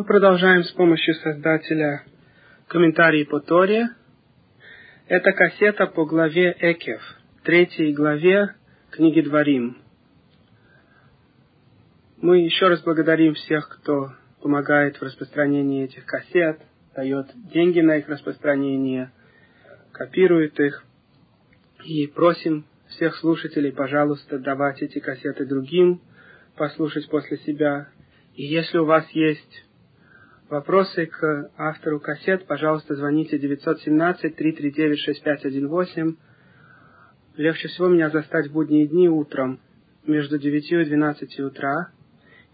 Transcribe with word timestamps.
Мы 0.00 0.06
продолжаем 0.06 0.64
с 0.64 0.72
помощью 0.72 1.14
создателя 1.16 2.04
комментарии 2.68 3.24
по 3.24 3.38
Торе. 3.38 3.90
Это 5.08 5.32
кассета 5.32 5.88
по 5.88 6.06
главе 6.06 6.56
Экев, 6.58 7.02
третьей 7.44 7.92
главе 7.92 8.54
книги 8.92 9.20
Дворим. 9.20 9.76
Мы 12.16 12.38
еще 12.38 12.68
раз 12.68 12.80
благодарим 12.82 13.34
всех, 13.34 13.68
кто 13.68 14.12
помогает 14.40 14.96
в 14.96 15.02
распространении 15.02 15.84
этих 15.84 16.06
кассет, 16.06 16.62
дает 16.96 17.26
деньги 17.52 17.80
на 17.80 17.98
их 17.98 18.08
распространение, 18.08 19.12
копирует 19.92 20.58
их. 20.60 20.82
И 21.84 22.06
просим 22.06 22.64
всех 22.88 23.16
слушателей, 23.16 23.70
пожалуйста, 23.70 24.38
давать 24.38 24.80
эти 24.80 24.98
кассеты 24.98 25.44
другим, 25.44 26.00
послушать 26.56 27.06
после 27.10 27.36
себя. 27.36 27.88
И 28.34 28.44
если 28.44 28.78
у 28.78 28.86
вас 28.86 29.06
есть 29.10 29.66
вопросы 30.50 31.06
к 31.06 31.50
автору 31.56 32.00
кассет, 32.00 32.46
пожалуйста, 32.46 32.96
звоните 32.96 33.38
917-339-6518. 33.38 36.16
Легче 37.36 37.68
всего 37.68 37.86
меня 37.88 38.10
застать 38.10 38.48
в 38.48 38.52
будние 38.52 38.88
дни 38.88 39.08
утром 39.08 39.60
между 40.04 40.38
9 40.38 40.72
и 40.72 40.84
12 40.84 41.40
утра. 41.40 41.92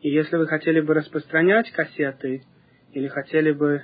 И 0.03 0.11
если 0.11 0.37
вы 0.37 0.47
хотели 0.47 0.81
бы 0.81 0.95
распространять 0.95 1.73
кассеты 1.73 2.45
или 2.93 3.09
хотели 3.09 3.51
бы 3.53 3.83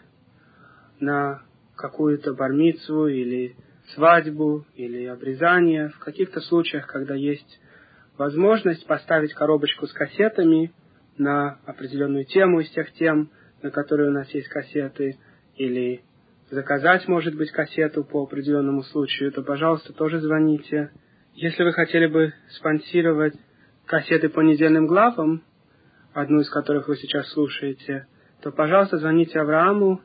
на 1.01 1.43
какую-то 1.75 2.35
бармицу 2.35 3.07
или 3.07 3.57
свадьбу 3.95 4.67
или 4.75 5.07
обрезание, 5.07 5.89
в 5.89 5.99
каких-то 5.99 6.41
случаях, 6.41 6.87
когда 6.87 7.15
есть 7.15 7.59
возможность 8.19 8.87
поставить 8.87 9.33
коробочку 9.33 9.87
с 9.87 9.93
кассетами 9.93 10.71
на 11.17 11.59
определенную 11.65 12.27
тему 12.27 12.61
из 12.61 12.69
тех 12.71 12.93
тем, 12.93 13.31
на 13.63 13.71
которые 13.71 14.11
у 14.11 14.13
нас 14.13 14.29
есть 14.31 14.49
кассеты, 14.49 15.19
или 15.57 16.03
заказать, 16.51 17.09
может 17.09 17.35
быть, 17.35 17.51
кассету 17.51 18.05
по 18.05 18.23
определенному 18.23 18.83
случаю, 18.83 19.33
то, 19.33 19.43
пожалуйста, 19.43 19.93
тоже 19.93 20.21
звоните. 20.21 20.91
Если 21.35 21.63
вы 21.63 21.73
хотели 21.73 22.07
бы 22.07 22.33
спонсировать 22.51 23.35
кассеты 23.87 24.29
по 24.29 24.41
недельным 24.41 24.87
главам, 24.87 25.43
одну 26.13 26.41
из 26.41 26.51
которых 26.51 26.89
вы 26.89 26.97
сейчас 26.97 27.31
слушаете, 27.31 28.07
то, 28.43 28.53
пожалуйста, 28.53 28.99
звоните 28.99 29.41
Аврааму 29.41 30.03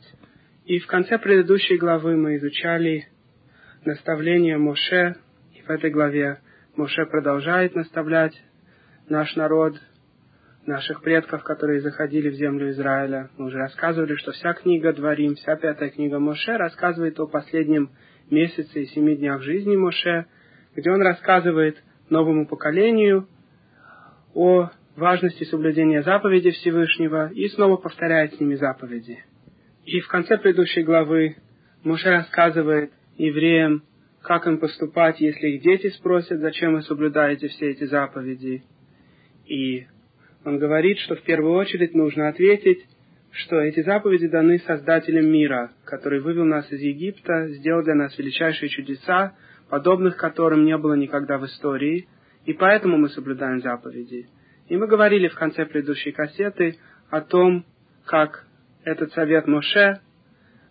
И 0.66 0.79
в 0.79 0.88
конце 0.88 1.19
предыдущей 1.19 1.77
главы 1.77 2.16
мы 2.16 2.38
изучали 2.38 3.07
наставление 3.85 4.57
Моше, 4.57 5.15
и 5.53 5.61
в 5.61 5.69
этой 5.69 5.89
главе 5.89 6.39
Моше 6.75 7.05
продолжает 7.05 7.75
наставлять 7.75 8.33
наш 9.09 9.35
народ, 9.35 9.75
наших 10.65 11.01
предков, 11.01 11.43
которые 11.43 11.81
заходили 11.81 12.29
в 12.29 12.35
землю 12.35 12.69
Израиля. 12.69 13.29
Мы 13.37 13.47
уже 13.47 13.57
рассказывали, 13.57 14.15
что 14.15 14.31
вся 14.31 14.53
книга 14.53 14.93
Дворим, 14.93 15.35
вся 15.35 15.55
пятая 15.55 15.89
книга 15.89 16.19
Моше 16.19 16.55
рассказывает 16.57 17.19
о 17.19 17.27
последнем 17.27 17.91
месяце 18.29 18.83
и 18.83 18.85
семи 18.87 19.15
днях 19.15 19.41
жизни 19.41 19.75
Моше, 19.75 20.25
где 20.75 20.89
он 20.89 21.01
рассказывает 21.01 21.83
новому 22.09 22.47
поколению 22.47 23.27
о 24.33 24.69
важности 24.95 25.43
соблюдения 25.43 26.01
заповедей 26.03 26.51
Всевышнего 26.51 27.31
и 27.31 27.47
снова 27.49 27.77
повторяет 27.77 28.33
с 28.33 28.39
ними 28.39 28.55
заповеди. 28.55 29.23
И 29.85 29.99
в 29.99 30.07
конце 30.07 30.37
предыдущей 30.37 30.83
главы 30.83 31.35
Моше 31.83 32.09
рассказывает 32.09 32.91
евреям, 33.17 33.83
как 34.22 34.47
им 34.47 34.58
поступать, 34.58 35.19
если 35.19 35.50
их 35.50 35.61
дети 35.61 35.89
спросят, 35.89 36.39
зачем 36.39 36.73
вы 36.73 36.81
соблюдаете 36.81 37.47
все 37.50 37.72
эти 37.72 37.83
заповеди. 37.83 38.64
И 39.45 39.86
он 40.45 40.59
говорит, 40.59 40.97
что 41.00 41.16
в 41.16 41.22
первую 41.23 41.56
очередь 41.56 41.94
нужно 41.94 42.29
ответить, 42.29 42.85
что 43.31 43.57
эти 43.57 43.81
заповеди 43.81 44.28
даны 44.28 44.59
Создателем 44.59 45.29
мира, 45.29 45.72
который 45.85 46.22
вывел 46.22 46.46
нас 46.46 46.72
из 46.72 46.79
Египта, 46.79 47.47
сделал 47.50 47.84
для 47.84 47.96
нас 47.96 48.18
величайшие 48.18 48.69
чудеса, 48.69 49.35
подобных 49.69 50.18
которым 50.18 50.66
не 50.66 50.78
было 50.78 50.94
никогда 50.94 51.38
в 51.38 51.46
истории, 51.46 52.07
и 52.46 52.53
поэтому 52.53 52.97
мы 52.97 53.09
соблюдаем 53.09 53.62
заповеди. 53.62 54.28
И 54.68 54.78
мы 54.78 54.88
говорили 54.88 55.28
в 55.28 55.35
конце 55.35 55.66
предыдущей 55.66 56.12
кассеты 56.12 56.78
о 57.09 57.22
том, 57.22 57.66
как 58.06 58.46
этот 58.84 59.12
совет 59.13 59.47
Моше, 59.47 60.00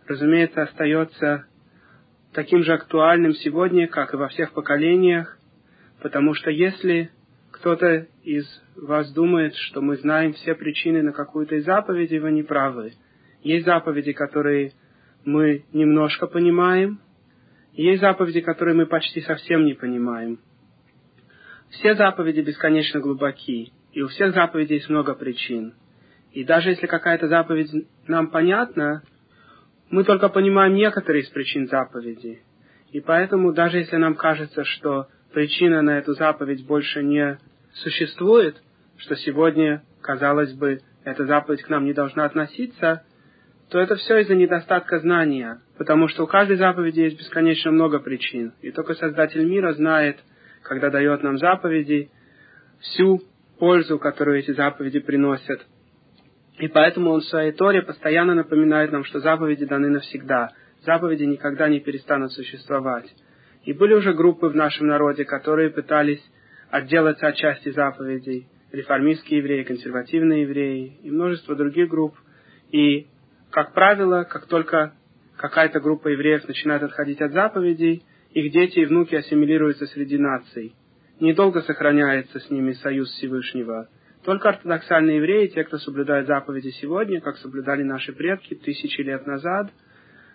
разумеется, 0.06 0.62
остается 0.62 1.46
таким 2.32 2.62
же 2.62 2.72
актуальным 2.72 3.34
сегодня, 3.34 3.88
как 3.88 4.14
и 4.14 4.16
во 4.16 4.28
всех 4.28 4.52
поколениях, 4.52 5.38
потому 6.00 6.34
что 6.34 6.50
если 6.50 7.10
кто-то 7.50 8.06
из 8.24 8.46
вас 8.76 9.12
думает, 9.12 9.54
что 9.54 9.80
мы 9.80 9.96
знаем 9.96 10.32
все 10.32 10.54
причины 10.54 11.02
на 11.02 11.12
какую-то 11.12 11.56
из 11.56 11.64
заповедей, 11.64 12.18
вы 12.18 12.32
не 12.32 12.42
правы. 12.42 12.92
Есть 13.42 13.66
заповеди, 13.66 14.12
которые 14.12 14.72
мы 15.24 15.64
немножко 15.72 16.26
понимаем, 16.26 17.00
есть 17.74 18.00
заповеди, 18.00 18.40
которые 18.40 18.74
мы 18.74 18.86
почти 18.86 19.20
совсем 19.20 19.64
не 19.64 19.74
понимаем. 19.74 20.40
Все 21.70 21.94
заповеди 21.94 22.40
бесконечно 22.40 23.00
глубоки, 23.00 23.72
и 23.92 24.02
у 24.02 24.08
всех 24.08 24.34
заповедей 24.34 24.76
есть 24.76 24.90
много 24.90 25.14
причин. 25.14 25.74
И 26.32 26.44
даже 26.44 26.70
если 26.70 26.86
какая-то 26.86 27.28
заповедь 27.28 27.70
нам 28.06 28.30
понятна, 28.30 29.02
мы 29.92 30.04
только 30.04 30.30
понимаем 30.30 30.74
некоторые 30.74 31.22
из 31.22 31.28
причин 31.28 31.68
заповеди. 31.68 32.40
И 32.92 33.00
поэтому, 33.00 33.52
даже 33.52 33.76
если 33.76 33.96
нам 33.96 34.14
кажется, 34.14 34.64
что 34.64 35.08
причина 35.34 35.82
на 35.82 35.98
эту 35.98 36.14
заповедь 36.14 36.66
больше 36.66 37.02
не 37.02 37.38
существует, 37.74 38.56
что 38.96 39.16
сегодня, 39.16 39.82
казалось 40.00 40.54
бы, 40.54 40.80
эта 41.04 41.26
заповедь 41.26 41.62
к 41.62 41.68
нам 41.68 41.84
не 41.84 41.92
должна 41.92 42.24
относиться, 42.24 43.04
то 43.68 43.78
это 43.78 43.96
все 43.96 44.18
из-за 44.20 44.34
недостатка 44.34 44.98
знания, 44.98 45.60
потому 45.76 46.08
что 46.08 46.24
у 46.24 46.26
каждой 46.26 46.56
заповеди 46.56 47.00
есть 47.00 47.18
бесконечно 47.18 47.70
много 47.70 48.00
причин, 48.00 48.54
и 48.62 48.70
только 48.70 48.94
Создатель 48.94 49.44
мира 49.44 49.74
знает, 49.74 50.18
когда 50.62 50.88
дает 50.88 51.22
нам 51.22 51.36
заповеди, 51.36 52.10
всю 52.80 53.22
пользу, 53.58 53.98
которую 53.98 54.38
эти 54.38 54.52
заповеди 54.52 55.00
приносят 55.00 55.66
и 56.58 56.68
поэтому 56.68 57.10
он 57.10 57.20
в 57.20 57.26
своей 57.26 57.52
Торе 57.52 57.82
постоянно 57.82 58.34
напоминает 58.34 58.92
нам, 58.92 59.04
что 59.04 59.20
заповеди 59.20 59.64
даны 59.64 59.88
навсегда. 59.88 60.50
Заповеди 60.84 61.24
никогда 61.24 61.68
не 61.68 61.80
перестанут 61.80 62.32
существовать. 62.32 63.12
И 63.64 63.72
были 63.72 63.94
уже 63.94 64.12
группы 64.12 64.48
в 64.48 64.56
нашем 64.56 64.88
народе, 64.88 65.24
которые 65.24 65.70
пытались 65.70 66.22
отделаться 66.70 67.28
от 67.28 67.36
части 67.36 67.70
заповедей. 67.70 68.48
Реформистские 68.72 69.38
евреи, 69.38 69.62
консервативные 69.62 70.42
евреи 70.42 70.98
и 71.02 71.10
множество 71.10 71.54
других 71.54 71.88
групп. 71.88 72.14
И, 72.70 73.06
как 73.50 73.72
правило, 73.74 74.24
как 74.24 74.46
только 74.46 74.94
какая-то 75.36 75.80
группа 75.80 76.08
евреев 76.08 76.46
начинает 76.48 76.82
отходить 76.82 77.20
от 77.20 77.32
заповедей, 77.32 78.02
их 78.32 78.52
дети 78.52 78.80
и 78.80 78.86
внуки 78.86 79.14
ассимилируются 79.14 79.86
среди 79.86 80.18
наций. 80.18 80.74
Недолго 81.20 81.60
сохраняется 81.62 82.40
с 82.40 82.50
ними 82.50 82.72
союз 82.72 83.08
Всевышнего– 83.10 83.88
только 84.24 84.50
ортодоксальные 84.50 85.16
евреи, 85.16 85.48
те, 85.48 85.64
кто 85.64 85.78
соблюдает 85.78 86.26
заповеди 86.26 86.70
сегодня, 86.80 87.20
как 87.20 87.38
соблюдали 87.38 87.82
наши 87.82 88.12
предки 88.12 88.54
тысячи 88.54 89.00
лет 89.00 89.26
назад, 89.26 89.70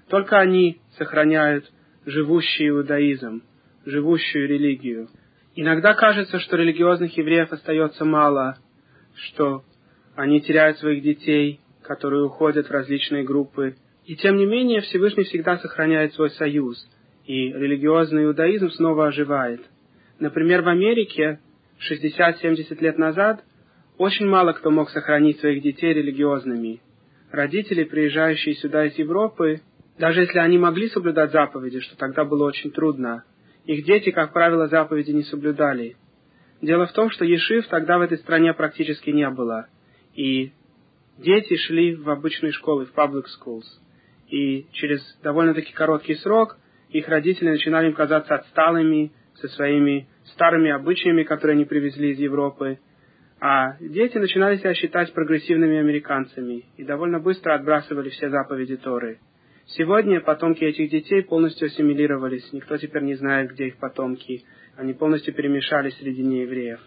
только 0.09 0.37
они 0.37 0.81
сохраняют 0.97 1.71
живущий 2.05 2.67
иудаизм, 2.67 3.43
живущую 3.85 4.47
религию. 4.47 5.07
Иногда 5.55 5.93
кажется, 5.93 6.39
что 6.39 6.57
религиозных 6.57 7.17
евреев 7.17 7.51
остается 7.51 8.03
мало, 8.03 8.57
что 9.15 9.63
они 10.15 10.41
теряют 10.41 10.77
своих 10.79 11.01
детей, 11.01 11.61
которые 11.81 12.25
уходят 12.25 12.67
в 12.67 12.71
различные 12.71 13.23
группы. 13.23 13.75
И 14.05 14.15
тем 14.15 14.37
не 14.37 14.45
менее 14.45 14.81
Всевышний 14.81 15.23
всегда 15.23 15.57
сохраняет 15.57 16.13
свой 16.13 16.29
союз, 16.31 16.77
и 17.25 17.51
религиозный 17.51 18.25
иудаизм 18.25 18.69
снова 18.71 19.07
оживает. 19.07 19.61
Например, 20.19 20.61
в 20.61 20.67
Америке 20.67 21.39
60-70 21.89 22.81
лет 22.81 22.97
назад– 22.97 23.43
очень 23.97 24.27
мало 24.27 24.53
кто 24.53 24.69
мог 24.71 24.89
сохранить 24.89 25.39
своих 25.39 25.61
детей 25.61 25.93
религиозными. 25.93 26.81
Родители, 27.31 27.83
приезжающие 27.83 28.55
сюда 28.55 28.85
из 28.85 28.97
Европы, 28.97 29.61
даже 29.97 30.21
если 30.21 30.39
они 30.39 30.57
могли 30.57 30.89
соблюдать 30.89 31.31
заповеди, 31.31 31.79
что 31.79 31.97
тогда 31.97 32.23
было 32.23 32.45
очень 32.45 32.71
трудно, 32.71 33.23
их 33.65 33.85
дети, 33.85 34.11
как 34.11 34.31
правило, 34.33 34.67
заповеди 34.67 35.11
не 35.11 35.23
соблюдали. 35.23 35.97
Дело 36.61 36.85
в 36.87 36.93
том, 36.93 37.09
что 37.09 37.25
ешив 37.25 37.67
тогда 37.67 37.97
в 37.97 38.01
этой 38.01 38.17
стране 38.17 38.53
практически 38.53 39.09
не 39.09 39.29
было. 39.29 39.67
И 40.15 40.51
дети 41.17 41.55
шли 41.57 41.95
в 41.95 42.09
обычные 42.09 42.51
школы, 42.51 42.85
в 42.85 42.93
public 42.93 43.25
schools. 43.25 43.65
И 44.29 44.67
через 44.71 45.01
довольно-таки 45.21 45.73
короткий 45.73 46.15
срок 46.15 46.57
их 46.89 47.07
родители 47.07 47.49
начинали 47.49 47.87
им 47.87 47.93
казаться 47.93 48.35
отсталыми, 48.35 49.11
со 49.35 49.47
своими 49.49 50.07
старыми 50.33 50.71
обычаями, 50.71 51.23
которые 51.23 51.55
они 51.55 51.65
привезли 51.65 52.11
из 52.11 52.19
Европы, 52.19 52.79
а 53.39 53.77
дети 53.79 54.17
начинали 54.17 54.57
себя 54.57 54.73
считать 54.73 55.13
прогрессивными 55.13 55.77
американцами 55.77 56.65
и 56.75 56.83
довольно 56.83 57.19
быстро 57.19 57.53
отбрасывали 57.53 58.09
все 58.09 58.29
заповеди 58.29 58.77
Торы. 58.77 59.19
Сегодня 59.67 60.21
потомки 60.21 60.63
этих 60.63 60.89
детей 60.89 61.21
полностью 61.23 61.67
ассимилировались, 61.67 62.51
никто 62.53 62.77
теперь 62.77 63.03
не 63.03 63.15
знает, 63.15 63.51
где 63.51 63.67
их 63.67 63.77
потомки, 63.77 64.43
они 64.75 64.93
полностью 64.93 65.33
перемешались 65.33 65.97
среди 65.97 66.23
неевреев. 66.23 66.79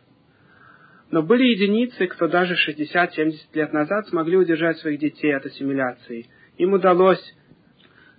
Но 1.10 1.22
были 1.22 1.42
единицы, 1.44 2.06
кто 2.06 2.28
даже 2.28 2.54
60-70 2.54 3.32
лет 3.54 3.72
назад 3.72 4.08
смогли 4.08 4.36
удержать 4.36 4.78
своих 4.78 4.98
детей 5.00 5.34
от 5.34 5.44
ассимиляции. 5.44 6.26
Им 6.56 6.72
удалось 6.72 7.20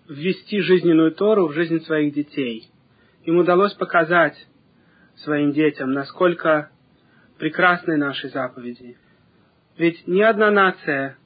ввести 0.08 0.60
жизненную 0.60 1.12
Тору 1.14 1.48
в 1.48 1.54
жизнь 1.54 1.80
своих 1.82 2.14
детей. 2.14 2.70
Им 3.24 3.38
удалось 3.38 3.74
показать 3.74 4.36
своим 5.16 5.54
детям, 5.54 5.94
насколько 5.94 6.71
прекрасны 7.42 7.98
наши 7.98 8.30
заповеди. 8.30 8.98
Ведь 9.76 10.06
ни 10.06 10.22
одна 10.22 10.52
нация 10.52 11.18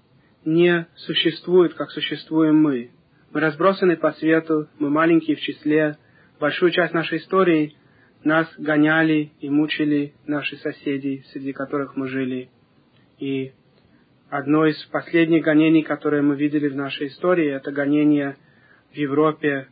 не 0.45 0.87
существует, 0.95 1.73
как 1.73 1.91
существуем 1.91 2.55
мы. 2.55 2.91
Мы 3.33 3.41
разбросаны 3.41 3.97
по 3.97 4.13
свету, 4.13 4.69
мы 4.79 4.89
маленькие 4.89 5.35
в 5.35 5.41
числе. 5.41 5.97
Большую 6.39 6.71
часть 6.71 6.93
нашей 6.93 7.17
истории 7.17 7.75
нас 8.23 8.47
гоняли 8.57 9.33
и 9.41 9.49
мучили 9.49 10.13
наши 10.25 10.55
соседи, 10.55 11.25
среди 11.33 11.51
которых 11.51 11.97
мы 11.97 12.07
жили. 12.07 12.49
И 13.19 13.51
одно 14.29 14.67
из 14.67 14.81
последних 14.85 15.43
гонений, 15.43 15.83
которые 15.83 16.21
мы 16.21 16.37
видели 16.37 16.69
в 16.69 16.77
нашей 16.77 17.07
истории, 17.07 17.51
это 17.51 17.73
гонение 17.73 18.37
в 18.93 18.95
Европе 18.95 19.67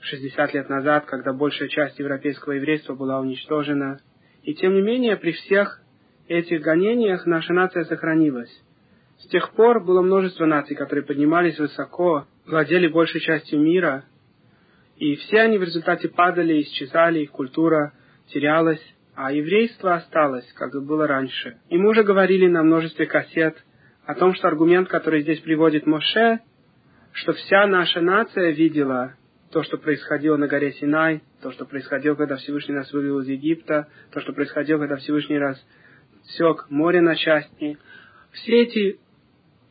60 0.00 0.54
лет 0.54 0.68
назад, 0.68 1.04
когда 1.04 1.32
большая 1.32 1.68
часть 1.68 2.00
европейского 2.00 2.54
еврейства 2.54 2.96
была 2.96 3.20
уничтожена. 3.20 4.00
И 4.46 4.54
тем 4.54 4.74
не 4.74 4.80
менее, 4.80 5.16
при 5.16 5.32
всех 5.32 5.82
этих 6.28 6.60
гонениях 6.60 7.26
наша 7.26 7.52
нация 7.52 7.84
сохранилась. 7.84 8.50
С 9.18 9.26
тех 9.26 9.50
пор 9.54 9.84
было 9.84 10.02
множество 10.02 10.46
наций, 10.46 10.76
которые 10.76 11.04
поднимались 11.04 11.58
высоко, 11.58 12.26
владели 12.46 12.86
большей 12.86 13.20
частью 13.20 13.60
мира, 13.60 14.04
и 14.98 15.16
все 15.16 15.40
они 15.40 15.58
в 15.58 15.64
результате 15.64 16.08
падали, 16.08 16.62
исчезали, 16.62 17.20
их 17.20 17.32
культура 17.32 17.92
терялась, 18.28 18.80
а 19.16 19.32
еврейство 19.32 19.94
осталось, 19.94 20.46
как 20.54 20.72
и 20.76 20.80
было 20.80 21.08
раньше. 21.08 21.58
И 21.68 21.76
мы 21.76 21.90
уже 21.90 22.04
говорили 22.04 22.46
на 22.46 22.62
множестве 22.62 23.06
кассет 23.06 23.56
о 24.04 24.14
том, 24.14 24.32
что 24.34 24.46
аргумент, 24.46 24.88
который 24.88 25.22
здесь 25.22 25.40
приводит 25.40 25.86
Моше, 25.86 26.38
что 27.10 27.32
вся 27.32 27.66
наша 27.66 28.00
нация 28.00 28.52
видела 28.52 29.16
то, 29.50 29.62
что 29.62 29.78
происходило 29.78 30.36
на 30.36 30.48
горе 30.48 30.72
Синай, 30.72 31.22
то, 31.42 31.52
что 31.52 31.64
происходило, 31.64 32.14
когда 32.14 32.36
Всевышний 32.36 32.74
нас 32.74 32.92
вывел 32.92 33.20
из 33.20 33.28
Египта, 33.28 33.88
то, 34.12 34.20
что 34.20 34.32
происходило, 34.32 34.78
когда 34.78 34.96
Всевышний 34.96 35.38
раз 35.38 35.64
сек 36.36 36.66
море 36.68 37.00
на 37.00 37.14
части. 37.16 37.78
Все 38.32 38.62
эти 38.62 38.98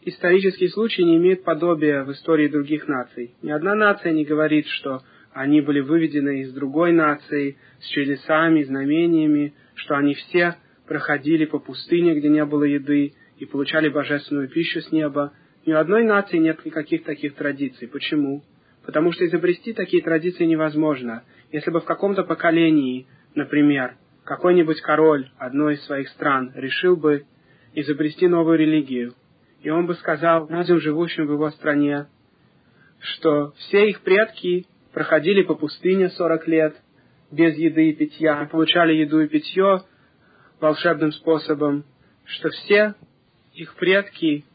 исторические 0.03 0.69
случаи 0.69 1.01
не 1.01 1.17
имеют 1.17 1.43
подобия 1.43 2.03
в 2.03 2.11
истории 2.11 2.47
других 2.47 2.87
наций. 2.87 3.35
Ни 3.41 3.51
одна 3.51 3.75
нация 3.75 4.13
не 4.13 4.23
говорит, 4.23 4.67
что 4.67 5.01
они 5.33 5.59
были 5.61 5.81
выведены 5.81 6.41
из 6.41 6.53
другой 6.53 6.93
нации 6.93 7.57
с 7.81 7.87
чудесами, 7.89 8.63
знамениями, 8.63 9.53
что 9.75 9.97
они 9.97 10.13
все 10.13 10.55
проходили 10.87 11.45
по 11.45 11.59
пустыне, 11.59 12.15
где 12.15 12.29
не 12.29 12.45
было 12.45 12.63
еды, 12.63 13.13
и 13.37 13.45
получали 13.45 13.89
божественную 13.89 14.47
пищу 14.47 14.79
с 14.79 14.91
неба. 14.91 15.33
Ни 15.65 15.73
у 15.73 15.77
одной 15.77 16.03
нации 16.03 16.37
нет 16.37 16.63
никаких 16.63 17.03
таких 17.03 17.35
традиций. 17.35 17.87
Почему? 17.87 18.43
Потому 18.85 19.11
что 19.11 19.25
изобрести 19.25 19.73
такие 19.73 20.03
традиции 20.03 20.45
невозможно. 20.45 21.23
Если 21.51 21.71
бы 21.71 21.79
в 21.79 21.85
каком-то 21.85 22.23
поколении, 22.23 23.07
например, 23.33 23.95
какой-нибудь 24.23 24.81
король 24.81 25.29
одной 25.37 25.75
из 25.75 25.85
своих 25.85 26.09
стран 26.09 26.51
решил 26.55 26.95
бы 26.95 27.25
изобрести 27.73 28.27
новую 28.27 28.57
религию, 28.57 29.13
и 29.61 29.69
он 29.69 29.87
бы 29.87 29.95
сказал 29.95 30.47
людям, 30.49 30.79
живущим 30.79 31.27
в 31.27 31.31
его 31.31 31.49
стране, 31.51 32.07
что 32.99 33.53
все 33.57 33.89
их 33.89 34.01
предки 34.01 34.65
проходили 34.93 35.41
по 35.41 35.55
пустыне 35.55 36.09
40 36.09 36.47
лет 36.47 36.75
без 37.31 37.57
еды 37.57 37.89
и 37.89 37.95
питья, 37.95 38.47
получали 38.51 38.93
еду 38.93 39.19
и 39.19 39.27
питье 39.27 39.81
волшебным 40.59 41.11
способом, 41.11 41.83
что 42.25 42.49
все 42.49 42.93
их 43.53 43.75
предки 43.75 44.45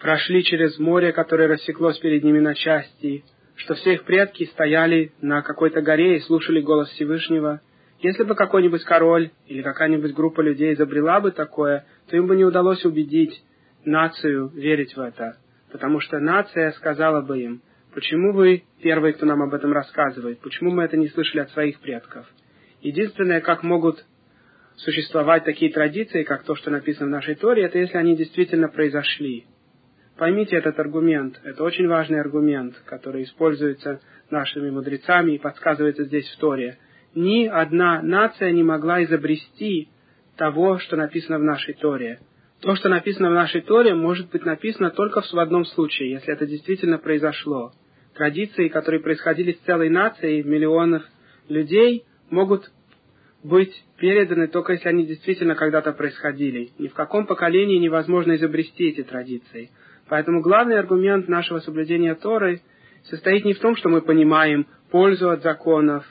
прошли 0.00 0.44
через 0.44 0.78
море, 0.78 1.12
которое 1.12 1.48
рассеклось 1.48 1.98
перед 1.98 2.24
ними 2.24 2.40
на 2.40 2.54
части, 2.54 3.24
что 3.56 3.74
все 3.74 3.94
их 3.94 4.04
предки 4.04 4.44
стояли 4.44 5.12
на 5.20 5.42
какой-то 5.42 5.80
горе 5.80 6.16
и 6.16 6.20
слушали 6.20 6.60
голос 6.60 6.88
Всевышнего. 6.90 7.60
Если 8.00 8.24
бы 8.24 8.34
какой-нибудь 8.34 8.84
король 8.84 9.30
или 9.46 9.62
какая-нибудь 9.62 10.12
группа 10.12 10.40
людей 10.42 10.74
изобрела 10.74 11.20
бы 11.20 11.30
такое, 11.30 11.86
то 12.08 12.16
им 12.16 12.26
бы 12.26 12.36
не 12.36 12.44
удалось 12.44 12.84
убедить 12.84 13.42
нацию 13.84 14.48
верить 14.48 14.94
в 14.96 15.00
это, 15.00 15.38
потому 15.72 16.00
что 16.00 16.18
нация 16.18 16.72
сказала 16.72 17.22
бы 17.22 17.40
им, 17.40 17.62
Почему 17.96 18.34
вы 18.34 18.64
первые, 18.82 19.14
кто 19.14 19.24
нам 19.24 19.40
об 19.40 19.54
этом 19.54 19.72
рассказывает? 19.72 20.38
Почему 20.40 20.70
мы 20.70 20.82
это 20.82 20.98
не 20.98 21.08
слышали 21.08 21.40
от 21.40 21.50
своих 21.52 21.80
предков? 21.80 22.26
Единственное, 22.82 23.40
как 23.40 23.62
могут 23.62 24.04
существовать 24.76 25.44
такие 25.44 25.72
традиции, 25.72 26.22
как 26.22 26.42
то, 26.42 26.54
что 26.56 26.70
написано 26.70 27.06
в 27.06 27.12
нашей 27.12 27.36
Торе, 27.36 27.64
это 27.64 27.78
если 27.78 27.96
они 27.96 28.14
действительно 28.14 28.68
произошли. 28.68 29.46
Поймите 30.18 30.56
этот 30.56 30.78
аргумент. 30.78 31.38
Это 31.44 31.62
очень 31.62 31.88
важный 31.88 32.20
аргумент, 32.20 32.74
который 32.86 33.24
используется 33.24 34.00
нашими 34.30 34.70
мудрецами 34.70 35.32
и 35.32 35.38
подсказывается 35.38 36.04
здесь 36.04 36.28
в 36.30 36.38
Торе. 36.38 36.78
Ни 37.14 37.46
одна 37.46 38.00
нация 38.02 38.50
не 38.52 38.62
могла 38.62 39.04
изобрести 39.04 39.88
того, 40.36 40.78
что 40.78 40.96
написано 40.96 41.38
в 41.38 41.42
нашей 41.42 41.74
Торе. 41.74 42.20
То, 42.60 42.74
что 42.76 42.88
написано 42.88 43.30
в 43.30 43.34
нашей 43.34 43.60
Торе, 43.60 43.94
может 43.94 44.30
быть 44.30 44.44
написано 44.44 44.90
только 44.90 45.20
в 45.20 45.38
одном 45.38 45.64
случае, 45.66 46.12
если 46.12 46.32
это 46.32 46.46
действительно 46.46 46.98
произошло 46.98 47.72
традиции, 48.14 48.68
которые 48.68 49.00
происходили 49.00 49.52
с 49.52 49.66
целой 49.66 49.90
нацией 49.90 50.42
миллионов 50.42 51.02
людей, 51.48 52.04
могут 52.30 52.70
быть 53.44 53.84
переданы 53.98 54.48
только 54.48 54.72
если 54.72 54.88
они 54.88 55.06
действительно 55.06 55.54
когда-то 55.54 55.92
происходили. 55.92 56.70
Ни 56.78 56.88
в 56.88 56.94
каком 56.94 57.26
поколении 57.26 57.76
невозможно 57.76 58.34
изобрести 58.34 58.88
эти 58.88 59.02
традиции. 59.02 59.70
Поэтому 60.08 60.40
главный 60.40 60.78
аргумент 60.78 61.28
нашего 61.28 61.58
соблюдения 61.60 62.14
Торы 62.14 62.60
состоит 63.04 63.44
не 63.44 63.54
в 63.54 63.58
том, 63.58 63.76
что 63.76 63.88
мы 63.88 64.02
понимаем 64.02 64.66
пользу 64.90 65.30
от 65.30 65.42
законов. 65.42 66.04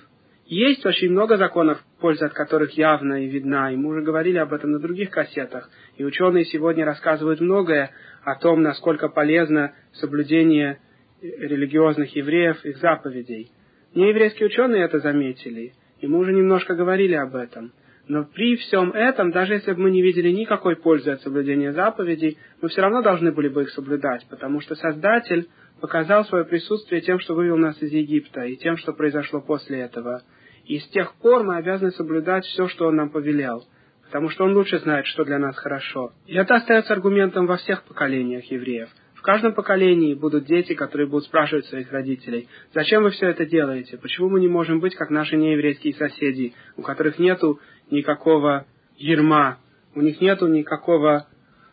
Есть 0.45 0.85
очень 0.85 1.11
много 1.11 1.37
законов, 1.37 1.83
польза 1.99 2.27
от 2.27 2.33
которых 2.33 2.77
явна 2.77 3.23
и 3.23 3.27
видна, 3.27 3.71
и 3.71 3.75
мы 3.75 3.89
уже 3.89 4.01
говорили 4.01 4.37
об 4.37 4.53
этом 4.53 4.71
на 4.71 4.79
других 4.79 5.09
кассетах. 5.09 5.69
И 5.97 6.03
ученые 6.03 6.45
сегодня 6.45 6.85
рассказывают 6.85 7.41
многое 7.41 7.91
о 8.23 8.35
том, 8.35 8.61
насколько 8.61 9.09
полезно 9.09 9.73
соблюдение 9.93 10.79
религиозных 11.21 12.15
евреев, 12.15 12.63
их 12.63 12.77
заповедей. 12.77 13.51
Нееврейские 13.95 14.47
ученые 14.47 14.83
это 14.83 14.99
заметили, 14.99 15.73
и 15.99 16.07
мы 16.07 16.19
уже 16.19 16.33
немножко 16.33 16.75
говорили 16.75 17.15
об 17.15 17.35
этом. 17.35 17.71
Но 18.07 18.23
при 18.23 18.55
всем 18.57 18.91
этом, 18.91 19.31
даже 19.31 19.53
если 19.53 19.73
бы 19.73 19.83
мы 19.83 19.91
не 19.91 20.01
видели 20.01 20.29
никакой 20.29 20.75
пользы 20.75 21.11
от 21.11 21.21
соблюдения 21.21 21.73
заповедей, 21.73 22.37
мы 22.61 22.69
все 22.69 22.81
равно 22.81 23.01
должны 23.01 23.31
были 23.31 23.47
бы 23.47 23.63
их 23.63 23.69
соблюдать, 23.71 24.25
потому 24.29 24.61
что 24.61 24.75
Создатель 24.75 25.47
показал 25.81 26.23
свое 26.25 26.45
присутствие 26.45 27.01
тем, 27.01 27.19
что 27.19 27.33
вывел 27.33 27.57
нас 27.57 27.81
из 27.81 27.91
Египта, 27.91 28.43
и 28.45 28.57
тем, 28.57 28.77
что 28.77 28.93
произошло 28.93 29.41
после 29.41 29.79
этого. 29.79 30.21
И 30.65 30.79
с 30.79 30.87
тех 30.89 31.15
пор 31.15 31.43
мы 31.43 31.57
обязаны 31.57 31.91
соблюдать 31.91 32.45
все, 32.45 32.67
что 32.67 32.87
Он 32.87 32.95
нам 32.95 33.09
повелел, 33.09 33.65
потому 34.05 34.29
что 34.29 34.43
Он 34.45 34.53
лучше 34.53 34.77
знает, 34.79 35.07
что 35.07 35.25
для 35.25 35.39
нас 35.39 35.57
хорошо. 35.57 36.13
И 36.27 36.35
это 36.35 36.55
остается 36.55 36.93
аргументом 36.93 37.47
во 37.47 37.57
всех 37.57 37.83
поколениях 37.83 38.45
евреев– 38.45 38.89
каждом 39.25 39.53
поколении 39.53 40.13
будут 40.13 40.45
дети, 40.45 40.75
которые 40.75 41.07
будут 41.07 41.25
спрашивать 41.25 41.65
своих 41.65 41.91
родителей, 41.91 42.47
зачем 42.75 43.01
вы 43.01 43.09
все 43.09 43.27
это 43.29 43.45
делаете, 43.45 43.97
почему 43.97 44.29
мы 44.29 44.39
не 44.39 44.47
можем 44.47 44.79
быть 44.79 44.95
как 44.95 45.09
наши 45.09 45.35
нееврейские 45.35 45.95
соседи, 45.95 46.53
у 46.77 46.83
которых 46.83 47.17
нету 47.17 47.59
никакого 47.91 48.65
ерма, 48.97 49.57
у 49.93 50.01
них 50.01 50.19
нету 50.21 50.47
никакого 50.47 51.27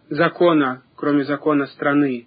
закона, 0.08 0.82
кроме 0.96 1.24
закона 1.24 1.66
страны. 1.66 2.26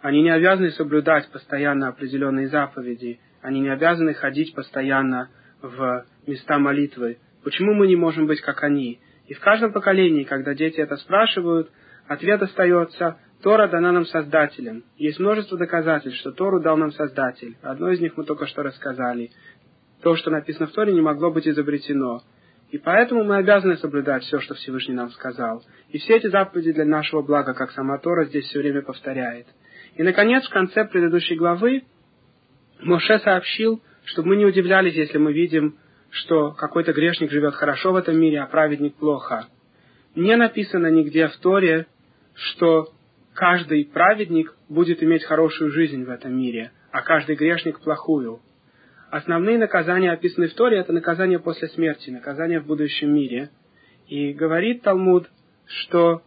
Они 0.00 0.22
не 0.22 0.30
обязаны 0.30 0.70
соблюдать 0.70 1.30
постоянно 1.30 1.88
определенные 1.88 2.48
заповеди, 2.48 3.20
они 3.42 3.60
не 3.60 3.68
обязаны 3.68 4.14
ходить 4.14 4.54
постоянно 4.54 5.30
в 5.62 6.04
места 6.26 6.58
молитвы. 6.58 7.18
Почему 7.44 7.74
мы 7.74 7.86
не 7.86 7.96
можем 7.96 8.26
быть 8.26 8.40
как 8.40 8.62
они? 8.62 9.00
И 9.26 9.34
в 9.34 9.40
каждом 9.40 9.72
поколении, 9.72 10.24
когда 10.24 10.54
дети 10.54 10.80
это 10.80 10.96
спрашивают, 10.96 11.70
ответ 12.06 12.42
остается 12.42 13.18
Тора 13.42 13.68
дана 13.68 13.92
нам 13.92 14.06
Создателем. 14.06 14.84
Есть 14.96 15.18
множество 15.18 15.58
доказательств, 15.58 16.20
что 16.20 16.32
Тору 16.32 16.60
дал 16.60 16.76
нам 16.76 16.90
Создатель. 16.92 17.56
Одно 17.62 17.90
из 17.90 18.00
них 18.00 18.16
мы 18.16 18.24
только 18.24 18.46
что 18.46 18.62
рассказали. 18.62 19.30
То, 20.02 20.16
что 20.16 20.30
написано 20.30 20.66
в 20.66 20.72
Торе, 20.72 20.92
не 20.92 21.00
могло 21.00 21.30
быть 21.30 21.46
изобретено. 21.46 22.22
И 22.70 22.78
поэтому 22.78 23.24
мы 23.24 23.36
обязаны 23.36 23.76
соблюдать 23.76 24.24
все, 24.24 24.40
что 24.40 24.54
Всевышний 24.54 24.94
нам 24.94 25.10
сказал. 25.10 25.62
И 25.90 25.98
все 25.98 26.16
эти 26.16 26.26
заповеди 26.26 26.72
для 26.72 26.84
нашего 26.84 27.22
блага, 27.22 27.54
как 27.54 27.70
сама 27.70 27.98
Тора 27.98 28.24
здесь 28.24 28.46
все 28.46 28.58
время 28.58 28.82
повторяет. 28.82 29.46
И, 29.94 30.02
наконец, 30.02 30.44
в 30.44 30.50
конце 30.50 30.84
предыдущей 30.84 31.36
главы 31.36 31.84
Моше 32.80 33.18
сообщил, 33.20 33.82
чтобы 34.04 34.30
мы 34.30 34.36
не 34.36 34.44
удивлялись, 34.44 34.94
если 34.94 35.18
мы 35.18 35.32
видим, 35.32 35.76
что 36.10 36.52
какой-то 36.52 36.92
грешник 36.92 37.30
живет 37.30 37.54
хорошо 37.54 37.92
в 37.92 37.96
этом 37.96 38.18
мире, 38.18 38.40
а 38.40 38.46
праведник 38.46 38.96
плохо. 38.96 39.46
Не 40.14 40.36
написано 40.36 40.88
нигде 40.88 41.28
в 41.28 41.36
Торе, 41.38 41.86
что 42.34 42.92
каждый 43.34 43.84
праведник 43.84 44.54
будет 44.68 45.02
иметь 45.02 45.24
хорошую 45.24 45.70
жизнь 45.70 46.04
в 46.04 46.10
этом 46.10 46.36
мире, 46.36 46.72
а 46.90 47.02
каждый 47.02 47.36
грешник 47.36 47.80
плохую. 47.80 48.40
Основные 49.10 49.58
наказания, 49.58 50.12
описанные 50.12 50.50
в 50.50 50.54
Торе, 50.54 50.78
это 50.78 50.92
наказание 50.92 51.38
после 51.38 51.68
смерти, 51.68 52.10
наказание 52.10 52.60
в 52.60 52.66
будущем 52.66 53.14
мире. 53.14 53.50
И 54.08 54.32
говорит 54.32 54.82
Талмуд, 54.82 55.28
что 55.66 56.22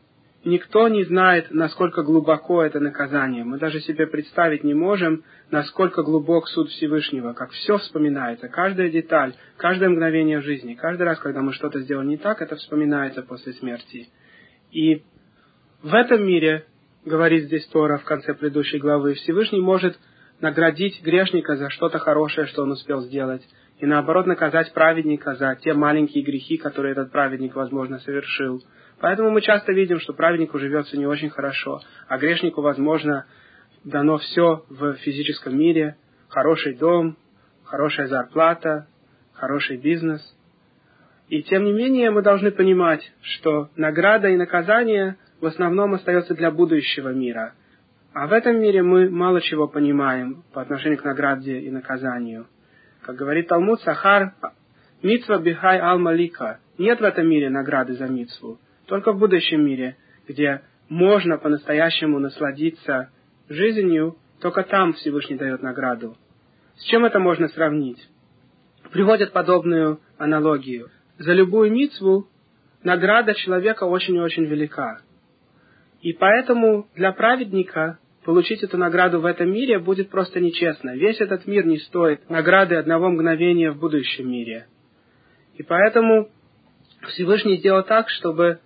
никто 0.46 0.88
не 0.88 1.04
знает, 1.04 1.48
насколько 1.52 2.04
глубоко 2.04 2.64
это 2.64 2.80
наказание. 2.80 3.44
Мы 3.44 3.58
даже 3.58 3.82
себе 3.82 4.08
представить 4.08 4.64
не 4.64 4.74
можем, 4.74 5.24
насколько 5.52 6.04
глубок 6.04 6.48
суд 6.48 6.70
Всевышнего, 6.70 7.34
как 7.34 7.52
все 7.52 7.78
вспоминается, 7.78 8.48
каждая 8.48 8.90
деталь, 8.90 9.34
каждое 9.58 9.90
мгновение 9.90 10.42
жизни, 10.42 10.76
каждый 10.76 11.04
раз, 11.04 11.20
когда 11.20 11.42
мы 11.42 11.54
что-то 11.54 11.82
сделали 11.82 12.08
не 12.08 12.18
так, 12.18 12.42
это 12.42 12.56
вспоминается 12.56 13.24
после 13.24 13.54
смерти. 13.54 14.08
И 14.72 15.04
в 15.82 15.94
этом 15.94 16.26
мире, 16.26 16.66
говорит 17.06 17.46
здесь 17.46 17.66
Тора 17.68 17.98
в 17.98 18.04
конце 18.04 18.34
предыдущей 18.34 18.78
главы, 18.78 19.16
Всевышний 19.16 19.62
может 19.62 19.98
наградить 20.42 21.02
грешника 21.04 21.56
за 21.56 21.70
что-то 21.70 22.00
хорошее, 22.00 22.48
что 22.48 22.64
он 22.64 22.72
успел 22.72 23.02
сделать, 23.02 23.48
и 23.80 23.86
наоборот 23.86 24.26
наказать 24.26 24.74
праведника 24.74 25.36
за 25.36 25.56
те 25.56 25.74
маленькие 25.74 26.24
грехи, 26.24 26.58
которые 26.58 26.92
этот 26.92 27.12
праведник, 27.12 27.56
возможно, 27.56 28.00
совершил. 28.00 28.62
Поэтому 29.00 29.32
мы 29.32 29.42
часто 29.42 29.72
видим, 29.72 30.00
что 30.00 30.14
праведнику 30.14 30.60
живется 30.60 30.98
не 30.98 31.08
очень 31.08 31.30
хорошо, 31.30 31.82
а 32.08 32.18
грешнику, 32.18 32.62
возможно, 32.62 33.26
дано 33.84 34.18
все 34.18 34.66
в 34.70 34.96
физическом 34.96 35.58
мире, 35.58 35.96
хороший 36.28 36.76
дом, 36.76 37.18
хорошая 37.64 38.08
зарплата, 38.08 38.88
хороший 39.34 39.78
бизнес. 39.78 40.22
И 41.30 41.44
тем 41.44 41.64
не 41.64 41.72
менее 41.72 42.12
мы 42.12 42.22
должны 42.22 42.52
понимать, 42.52 43.10
что 43.22 43.70
награда 43.76 44.28
и 44.30 44.36
наказание 44.36 45.18
в 45.40 45.46
основном 45.46 45.94
остается 45.94 46.34
для 46.34 46.52
будущего 46.52 47.10
мира. 47.10 47.54
А 48.14 48.28
в 48.28 48.34
этом 48.34 48.60
мире 48.60 48.82
мы 48.82 49.10
мало 49.10 49.40
чего 49.40 49.68
понимаем 49.68 50.44
по 50.52 50.62
отношению 50.62 50.98
к 50.98 51.04
награде 51.04 51.60
и 51.60 51.70
наказанию. 51.70 52.48
Как 53.02 53.16
говорит 53.16 53.48
Талмуд, 53.48 53.82
Сахар, 53.82 54.34
Мицва 55.04 55.38
Бихай 55.38 55.80
Ал 55.80 56.00
Малика. 56.00 56.60
Нет 56.78 57.00
в 57.00 57.04
этом 57.04 57.28
мире 57.30 57.50
награды 57.50 57.94
за 57.94 58.08
мицву. 58.08 58.60
Только 58.88 59.14
в 59.14 59.20
будущем 59.20 59.64
мире, 59.64 59.96
где 60.28 60.62
можно 60.90 61.38
по-настоящему 61.38 62.20
насладиться 62.20 63.12
жизнью, 63.48 64.18
только 64.42 64.64
там 64.64 64.94
Всевышний 64.94 65.36
дает 65.36 65.62
награду. 65.62 66.18
С 66.78 66.84
чем 66.86 67.06
это 67.06 67.20
можно 67.20 67.48
сравнить? 67.50 68.10
Приводят 68.92 69.34
подобную 69.34 70.00
аналогию. 70.18 70.90
За 71.20 71.34
любую 71.34 71.72
мицву 71.72 72.28
награда 72.84 73.36
человека 73.36 73.84
очень 73.84 74.16
и 74.16 74.20
очень 74.20 74.46
велика. 74.46 75.02
И 76.02 76.14
поэтому 76.14 76.88
для 76.96 77.12
праведника 77.12 78.00
получить 78.24 78.64
эту 78.64 78.78
награду 78.78 79.20
в 79.20 79.26
этом 79.26 79.52
мире 79.52 79.80
будет 79.80 80.10
просто 80.10 80.40
нечестно. 80.40 80.96
Весь 80.96 81.20
этот 81.20 81.46
мир 81.46 81.66
не 81.66 81.80
стоит 81.80 82.30
награды 82.30 82.76
одного 82.76 83.10
мгновения 83.10 83.72
в 83.72 83.80
будущем 83.80 84.32
мире. 84.32 84.68
И 85.56 85.64
поэтому 85.64 86.30
Всевышний 87.10 87.58
сделал 87.58 87.84
так, 87.84 88.10
чтобы 88.10 88.60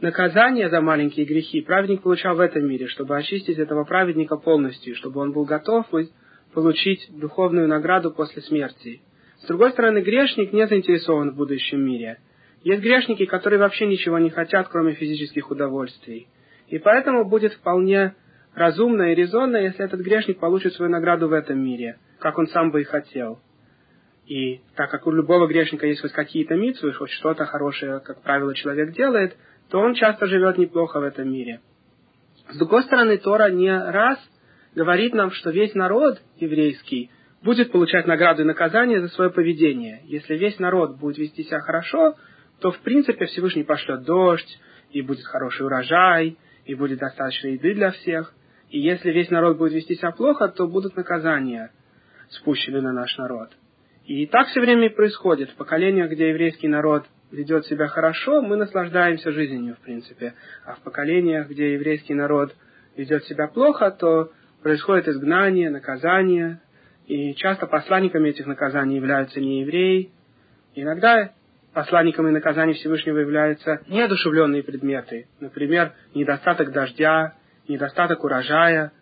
наказание 0.00 0.68
за 0.68 0.80
маленькие 0.80 1.26
грехи 1.26 1.60
праведник 1.60 2.02
получал 2.02 2.36
в 2.36 2.40
этом 2.40 2.66
мире, 2.66 2.86
чтобы 2.86 3.16
очистить 3.16 3.58
этого 3.58 3.84
праведника 3.84 4.36
полностью, 4.36 4.94
чтобы 4.94 5.20
он 5.20 5.32
был 5.32 5.44
готов 5.44 5.86
получить 6.52 7.08
духовную 7.10 7.68
награду 7.68 8.12
после 8.12 8.42
смерти. 8.42 9.00
С 9.42 9.46
другой 9.46 9.72
стороны, 9.72 10.00
грешник 10.00 10.52
не 10.52 10.66
заинтересован 10.66 11.32
в 11.32 11.36
будущем 11.36 11.84
мире. 11.84 12.18
Есть 12.64 12.82
грешники, 12.82 13.26
которые 13.26 13.58
вообще 13.58 13.86
ничего 13.86 14.18
не 14.18 14.30
хотят, 14.30 14.68
кроме 14.68 14.92
физических 14.92 15.50
удовольствий. 15.50 16.28
И 16.68 16.78
поэтому 16.78 17.24
будет 17.24 17.52
вполне 17.54 18.14
разумно 18.54 19.12
и 19.12 19.14
резонно, 19.14 19.56
если 19.56 19.84
этот 19.84 20.00
грешник 20.00 20.38
получит 20.38 20.74
свою 20.74 20.90
награду 20.90 21.28
в 21.28 21.32
этом 21.32 21.62
мире, 21.62 21.98
как 22.18 22.38
он 22.38 22.48
сам 22.48 22.70
бы 22.70 22.80
и 22.80 22.84
хотел. 22.84 23.40
И 24.26 24.60
так 24.74 24.90
как 24.90 25.06
у 25.06 25.12
любого 25.12 25.46
грешника 25.46 25.86
есть 25.86 26.00
хоть 26.00 26.12
какие-то 26.12 26.56
митсвы, 26.56 26.92
хоть 26.92 27.10
что-то 27.10 27.44
хорошее, 27.44 28.00
как 28.00 28.22
правило, 28.22 28.54
человек 28.54 28.92
делает, 28.92 29.36
то 29.70 29.78
он 29.78 29.94
часто 29.94 30.26
живет 30.26 30.58
неплохо 30.58 30.98
в 30.98 31.04
этом 31.04 31.30
мире. 31.30 31.60
С 32.50 32.58
другой 32.58 32.82
стороны, 32.84 33.18
Тора 33.18 33.50
не 33.50 33.70
раз 33.70 34.18
говорит 34.74 35.14
нам, 35.14 35.30
что 35.30 35.50
весь 35.50 35.74
народ 35.74 36.20
еврейский 36.38 37.10
будет 37.42 37.70
получать 37.70 38.06
награду 38.06 38.42
и 38.42 38.46
наказание 38.46 39.00
за 39.00 39.08
свое 39.08 39.30
поведение. 39.30 40.00
Если 40.04 40.36
весь 40.36 40.58
народ 40.58 40.98
будет 40.98 41.18
вести 41.18 41.44
себя 41.44 41.60
хорошо, 41.60 42.16
то 42.60 42.72
в 42.72 42.78
принципе 42.80 43.26
Всевышний 43.26 43.64
пошлет 43.64 44.02
дождь, 44.02 44.58
и 44.90 45.02
будет 45.02 45.24
хороший 45.24 45.66
урожай, 45.66 46.36
и 46.66 46.74
будет 46.74 46.98
достаточно 46.98 47.48
еды 47.48 47.74
для 47.74 47.92
всех. 47.92 48.34
И 48.70 48.80
если 48.80 49.10
весь 49.10 49.30
народ 49.30 49.56
будет 49.56 49.72
вести 49.72 49.94
себя 49.94 50.10
плохо, 50.10 50.48
то 50.48 50.66
будут 50.66 50.96
наказания 50.96 51.70
спущены 52.28 52.80
на 52.80 52.92
наш 52.92 53.16
народ. 53.16 53.50
И 54.04 54.26
так 54.26 54.48
все 54.48 54.60
время 54.60 54.86
и 54.86 54.94
происходит. 54.94 55.50
В 55.50 55.56
поколениях, 55.56 56.10
где 56.10 56.28
еврейский 56.28 56.68
народ 56.68 57.04
ведет 57.30 57.66
себя 57.66 57.88
хорошо, 57.88 58.42
мы 58.42 58.56
наслаждаемся 58.56 59.32
жизнью, 59.32 59.76
в 59.80 59.84
принципе. 59.84 60.34
А 60.64 60.74
в 60.74 60.80
поколениях, 60.80 61.48
где 61.48 61.74
еврейский 61.74 62.14
народ 62.14 62.54
ведет 62.96 63.24
себя 63.24 63.48
плохо, 63.48 63.90
то 63.90 64.32
происходит 64.62 65.08
изгнание, 65.08 65.70
наказание. 65.70 66.60
И 67.06 67.34
часто 67.34 67.66
посланниками 67.66 68.30
этих 68.30 68.46
наказаний 68.46 68.96
являются 68.96 69.40
не 69.40 69.60
евреи. 69.60 70.10
Иногда 70.74 71.30
посланниками 71.76 72.30
наказаний 72.30 72.72
Всевышнего 72.72 73.18
являются 73.18 73.82
неодушевленные 73.86 74.62
предметы. 74.62 75.28
Например, 75.40 75.92
недостаток 76.14 76.72
дождя, 76.72 77.34
недостаток 77.68 78.24
урожая. 78.24 78.92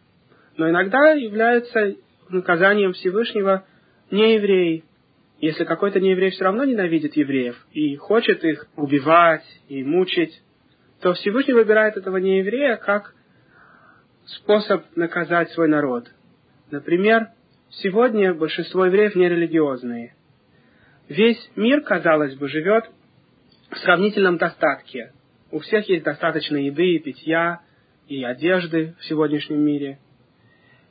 Но 0.56 0.68
иногда 0.68 1.12
являются 1.12 1.94
наказанием 2.30 2.92
Всевышнего 2.92 3.64
не 4.10 4.34
евреи, 4.34 4.82
если 5.38 5.62
какой-то 5.62 6.00
нееврей 6.00 6.30
все 6.30 6.42
равно 6.42 6.64
ненавидит 6.64 7.14
евреев 7.14 7.64
и 7.70 7.94
хочет 7.94 8.42
их 8.42 8.66
убивать 8.74 9.44
и 9.68 9.84
мучить, 9.84 10.42
то 11.00 11.12
Всевышний 11.12 11.54
выбирает 11.54 11.96
этого 11.96 12.16
нееврея 12.16 12.74
как 12.74 13.14
способ 14.24 14.84
наказать 14.96 15.52
свой 15.52 15.68
народ. 15.68 16.08
Например, 16.72 17.28
сегодня 17.70 18.34
большинство 18.34 18.86
евреев 18.86 19.14
нерелигиозные. 19.14 20.16
Весь 21.08 21.50
мир, 21.56 21.82
казалось 21.82 22.34
бы, 22.36 22.48
живет 22.48 22.84
в 23.70 23.78
сравнительном 23.78 24.38
достатке. 24.38 25.12
У 25.50 25.58
всех 25.58 25.88
есть 25.88 26.04
достаточно 26.04 26.56
еды 26.56 26.94
и 26.94 26.98
питья, 26.98 27.60
и 28.08 28.22
одежды 28.24 28.94
в 28.98 29.04
сегодняшнем 29.04 29.60
мире. 29.60 29.98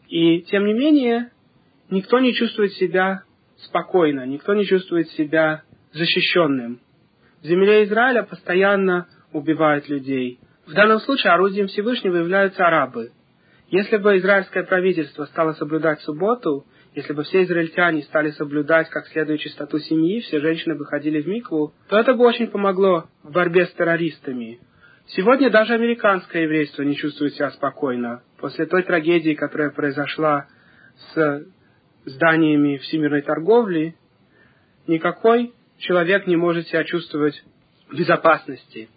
И, 0.08 0.42
тем 0.44 0.66
не 0.66 0.74
менее, 0.74 1.32
никто 1.90 2.20
не 2.20 2.34
чувствует 2.34 2.74
себя 2.74 3.24
спокойно, 3.58 4.26
никто 4.26 4.54
не 4.54 4.66
чувствует 4.66 5.10
себя 5.12 5.64
защищенным. 5.94 6.80
В 7.42 7.46
земле 7.46 7.84
Израиля 7.86 8.24
постоянно 8.24 9.08
убивают 9.32 9.90
людей. 9.90 10.40
В 10.66 10.74
данном 10.74 11.00
случае 11.00 11.34
орудием 11.34 11.68
Всевышнего 11.68 12.18
являются 12.18 12.66
арабы. 12.66 13.12
Если 13.70 13.98
бы 13.98 14.18
израильское 14.18 14.64
правительство 14.64 15.26
стало 15.26 15.54
соблюдать 15.54 16.00
субботу, 16.02 16.66
если 16.96 17.14
бы 17.14 17.24
все 17.24 17.44
израильтяне 17.44 18.04
стали 18.04 18.32
соблюдать 18.32 18.90
как 18.90 19.08
следует 19.08 19.40
чистоту 19.40 19.80
семьи, 19.80 20.22
все 20.22 20.40
женщины 20.40 20.76
бы 20.76 20.86
ходили 20.86 21.22
в 21.22 21.28
микву, 21.28 21.74
то 21.90 21.98
это 21.98 22.14
бы 22.14 22.24
очень 22.26 22.48
помогло 22.48 23.06
в 23.24 23.32
борьбе 23.32 23.66
с 23.66 23.74
террористами. 23.74 24.60
Сегодня 25.08 25.50
даже 25.50 25.74
американское 25.74 26.44
еврейство 26.44 26.84
не 26.84 26.96
чувствует 26.96 27.34
себя 27.34 27.52
спокойно. 27.52 28.22
После 28.38 28.66
той 28.66 28.84
трагедии, 28.84 29.34
которая 29.34 29.72
произошла 29.72 30.48
с 31.14 31.46
зданиями 32.06 32.78
всемирной 32.78 33.22
торговли, 33.22 33.96
никакой 34.88 35.54
человек 35.78 36.28
не 36.28 36.36
может 36.36 36.68
себя 36.68 36.84
чувствовать 36.84 37.44
в 37.90 37.98
безопасности. 37.98 38.90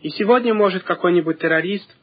И 0.00 0.08
сегодня 0.10 0.54
может 0.54 0.84
какой-нибудь 0.84 1.38
террорист 1.38 1.94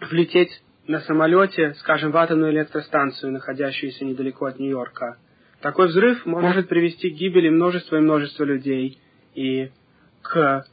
влететь 0.00 0.62
на 0.86 1.00
самолете, 1.00 1.74
скажем, 1.74 2.10
в 2.10 2.16
атомную 2.16 2.52
электростанцию, 2.52 3.32
находящуюся 3.32 4.04
недалеко 4.04 4.46
от 4.46 4.58
Нью-Йорка. 4.58 5.16
Такой 5.60 5.88
взрыв 5.88 6.26
может 6.26 6.68
привести 6.68 7.10
к 7.10 7.14
гибели 7.14 7.48
множества 7.48 7.96
и 7.96 8.00
множества 8.00 8.44
людей 8.44 8.98
и 9.34 9.70
к 10.22 10.64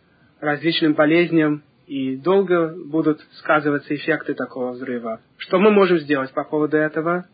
различным 0.41 0.93
болезням, 0.93 1.63
и 1.87 2.15
долго 2.15 2.73
будут 2.85 3.19
сказываться 3.33 3.93
эффекты 3.95 4.33
такого 4.33 4.71
взрыва. 4.71 5.21
Что 5.37 5.59
мы 5.59 5.71
можем 5.71 5.99
сделать 5.99 6.33
по 6.33 6.43
поводу 6.43 6.77
этого? 6.77 7.25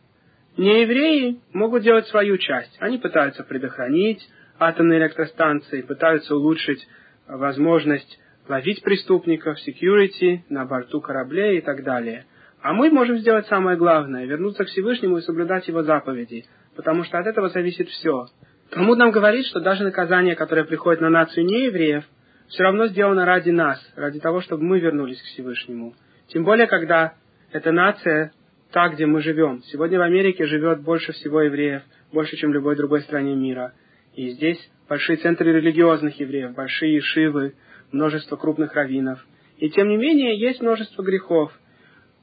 Неевреи 0.58 1.40
могут 1.54 1.84
делать 1.84 2.08
свою 2.08 2.38
часть. 2.38 2.76
Они 2.80 2.98
пытаются 2.98 3.44
предохранить 3.44 4.28
атомные 4.60 5.00
электростанции, 5.00 5.82
пытаются 5.82 6.36
улучшить 6.36 6.88
возможность 7.28 8.20
ловить 8.48 8.82
преступников, 8.82 9.58
security 9.68 10.40
на 10.50 10.66
борту 10.66 11.02
кораблей 11.02 11.60
и 11.60 11.62
так 11.62 11.84
далее. 11.84 12.26
А 12.68 12.74
мы 12.74 12.90
можем 12.90 13.20
сделать 13.20 13.48
самое 13.48 13.78
главное– 13.78 14.26
вернуться 14.28 14.66
к 14.66 14.68
Всевышнему 14.68 15.20
и 15.20 15.22
соблюдать 15.22 15.70
Его 15.70 15.84
заповеди, 15.84 16.44
потому 16.76 17.06
что 17.06 17.18
от 17.18 17.26
этого 17.26 17.48
зависит 17.48 17.88
все. 17.88 18.26
Талмуд 18.72 18.98
нам 18.98 19.12
говорит, 19.12 19.46
что 19.46 19.62
даже 19.62 19.86
наказание, 19.86 20.36
которое 20.36 20.66
приходит 20.66 21.00
на 21.00 21.08
нацию 21.10 21.46
неевреев, 21.46 22.04
все 22.50 22.64
равно 22.64 22.88
сделано 22.88 23.24
ради 23.24 23.52
нас, 23.52 23.80
ради 23.96 24.20
того, 24.20 24.42
чтобы 24.42 24.66
мы 24.66 24.82
вернулись 24.82 25.22
к 25.22 25.26
Всевышнему. 25.28 25.94
Тем 26.28 26.44
более, 26.44 26.68
когда 26.68 27.14
эта 27.54 27.72
нация 27.72 28.34
та, 28.74 28.90
где 28.90 29.06
мы 29.06 29.22
живем. 29.22 29.64
Сегодня 29.72 29.98
в 29.98 30.02
Америке 30.02 30.46
живет 30.46 30.82
больше 30.82 31.14
всего 31.14 31.44
евреев, 31.44 31.84
больше, 32.12 32.36
чем 32.36 32.52
в 32.52 32.54
любой 32.54 32.76
другой 32.76 33.00
стране 33.00 33.34
мира. 33.34 33.72
И 34.14 34.32
здесь 34.32 34.60
большие 34.90 35.16
центры 35.16 35.54
религиозных 35.54 36.20
евреев, 36.20 36.54
большие 36.54 37.00
шивы, 37.00 37.54
множество 37.94 38.36
крупных 38.36 38.74
раввинов. 38.74 39.26
И 39.56 39.70
тем 39.70 39.88
не 39.88 39.96
менее, 39.96 40.38
есть 40.38 40.62
множество 40.62 41.02
грехов. 41.02 41.58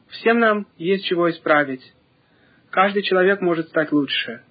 Всем 0.09 0.39
нам 0.39 0.67
есть 0.77 1.05
чего 1.05 1.31
исправить. 1.31 1.83
Каждый 2.71 3.03
человек 3.03 3.41
может 3.41 3.69
стать 3.69 3.93
лучше. 3.93 4.43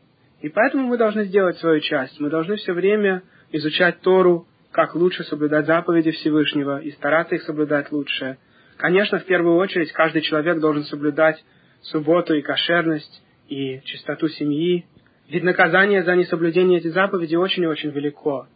И 0.41 0.49
поэтому 0.49 0.87
мы 0.87 0.97
должны 0.97 1.25
сделать 1.25 1.57
свою 1.57 1.79
часть. 1.79 2.19
Мы 2.19 2.29
должны 2.29 2.57
все 2.57 2.73
время 2.73 3.23
изучать 3.51 4.01
Тору, 4.01 4.47
как 4.71 4.95
лучше 4.95 5.23
соблюдать 5.23 5.67
заповеди 5.67 6.11
Всевышнего 6.11 6.79
и 6.79 6.91
стараться 6.91 7.35
их 7.35 7.43
соблюдать 7.43 7.91
лучше. 7.91 8.37
Конечно, 8.77 9.19
в 9.19 9.25
первую 9.25 9.55
очередь, 9.55 9.91
каждый 9.93 10.21
человек 10.21 10.59
должен 10.59 10.83
соблюдать 10.83 11.43
субботу 11.81 12.33
и 12.33 12.41
кошерность, 12.41 13.23
и 13.47 13.81
чистоту 13.85 14.27
семьи. 14.29 14.85
Ведь 15.29 15.43
наказание 15.43 16.03
за 16.03 16.15
несоблюдение 16.15 16.79
этих 16.79 16.93
заповедей 16.93 17.37
очень 17.37 17.63
и 17.63 17.67
очень 17.67 17.91
велико. 17.91 18.47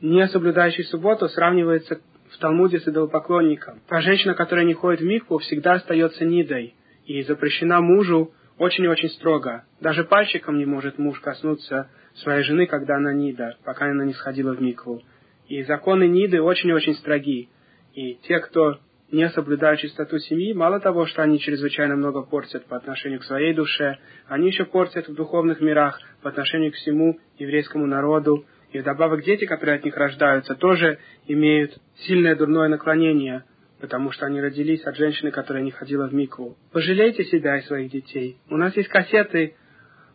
Не 0.00 0.26
соблюдающий 0.28 0.84
субботу 0.84 1.28
сравнивается 1.28 2.00
в 2.32 2.38
Талмуде 2.38 2.80
с 2.80 2.88
идолопоклонником. 2.88 3.80
Та 3.88 4.00
женщина, 4.00 4.34
которая 4.34 4.64
не 4.64 4.74
ходит 4.74 5.00
в 5.00 5.04
микву, 5.04 5.38
всегда 5.38 5.74
остается 5.74 6.24
нидой 6.24 6.74
и 7.06 7.22
запрещена 7.22 7.80
мужу 7.80 8.32
очень 8.58 8.84
и 8.84 8.88
очень 8.88 9.08
строго. 9.10 9.64
Даже 9.80 10.04
пальчиком 10.04 10.58
не 10.58 10.66
может 10.66 10.98
муж 10.98 11.18
коснуться 11.20 11.90
своей 12.16 12.42
жены, 12.42 12.66
когда 12.66 12.96
она 12.96 13.12
нида, 13.12 13.56
пока 13.64 13.86
она 13.86 14.04
не 14.04 14.12
сходила 14.12 14.52
в 14.52 14.60
микву. 14.60 15.02
И 15.48 15.62
законы 15.64 16.06
ниды 16.06 16.42
очень 16.42 16.68
и 16.68 16.74
очень 16.74 16.94
строги. 16.94 17.48
И 17.94 18.14
те, 18.22 18.38
кто 18.38 18.78
не 19.10 19.28
соблюдают 19.30 19.80
чистоту 19.80 20.18
семьи, 20.18 20.52
мало 20.52 20.78
того, 20.78 21.06
что 21.06 21.22
они 21.22 21.40
чрезвычайно 21.40 21.96
много 21.96 22.22
портят 22.22 22.66
по 22.66 22.76
отношению 22.76 23.20
к 23.20 23.24
своей 23.24 23.54
душе, 23.54 23.98
они 24.28 24.48
еще 24.48 24.64
портят 24.64 25.08
в 25.08 25.14
духовных 25.14 25.60
мирах 25.60 26.00
по 26.22 26.28
отношению 26.28 26.72
к 26.72 26.76
всему 26.76 27.18
еврейскому 27.38 27.86
народу, 27.86 28.44
и 28.72 28.78
вдобавок 28.78 29.24
дети, 29.24 29.44
которые 29.44 29.76
от 29.76 29.84
них 29.84 29.96
рождаются, 29.96 30.54
тоже 30.54 30.98
имеют 31.26 31.76
сильное 32.06 32.36
дурное 32.36 32.68
наклонение 32.68 33.44
потому 33.80 34.12
что 34.12 34.26
они 34.26 34.40
родились 34.40 34.84
от 34.84 34.96
женщины, 34.96 35.30
которая 35.30 35.62
не 35.62 35.70
ходила 35.70 36.06
в 36.06 36.14
микву. 36.14 36.58
Пожалейте 36.72 37.24
себя 37.24 37.58
и 37.58 37.62
своих 37.62 37.90
детей. 37.90 38.36
У 38.50 38.56
нас 38.56 38.76
есть 38.76 38.90
кассеты, 38.90 39.54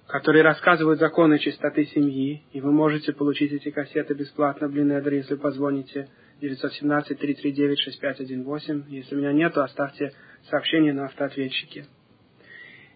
которые 0.07 0.43
рассказывают 0.43 0.99
законы 0.99 1.39
чистоты 1.39 1.85
семьи, 1.85 2.43
и 2.53 2.61
вы 2.61 2.71
можете 2.71 3.11
получить 3.11 3.51
эти 3.51 3.71
кассеты 3.71 4.13
бесплатно 4.13 4.67
в 4.67 4.75
Линедре, 4.75 5.17
если 5.17 5.33
позвоните 5.35 6.09
917-339-6518. 6.41 8.83
Если 8.89 9.15
меня 9.15 9.33
нет, 9.33 9.53
то 9.53 9.63
оставьте 9.63 10.13
сообщение 10.49 10.93
на 10.93 11.05
автоответчике. 11.05 11.85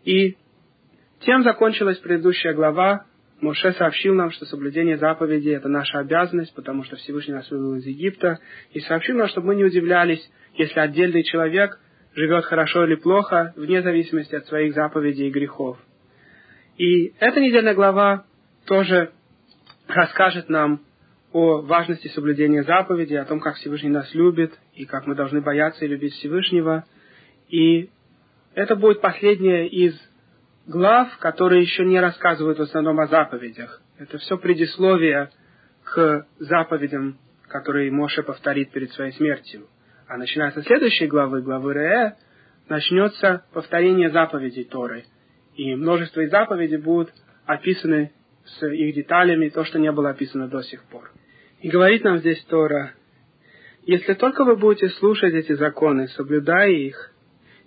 И 0.04 0.38
тем 1.22 1.44
закончилась 1.44 1.98
предыдущая 1.98 2.54
глава. 2.54 3.08
Моше 3.42 3.72
сообщил 3.74 4.16
нам, 4.16 4.32
что 4.32 4.46
соблюдение 4.46 4.98
заповедей– 4.98 5.54
это 5.56 5.70
наша 5.70 6.00
обязанность, 6.00 6.54
потому 6.56 6.84
что 6.84 6.98
Всевышний 6.98 7.34
нас 7.34 7.50
вывел 7.50 7.76
из 7.76 7.86
Египта, 7.86 8.40
и 8.72 8.82
сообщил 8.82 9.16
нам, 9.16 9.28
чтобы 9.30 9.48
мы 9.48 9.56
не 9.56 9.64
удивлялись, 9.64 10.22
если 10.56 10.80
отдельный 10.80 11.24
человек 11.24 11.80
живет 12.16 12.44
хорошо 12.46 12.86
или 12.86 12.96
плохо, 12.96 13.54
вне 13.56 13.82
зависимости 13.82 14.36
от 14.36 14.46
своих 14.48 14.74
заповедей 14.74 15.28
и 15.28 15.32
грехов. 15.32 15.78
И 16.78 17.14
эта 17.20 17.40
недельная 17.40 17.76
глава 17.76 18.26
тоже 18.66 19.12
расскажет 19.88 20.50
нам 20.50 20.82
о 21.32 21.62
важности 21.62 22.08
соблюдения 22.10 22.64
заповедей, 22.64 23.20
о 23.20 23.26
том, 23.26 23.40
как 23.40 23.56
Всевышний 23.56 23.90
нас 23.90 24.14
любит, 24.14 24.52
и 24.74 24.86
как 24.86 25.08
мы 25.08 25.16
должны 25.16 25.42
бояться 25.42 25.86
и 25.86 25.88
любить 25.88 26.14
Всевышнего. 26.14 26.86
И 27.50 27.90
это 28.56 28.76
будет 28.76 29.02
последняя 29.02 29.68
из 29.68 29.94
глав, 30.70 31.18
которые 31.18 31.64
еще 31.64 31.84
не 31.84 32.00
рассказывают 32.00 32.60
в 32.60 32.62
основном 32.62 33.00
о 33.00 33.08
заповедях. 33.08 33.82
Это 33.98 34.20
все 34.20 34.38
предисловие 34.38 35.32
к 35.84 36.28
заповедям, 36.38 37.18
которые 37.48 37.92
Моше 37.92 38.22
повторит 38.22 38.72
перед 38.72 38.92
своей 38.92 39.12
смертью. 39.14 39.68
А 40.08 40.18
начиная 40.18 40.52
со 40.52 40.62
следующей 40.62 41.08
главы, 41.08 41.42
главы 41.42 41.74
Ре, 41.74 42.16
начнется 42.68 43.46
повторение 43.52 44.12
заповедей 44.12 44.64
Торы. 44.64 45.06
И 45.56 45.76
множество 45.76 46.22
из 46.22 46.30
заповедей 46.30 46.78
будут 46.78 47.12
описаны 47.46 48.12
с 48.46 48.68
их 48.68 48.96
деталями, 48.96 49.50
то, 49.50 49.64
что 49.66 49.80
не 49.80 49.92
было 49.92 50.12
описано 50.12 50.48
до 50.48 50.62
сих 50.62 50.84
пор. 50.86 51.12
И 51.62 51.70
говорит 51.70 52.04
нам 52.04 52.20
здесь 52.20 52.44
Тора, 52.46 52.94
если 53.84 54.14
только 54.14 54.44
вы 54.46 54.56
будете 54.56 54.90
слушать 54.90 55.34
эти 55.34 55.54
законы, 55.54 56.08
соблюдая 56.10 56.70
их 56.70 57.12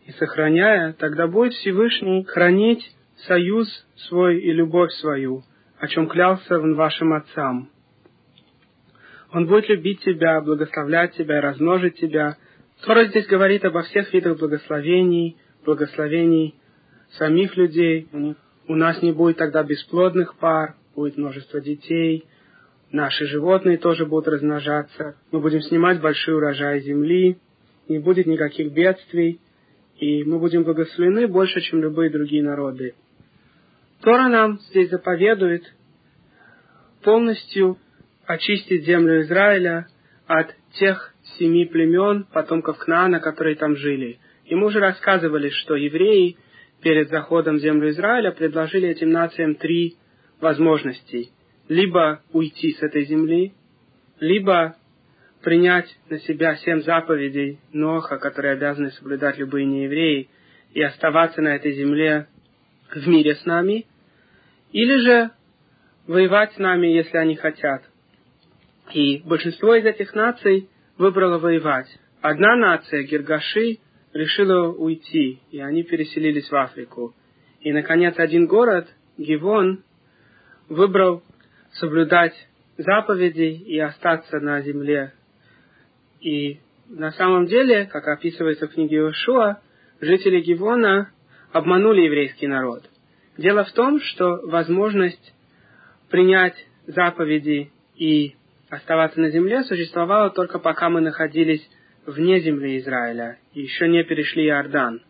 и 0.07 0.13
сохраняя, 0.13 0.93
тогда 0.95 1.27
будет 1.27 1.53
Всевышний 1.55 2.25
хранить 2.25 2.85
союз 3.27 3.69
свой 4.09 4.41
и 4.41 4.53
любовь 4.53 4.93
свою, 4.93 5.43
о 5.79 5.89
чем 5.89 6.09
клялся 6.09 6.59
он 6.59 6.75
вашим 6.75 7.13
отцам. 7.13 7.71
Он 9.33 9.47
будет 9.47 9.69
любить 9.69 10.01
тебя, 10.01 10.41
благословлять 10.41 11.15
тебя, 11.15 11.41
размножить 11.41 11.97
тебя. 11.97 12.37
Тора 12.85 13.07
здесь 13.07 13.27
говорит 13.27 13.65
обо 13.65 13.83
всех 13.83 14.13
видах 14.13 14.39
благословений, 14.39 15.37
благословений 15.65 16.55
самих 17.13 17.57
людей. 17.57 18.09
У 18.69 18.75
нас 18.75 19.01
не 19.03 19.13
будет 19.13 19.39
тогда 19.39 19.63
бесплодных 19.63 20.37
пар, 20.37 20.77
будет 20.95 21.17
множество 21.17 21.61
детей. 21.61 22.27
Наши 22.91 23.25
животные 23.27 23.79
тоже 23.79 24.05
будут 24.05 24.29
размножаться. 24.29 25.17
Мы 25.31 25.41
будем 25.41 25.63
снимать 25.63 26.01
большой 26.03 26.35
урожай 26.35 26.81
земли. 26.81 27.39
Не 27.89 27.99
будет 27.99 28.27
никаких 28.27 28.73
бедствий. 28.73 29.41
И 29.97 30.25
мы 30.25 30.39
будем 30.39 30.65
благословены 30.65 31.27
больше, 31.27 31.61
чем 31.63 31.81
любые 31.81 32.11
другие 32.11 32.43
народы. 32.43 32.95
Тора 34.03 34.29
нам 34.29 34.59
здесь 34.59 34.91
заповедует 34.91 35.63
полностью 37.05 37.79
очистить 38.27 38.85
землю 38.85 39.23
Израиля 39.23 39.87
от 40.27 40.55
тех 40.73 41.15
семи 41.39 41.67
племен, 41.67 42.25
потомков 42.33 42.79
Кнаана, 42.79 43.21
которые 43.21 43.55
там 43.55 43.77
жили. 43.77 44.19
И 44.47 44.57
мы 44.57 44.67
уже 44.67 44.81
рассказывали, 44.81 45.51
что 45.51 45.77
евреи 45.77 46.37
перед 46.83 47.11
заходом 47.11 47.57
в 47.57 47.61
землю 47.61 47.91
Израиля 47.91 48.33
предложили 48.33 48.89
этим 48.89 49.11
нациям 49.11 49.55
три 49.55 49.97
возможности. 50.41 51.29
Либо 51.69 52.23
уйти 52.33 52.73
с 52.73 52.83
этой 52.83 53.05
земли, 53.05 53.53
либо 54.19 54.75
принять 55.45 55.97
на 56.09 56.19
себя 56.19 56.57
семь 56.57 56.83
заповедей 56.83 57.61
Ноха, 57.73 58.19
которые 58.19 58.55
обязаны 58.55 58.91
соблюдать 58.91 59.39
любые 59.39 59.65
неевреи, 59.65 60.29
и 60.75 60.83
оставаться 60.83 61.41
на 61.41 61.55
этой 61.55 61.73
земле 61.73 62.27
в 62.93 63.07
мире 63.07 63.37
с 63.37 63.45
нами, 63.45 63.87
или 64.73 64.97
же 64.97 65.31
воевать 66.07 66.53
с 66.55 66.59
нами, 66.59 66.87
если 66.89 67.17
они 67.17 67.37
хотят. 67.37 67.83
И 68.93 69.23
большинство 69.25 69.75
из 69.75 69.85
этих 69.85 70.15
наций 70.15 70.69
выбрало 70.99 71.39
воевать. 71.39 71.89
Одна 72.21 72.57
нация, 72.57 73.03
Гергаши, 73.05 73.79
решила 74.13 74.69
уйти, 74.69 75.41
и 75.51 75.61
они 75.61 75.83
переселились 75.83 76.51
в 76.51 76.55
Африку. 76.55 77.15
И, 77.61 77.73
наконец, 77.73 78.15
один 78.19 78.47
город, 78.47 78.89
Гивон, 79.17 79.83
выбрал 80.69 81.23
соблюдать 81.75 82.35
заповеди 82.77 83.63
и 83.67 83.79
остаться 83.79 84.41
на 84.41 84.61
земле. 84.63 85.13
И 86.21 86.61
на 86.89 87.13
самом 87.13 87.47
деле, 87.47 87.87
как 87.87 88.07
описывается 88.09 88.69
в 88.69 88.73
книге 88.75 88.97
Иошуа, 88.97 89.61
жители 90.01 90.41
Гивона 90.41 91.11
обманули 91.53 92.03
еврейский 92.03 92.47
народ. 92.47 92.89
Дело 93.39 93.65
в 93.65 93.73
том, 93.73 94.01
что 94.01 94.41
возможность 94.45 95.33
принять 96.11 96.55
заповеди 96.87 97.71
и 97.97 98.35
оставаться 98.69 99.21
на 99.21 99.31
земле 99.31 99.65
существовало 99.65 100.31
только 100.31 100.59
пока 100.59 100.91
мы 100.91 101.01
находились 101.01 101.67
вне 102.07 102.41
земли 102.41 102.79
Израиля 102.79 103.39
и 103.55 103.63
еще 103.63 103.89
не 103.89 104.03
перешли 104.05 104.47
Иордан. 104.47 105.03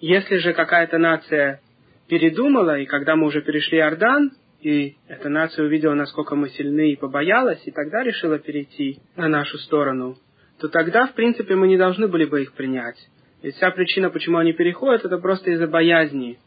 Если 0.00 0.36
же 0.36 0.52
какая-то 0.52 0.98
нация 0.98 1.60
передумала, 2.08 2.78
и 2.78 2.86
когда 2.86 3.16
мы 3.16 3.26
уже 3.26 3.42
перешли 3.42 3.78
Иордан, 3.78 4.32
и 4.60 4.96
эта 5.08 5.28
нация 5.28 5.66
увидела, 5.66 5.94
насколько 5.94 6.36
мы 6.36 6.48
сильны 6.50 6.92
и 6.92 6.96
побоялась, 6.96 7.60
и 7.66 7.70
тогда 7.70 8.02
решила 8.02 8.38
перейти 8.38 8.98
на 9.16 9.28
нашу 9.28 9.58
сторону, 9.58 10.16
то 10.58 10.68
тогда, 10.68 11.06
в 11.06 11.14
принципе, 11.14 11.54
мы 11.54 11.68
не 11.68 11.76
должны 11.76 12.08
были 12.08 12.24
бы 12.24 12.42
их 12.42 12.52
принять. 12.52 12.96
Ведь 13.42 13.56
вся 13.56 13.70
причина, 13.70 14.08
почему 14.08 14.38
они 14.38 14.54
переходят, 14.54 15.04
это 15.04 15.18
просто 15.18 15.50
из-за 15.50 15.66
боязни. 15.66 16.38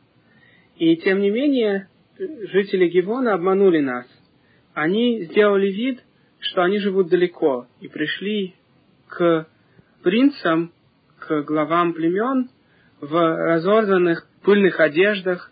И 0.77 0.95
тем 0.97 1.19
не 1.19 1.29
менее, 1.29 1.87
жители 2.17 2.87
Гивона 2.87 3.33
обманули 3.33 3.79
нас 3.79 4.05
они 4.77 5.23
сделали 5.23 5.71
вид, 5.71 6.03
что 6.37 6.61
они 6.61 6.77
живут 6.77 7.09
далеко, 7.09 7.65
и 7.81 7.87
пришли 7.87 8.53
к 9.07 9.47
принцам, 10.03 10.71
к 11.17 11.41
главам 11.41 11.93
племен 11.93 12.51
в 13.01 13.11
разорванных 13.11 14.27
пыльных 14.43 14.79
одеждах 14.79 15.51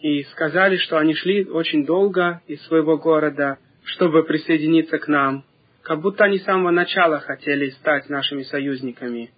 и 0.00 0.24
сказали, 0.24 0.76
что 0.76 0.98
они 0.98 1.14
шли 1.14 1.46
очень 1.46 1.86
долго 1.86 2.42
из 2.48 2.62
своего 2.66 2.98
города, 2.98 3.56
чтобы 3.84 4.24
присоединиться 4.24 4.98
к 4.98 5.08
нам, 5.08 5.46
как 5.80 6.02
будто 6.02 6.24
они 6.24 6.38
с 6.38 6.44
самого 6.44 6.70
начала 6.70 7.18
хотели 7.20 7.70
стать 7.70 8.10
нашими 8.10 8.42
союзниками. 8.42 9.30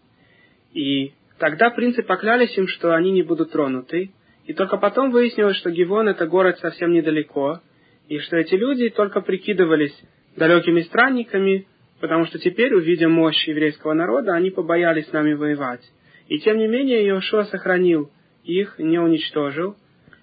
И 0.72 1.12
тогда 1.38 1.70
принцы 1.70 2.02
поклялись 2.02 2.58
им, 2.58 2.66
что 2.66 2.92
они 2.92 3.12
не 3.12 3.22
будут 3.22 3.52
тронуты. 3.52 4.11
И 4.46 4.55
только 4.55 4.76
потом 4.76 5.11
выяснилось, 5.11 5.57
что 5.57 5.70
Гивон 5.70 6.09
это 6.09 6.26
город 6.26 6.59
совсем 6.59 6.92
недалеко, 6.92 7.61
и 8.09 8.18
что 8.18 8.37
эти 8.37 8.55
люди 8.55 8.90
только 8.90 9.20
прикидывались 9.20 9.96
далекими 10.37 10.81
странниками, 10.81 11.66
потому 12.00 12.26
что 12.26 12.38
теперь, 12.38 12.74
увидя 12.74 13.09
мощь 13.09 13.46
еврейского 13.46 13.92
народа, 13.92 14.35
они 14.35 14.50
побоялись 14.50 15.07
с 15.09 15.12
нами 15.12 15.35
воевать. 15.35 15.83
И 16.28 16.38
тем 16.38 16.59
не 16.59 16.66
менее 16.66 17.05
Иошуа 17.07 17.44
сохранил 17.44 18.11
их, 18.44 18.78
не 18.78 18.98
уничтожил. 18.98 19.76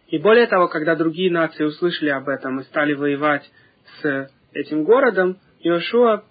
И 0.08 0.18
более 0.18 0.48
того, 0.48 0.68
когда 0.68 0.96
другие 0.96 1.32
нации 1.32 1.64
услышали 1.64 2.10
об 2.10 2.28
этом 2.28 2.60
и 2.60 2.64
стали 2.64 2.94
воевать 2.94 3.50
с 4.02 4.30
этим 4.54 4.84
городом, 4.84 5.38
Иошуа 5.62 6.24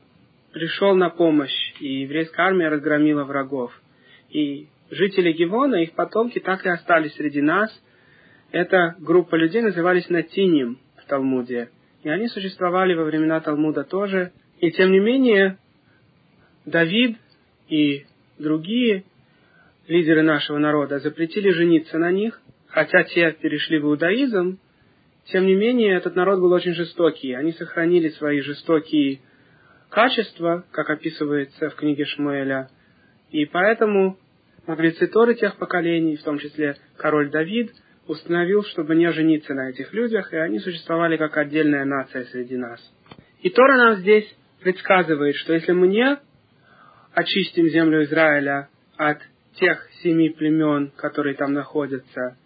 пришел 0.53 0.95
на 0.95 1.11
помощь, 1.11 1.75
и 1.81 2.01
еврейская 2.03 2.43
армия 2.43 2.69
разгромила 2.69 3.25
врагов. 3.25 3.73
И 4.31 4.69
жители 4.91 5.33
Гивона, 5.33 5.77
их 5.77 5.93
потомки, 5.93 6.39
так 6.39 6.65
и 6.65 6.69
остались 6.69 7.15
среди 7.15 7.41
нас. 7.41 7.71
Эта 8.51 8.97
группа 8.99 9.35
людей 9.35 9.63
назывались 9.63 10.09
Натиним 10.09 10.79
в 10.97 11.07
Талмуде. 11.07 11.71
И 12.03 12.09
они 12.09 12.29
существовали 12.29 12.95
во 12.95 13.05
времена 13.05 13.41
Талмуда 13.41 13.85
тоже. 13.85 14.33
И 14.61 14.71
тем 14.71 14.93
не 14.93 15.01
менее, 15.01 15.59
Давид 16.65 17.17
и 17.69 18.05
другие 18.39 19.05
лидеры 19.87 20.23
нашего 20.23 20.59
народа 20.59 20.99
запретили 21.01 21.51
жениться 21.51 21.99
на 21.99 22.11
них, 22.11 22.41
хотя 22.69 23.05
те 23.05 23.33
перешли 23.33 23.79
в 23.79 23.85
иудаизм, 23.85 24.59
тем 25.27 25.47
не 25.47 25.55
менее, 25.55 25.95
этот 25.95 26.17
народ 26.17 26.41
был 26.41 26.53
очень 26.53 26.73
жестокий. 26.73 27.35
Они 27.35 27.53
сохранили 27.53 28.09
свои 28.11 28.41
жестокие 28.41 29.21
качества, 29.91 30.65
как 30.71 30.89
описывается 30.89 31.69
в 31.69 31.75
книге 31.75 32.07
Шмуэля. 32.07 32.71
И 33.31 33.45
поэтому 33.45 34.19
мудрецы 34.69 35.07
Торы 35.07 35.35
тех 35.35 35.57
поколений, 35.57 36.17
в 36.17 36.23
том 36.23 36.39
числе 36.39 36.77
король 36.99 37.31
Давид, 37.31 37.73
установил, 38.07 38.63
чтобы 38.65 38.95
не 38.95 39.11
жениться 39.13 39.55
на 39.55 39.71
этих 39.71 39.93
людях, 39.93 40.33
и 40.33 40.37
они 40.37 40.59
существовали 40.61 41.17
как 41.17 41.37
отдельная 41.37 41.85
нация 41.85 42.25
среди 42.27 42.57
нас. 42.57 42.81
И 43.41 43.51
Тора 43.51 43.77
нам 43.77 43.97
здесь 43.97 44.27
предсказывает, 44.61 45.37
что 45.37 45.55
если 45.55 45.73
мы 45.73 45.89
не 45.89 46.19
очистим 47.15 47.69
землю 47.69 48.05
Израиля 48.05 48.69
от 48.97 49.19
тех 49.55 49.89
семи 50.03 50.29
племен, 50.29 50.93
которые 50.97 51.35
там 51.35 51.53
находятся, 51.55 52.37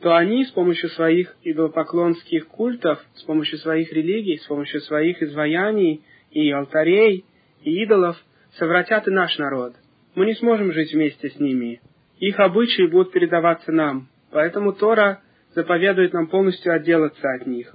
то 0.00 0.14
они 0.14 0.44
с 0.44 0.50
помощью 0.50 0.90
своих 0.90 1.34
идолопоклонских 1.42 2.46
культов, 2.48 3.04
с 3.14 3.22
помощью 3.22 3.58
своих 3.58 3.92
религий, 3.92 4.38
с 4.38 4.46
помощью 4.46 4.80
своих 4.82 5.22
изваяний 5.22 6.04
и 6.30 6.50
алтарей 6.50 7.24
и 7.62 7.82
идолов 7.82 8.16
совратят 8.52 9.08
и 9.08 9.10
наш 9.10 9.36
народ. 9.38 9.74
Мы 10.16 10.26
не 10.26 10.34
сможем 10.34 10.72
жить 10.72 10.92
вместе 10.92 11.28
с 11.28 11.38
ними. 11.38 11.80
Их 12.18 12.40
обычаи 12.40 12.86
будут 12.86 13.12
передаваться 13.12 13.70
нам. 13.70 14.08
Поэтому 14.32 14.72
Тора 14.72 15.20
заповедует 15.54 16.14
нам 16.14 16.26
полностью 16.26 16.74
отделаться 16.74 17.28
от 17.34 17.46
них. 17.46 17.72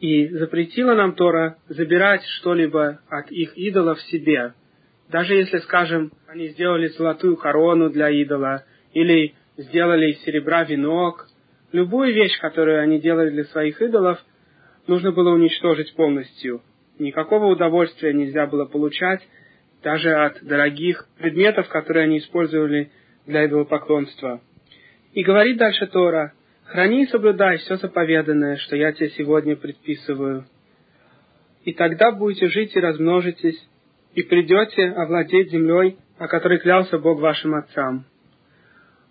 И 0.00 0.28
запретила 0.28 0.94
нам 0.94 1.14
Тора 1.14 1.58
забирать 1.68 2.24
что-либо 2.38 3.00
от 3.08 3.30
их 3.32 3.58
идолов 3.58 4.00
себе. 4.02 4.54
Даже 5.10 5.34
если, 5.34 5.58
скажем, 5.58 6.12
они 6.28 6.48
сделали 6.50 6.86
золотую 6.86 7.36
корону 7.36 7.90
для 7.90 8.08
идола, 8.08 8.64
или 8.94 9.34
сделали 9.58 10.12
из 10.12 10.22
серебра 10.22 10.64
венок, 10.64 11.26
Любую 11.72 12.12
вещь, 12.12 12.36
которую 12.40 12.82
они 12.82 12.98
делали 12.98 13.30
для 13.30 13.44
своих 13.44 13.80
идолов, 13.80 14.18
нужно 14.88 15.12
было 15.12 15.30
уничтожить 15.30 15.94
полностью. 15.94 16.62
Никакого 16.98 17.46
удовольствия 17.46 18.12
нельзя 18.12 18.46
было 18.46 18.64
получать 18.64 19.20
даже 19.82 20.12
от 20.12 20.42
дорогих 20.42 21.06
предметов, 21.18 21.68
которые 21.68 22.04
они 22.04 22.18
использовали 22.18 22.90
для 23.26 23.46
идолопоклонства. 23.46 24.40
И 25.12 25.22
говорит 25.22 25.56
дальше 25.56 25.86
Тора, 25.86 26.32
«Храни 26.64 27.04
и 27.04 27.06
соблюдай 27.08 27.58
все 27.58 27.76
заповеданное, 27.76 28.56
что 28.56 28.76
я 28.76 28.92
тебе 28.92 29.10
сегодня 29.10 29.56
предписываю. 29.56 30.46
И 31.64 31.72
тогда 31.72 32.12
будете 32.12 32.48
жить 32.48 32.76
и 32.76 32.80
размножитесь, 32.80 33.60
и 34.14 34.22
придете 34.22 34.86
овладеть 34.90 35.50
землей, 35.50 35.96
о 36.18 36.28
которой 36.28 36.58
клялся 36.58 36.98
Бог 36.98 37.20
вашим 37.20 37.54
отцам. 37.54 38.04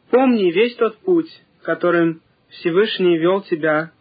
Помни 0.09 0.51
весь 0.51 0.75
тот 0.75 0.97
путь, 0.99 1.29
которым 1.63 2.21
Всевышний 2.49 3.17
вел 3.17 3.41
тебя 3.41 3.91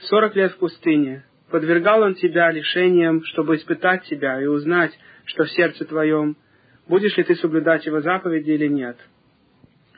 сорок 0.00 0.36
лет 0.36 0.52
в 0.52 0.58
пустыне. 0.58 1.24
Подвергал 1.50 2.02
он 2.02 2.14
тебя 2.14 2.50
лишениям, 2.52 3.24
чтобы 3.24 3.56
испытать 3.56 4.04
тебя 4.04 4.40
и 4.40 4.46
узнать, 4.46 4.96
что 5.24 5.44
в 5.44 5.50
сердце 5.50 5.84
твоем, 5.84 6.36
будешь 6.88 7.16
ли 7.16 7.24
ты 7.24 7.34
соблюдать 7.36 7.86
его 7.86 8.00
заповеди 8.00 8.52
или 8.52 8.68
нет. 8.68 8.96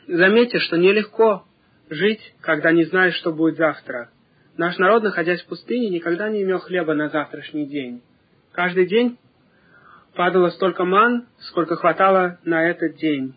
Заметьте, 0.07 0.59
что 0.59 0.79
нелегко 0.79 1.45
жить, 1.91 2.35
когда 2.41 2.73
не 2.73 2.85
знаешь, 2.85 3.15
что 3.17 3.33
будет 3.33 3.57
завтра. 3.57 4.11
Наш 4.57 4.79
народ, 4.79 5.03
находясь 5.03 5.43
в 5.43 5.47
пустыне, 5.47 5.91
никогда 5.91 6.29
не 6.31 6.43
имел 6.43 6.59
хлеба 6.59 6.95
на 6.95 7.09
завтрашний 7.09 7.67
день. 7.67 8.03
Каждый 8.53 8.87
день 8.87 9.19
падало 10.15 10.51
столько 10.51 10.85
ман, 10.85 11.27
сколько 11.49 11.77
хватало 11.77 12.39
на 12.45 12.69
этот 12.69 12.97
день. 12.97 13.35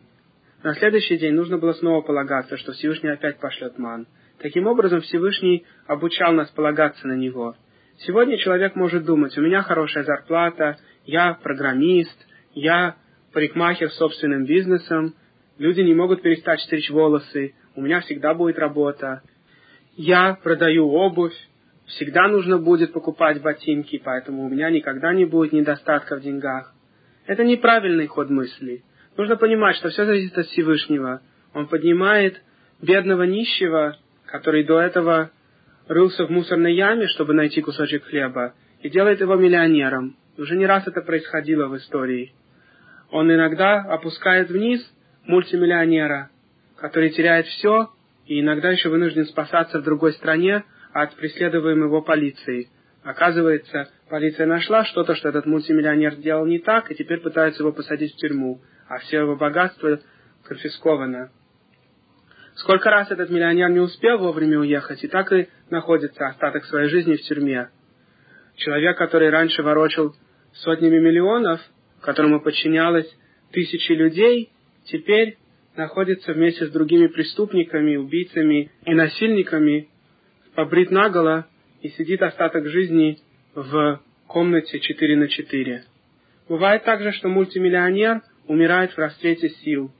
На 0.63 0.73
следующий 0.75 1.17
день 1.17 1.33
нужно 1.33 1.57
было 1.57 1.73
снова 1.73 2.01
полагаться, 2.01 2.57
что 2.57 2.71
Всевышний 2.71 3.09
опять 3.09 3.39
пошлет 3.39 3.77
ман. 3.77 4.07
Таким 4.39 4.67
образом, 4.67 5.01
Всевышний 5.01 5.65
обучал 5.85 6.33
нас 6.33 6.49
полагаться 6.49 7.07
на 7.07 7.13
Него. 7.13 7.55
Сегодня 7.99 8.37
человек 8.37 8.75
может 8.75 9.05
думать, 9.05 9.37
у 9.37 9.41
меня 9.41 9.61
хорошая 9.61 10.03
зарплата, 10.03 10.77
я 11.05 11.33
программист, 11.33 12.15
я 12.53 12.95
парикмахер 13.33 13.89
с 13.89 13.97
собственным 13.97 14.45
бизнесом, 14.45 15.15
люди 15.57 15.81
не 15.81 15.93
могут 15.93 16.21
перестать 16.21 16.59
стричь 16.61 16.89
волосы, 16.89 17.53
у 17.75 17.81
меня 17.81 18.01
всегда 18.01 18.33
будет 18.33 18.57
работа, 18.57 19.21
я 19.95 20.37
продаю 20.43 20.89
обувь, 20.89 21.35
всегда 21.85 22.27
нужно 22.27 22.57
будет 22.57 22.91
покупать 22.91 23.41
ботинки, 23.41 24.01
поэтому 24.03 24.45
у 24.45 24.49
меня 24.49 24.69
никогда 24.69 25.13
не 25.13 25.25
будет 25.25 25.53
недостатка 25.53 26.17
в 26.17 26.21
деньгах. 26.21 26.73
Это 27.27 27.43
неправильный 27.43 28.07
ход 28.07 28.29
мысли. 28.29 28.83
Нужно 29.17 29.37
понимать, 29.37 29.77
что 29.77 29.89
все 29.89 30.05
зависит 30.05 30.37
от 30.37 30.47
Всевышнего. 30.47 31.21
Он 31.53 31.67
поднимает 31.67 32.41
бедного 32.81 33.23
нищего 33.23 33.97
который 34.25 34.63
до 34.63 34.79
этого 34.79 35.31
рылся 35.87 36.25
в 36.25 36.29
мусорной 36.29 36.73
яме, 36.73 37.07
чтобы 37.07 37.33
найти 37.33 37.61
кусочек 37.61 38.05
хлеба, 38.05 38.53
и 38.81 38.89
делает 38.89 39.21
его 39.21 39.35
миллионером. 39.35 40.15
Уже 40.37 40.55
не 40.55 40.65
раз 40.65 40.87
это 40.87 41.01
происходило 41.01 41.67
в 41.67 41.77
истории. 41.77 42.33
Он 43.11 43.31
иногда 43.31 43.81
опускает 43.81 44.49
вниз 44.49 44.81
мультимиллионера, 45.25 46.29
который 46.77 47.09
теряет 47.11 47.45
все 47.47 47.89
и 48.25 48.41
иногда 48.41 48.71
еще 48.71 48.89
вынужден 48.89 49.25
спасаться 49.25 49.79
в 49.79 49.83
другой 49.83 50.13
стране 50.13 50.63
от 50.93 51.15
преследуемой 51.15 51.87
его 51.87 52.01
полиции. 52.01 52.69
Оказывается, 53.03 53.89
полиция 54.09 54.47
нашла 54.47 54.83
что-то, 54.83 55.13
что 55.15 55.29
этот 55.29 55.45
мультимиллионер 55.45 56.15
сделал 56.15 56.45
не 56.45 56.59
так, 56.59 56.91
и 56.91 56.95
теперь 56.95 57.19
пытается 57.19 57.61
его 57.61 57.71
посадить 57.71 58.13
в 58.13 58.17
тюрьму, 58.17 58.61
а 58.87 58.97
все 58.99 59.19
его 59.19 59.35
богатство 59.35 59.99
конфисковано. 60.43 61.31
Сколько 62.55 62.89
раз 62.89 63.11
этот 63.11 63.29
миллионер 63.29 63.69
не 63.69 63.79
успел 63.79 64.17
вовремя 64.17 64.59
уехать, 64.59 65.03
и 65.03 65.07
так 65.07 65.31
и 65.33 65.49
находится 65.69 66.27
остаток 66.27 66.63
своей 66.65 66.87
жизни 66.87 67.15
в 67.15 67.21
тюрьме. 67.23 67.69
Человек, 68.55 68.97
который 68.97 69.29
раньше 69.29 69.61
ворочил 69.61 70.15
сотнями 70.53 70.99
миллионов, 70.99 71.59
которому 72.01 72.39
подчинялось 72.39 73.13
тысячи 73.51 73.91
людей, 73.91 74.51
теперь 74.85 75.37
находится 75.75 76.31
вместе 76.31 76.65
с 76.65 76.71
другими 76.71 77.07
преступниками, 77.07 77.97
убийцами 77.97 78.71
и 78.85 78.93
насильниками, 78.93 79.89
побрит 80.55 80.91
наголо 80.91 81.47
и 81.81 81.89
сидит 81.89 82.21
остаток 82.21 82.67
жизни 82.67 83.19
в 83.53 84.01
комнате 84.27 84.79
4 84.79 85.17
на 85.17 85.27
4. 85.27 85.83
Бывает 86.47 86.85
также, 86.85 87.11
что 87.11 87.27
мультимиллионер 87.27 88.21
умирает 88.47 88.93
в 88.93 88.97
расцвете 88.97 89.49
сил. 89.49 89.91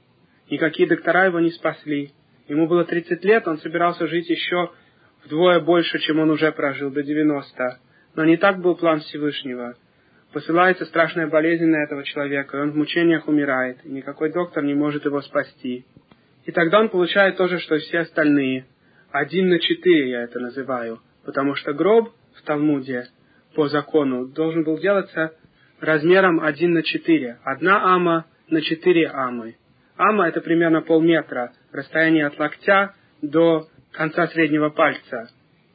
Никакие 0.50 0.88
доктора 0.88 1.26
его 1.26 1.40
не 1.40 1.50
спасли. 1.50 2.12
Ему 2.48 2.66
было 2.68 2.84
30 2.84 3.24
лет, 3.24 3.46
он 3.48 3.58
собирался 3.58 4.06
жить 4.06 4.28
еще 4.30 4.70
вдвое 5.24 5.60
больше, 5.60 5.98
чем 5.98 6.20
он 6.20 6.30
уже 6.30 6.52
прожил, 6.52 6.90
до 6.90 7.02
90. 7.02 7.78
Но 8.14 8.24
не 8.24 8.36
так 8.36 8.60
был 8.60 8.76
план 8.76 9.00
Всевышнего. 9.00 9.74
Посылается 10.32 10.84
страшная 10.84 11.28
болезнь 11.28 11.66
на 11.66 11.82
этого 11.82 12.04
человека, 12.04 12.56
и 12.56 12.60
он 12.60 12.72
в 12.72 12.76
мучениях 12.76 13.26
умирает, 13.26 13.78
и 13.84 13.88
никакой 13.88 14.32
доктор 14.32 14.62
не 14.64 14.74
может 14.74 15.04
его 15.04 15.20
спасти. 15.22 15.86
И 16.44 16.52
тогда 16.52 16.80
он 16.80 16.88
получает 16.88 17.36
то 17.36 17.48
же, 17.48 17.58
что 17.58 17.76
и 17.76 17.80
все 17.80 18.00
остальные. 18.00 18.66
Один 19.10 19.48
на 19.48 19.58
четыре 19.58 20.10
я 20.10 20.22
это 20.22 20.38
называю, 20.38 21.00
потому 21.24 21.54
что 21.54 21.72
гроб 21.72 22.12
в 22.34 22.42
Талмуде 22.42 23.08
по 23.54 23.68
закону 23.68 24.26
должен 24.26 24.62
был 24.62 24.78
делаться 24.78 25.32
размером 25.80 26.40
один 26.40 26.72
на 26.72 26.82
четыре. 26.82 27.38
Одна 27.42 27.94
ама 27.94 28.26
на 28.48 28.60
четыре 28.60 29.08
амы. 29.08 29.56
Ама 29.96 30.28
это 30.28 30.40
примерно 30.40 30.82
полметра, 30.82 31.52
расстояние 31.72 32.26
от 32.26 32.38
локтя 32.38 32.94
до 33.22 33.66
конца 33.92 34.26
среднего 34.28 34.68
пальца. 34.68 35.30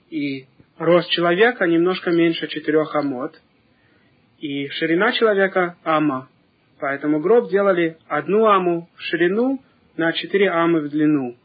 И 0.10 0.46
рост 0.78 1.10
человека 1.10 1.66
немножко 1.66 2.12
меньше 2.12 2.48
четырех 2.48 2.96
амот. 2.96 3.40
И 4.40 4.68
ширина 4.70 5.12
человека 5.14 5.78
ама. 5.84 6.30
Поэтому 6.80 7.20
гроб 7.20 7.50
делали 7.50 7.98
одну 8.08 8.46
аму 8.48 8.90
в 8.96 9.02
ширину, 9.02 9.62
на 9.98 10.14
4 10.14 10.50
амы 10.50 10.82
в 10.82 10.90
длину. 10.90 11.36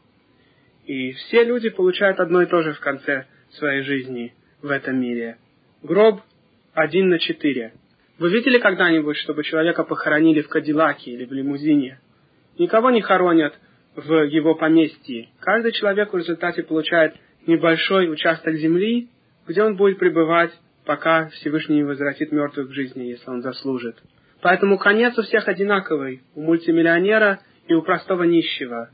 И 0.85 1.11
все 1.11 1.43
люди 1.43 1.69
получают 1.69 2.19
одно 2.19 2.41
и 2.41 2.45
то 2.45 2.61
же 2.61 2.73
в 2.73 2.79
конце 2.79 3.25
своей 3.51 3.83
жизни 3.83 4.33
в 4.61 4.69
этом 4.69 4.99
мире. 4.99 5.37
Гроб 5.83 6.21
один 6.73 7.09
на 7.09 7.19
четыре. 7.19 7.73
Вы 8.19 8.31
видели 8.31 8.57
когда-нибудь, 8.57 9.17
чтобы 9.17 9.43
человека 9.43 9.83
похоронили 9.83 10.41
в 10.41 10.49
Кадиллаке 10.49 11.11
или 11.11 11.25
в 11.25 11.31
лимузине? 11.31 11.99
Никого 12.57 12.89
не 12.89 13.01
хоронят 13.01 13.53
в 13.95 14.25
его 14.25 14.55
поместье. 14.55 15.29
Каждый 15.39 15.71
человек 15.71 16.13
в 16.13 16.17
результате 16.17 16.63
получает 16.63 17.15
небольшой 17.45 18.11
участок 18.11 18.55
земли, 18.55 19.09
где 19.47 19.63
он 19.63 19.75
будет 19.75 19.99
пребывать, 19.99 20.51
пока 20.85 21.27
Всевышний 21.29 21.77
не 21.77 21.83
возвратит 21.83 22.31
мертвых 22.31 22.69
к 22.69 22.73
жизни, 22.73 23.03
если 23.03 23.29
он 23.29 23.41
заслужит. 23.41 23.97
Поэтому 24.41 24.77
конец 24.77 25.17
у 25.17 25.23
всех 25.23 25.47
одинаковый, 25.47 26.21
у 26.35 26.41
мультимиллионера 26.41 27.39
и 27.67 27.73
у 27.73 27.81
простого 27.81 28.23
нищего. 28.23 28.89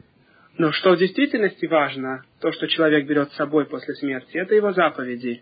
Но 0.57 0.71
что 0.71 0.91
в 0.93 0.97
действительности 0.97 1.65
важно, 1.65 2.23
то, 2.39 2.51
что 2.51 2.67
человек 2.67 3.07
берет 3.07 3.31
с 3.31 3.35
собой 3.35 3.65
после 3.65 3.95
смерти, 3.95 4.37
это 4.37 4.55
его 4.55 4.71
заповеди. 4.71 5.41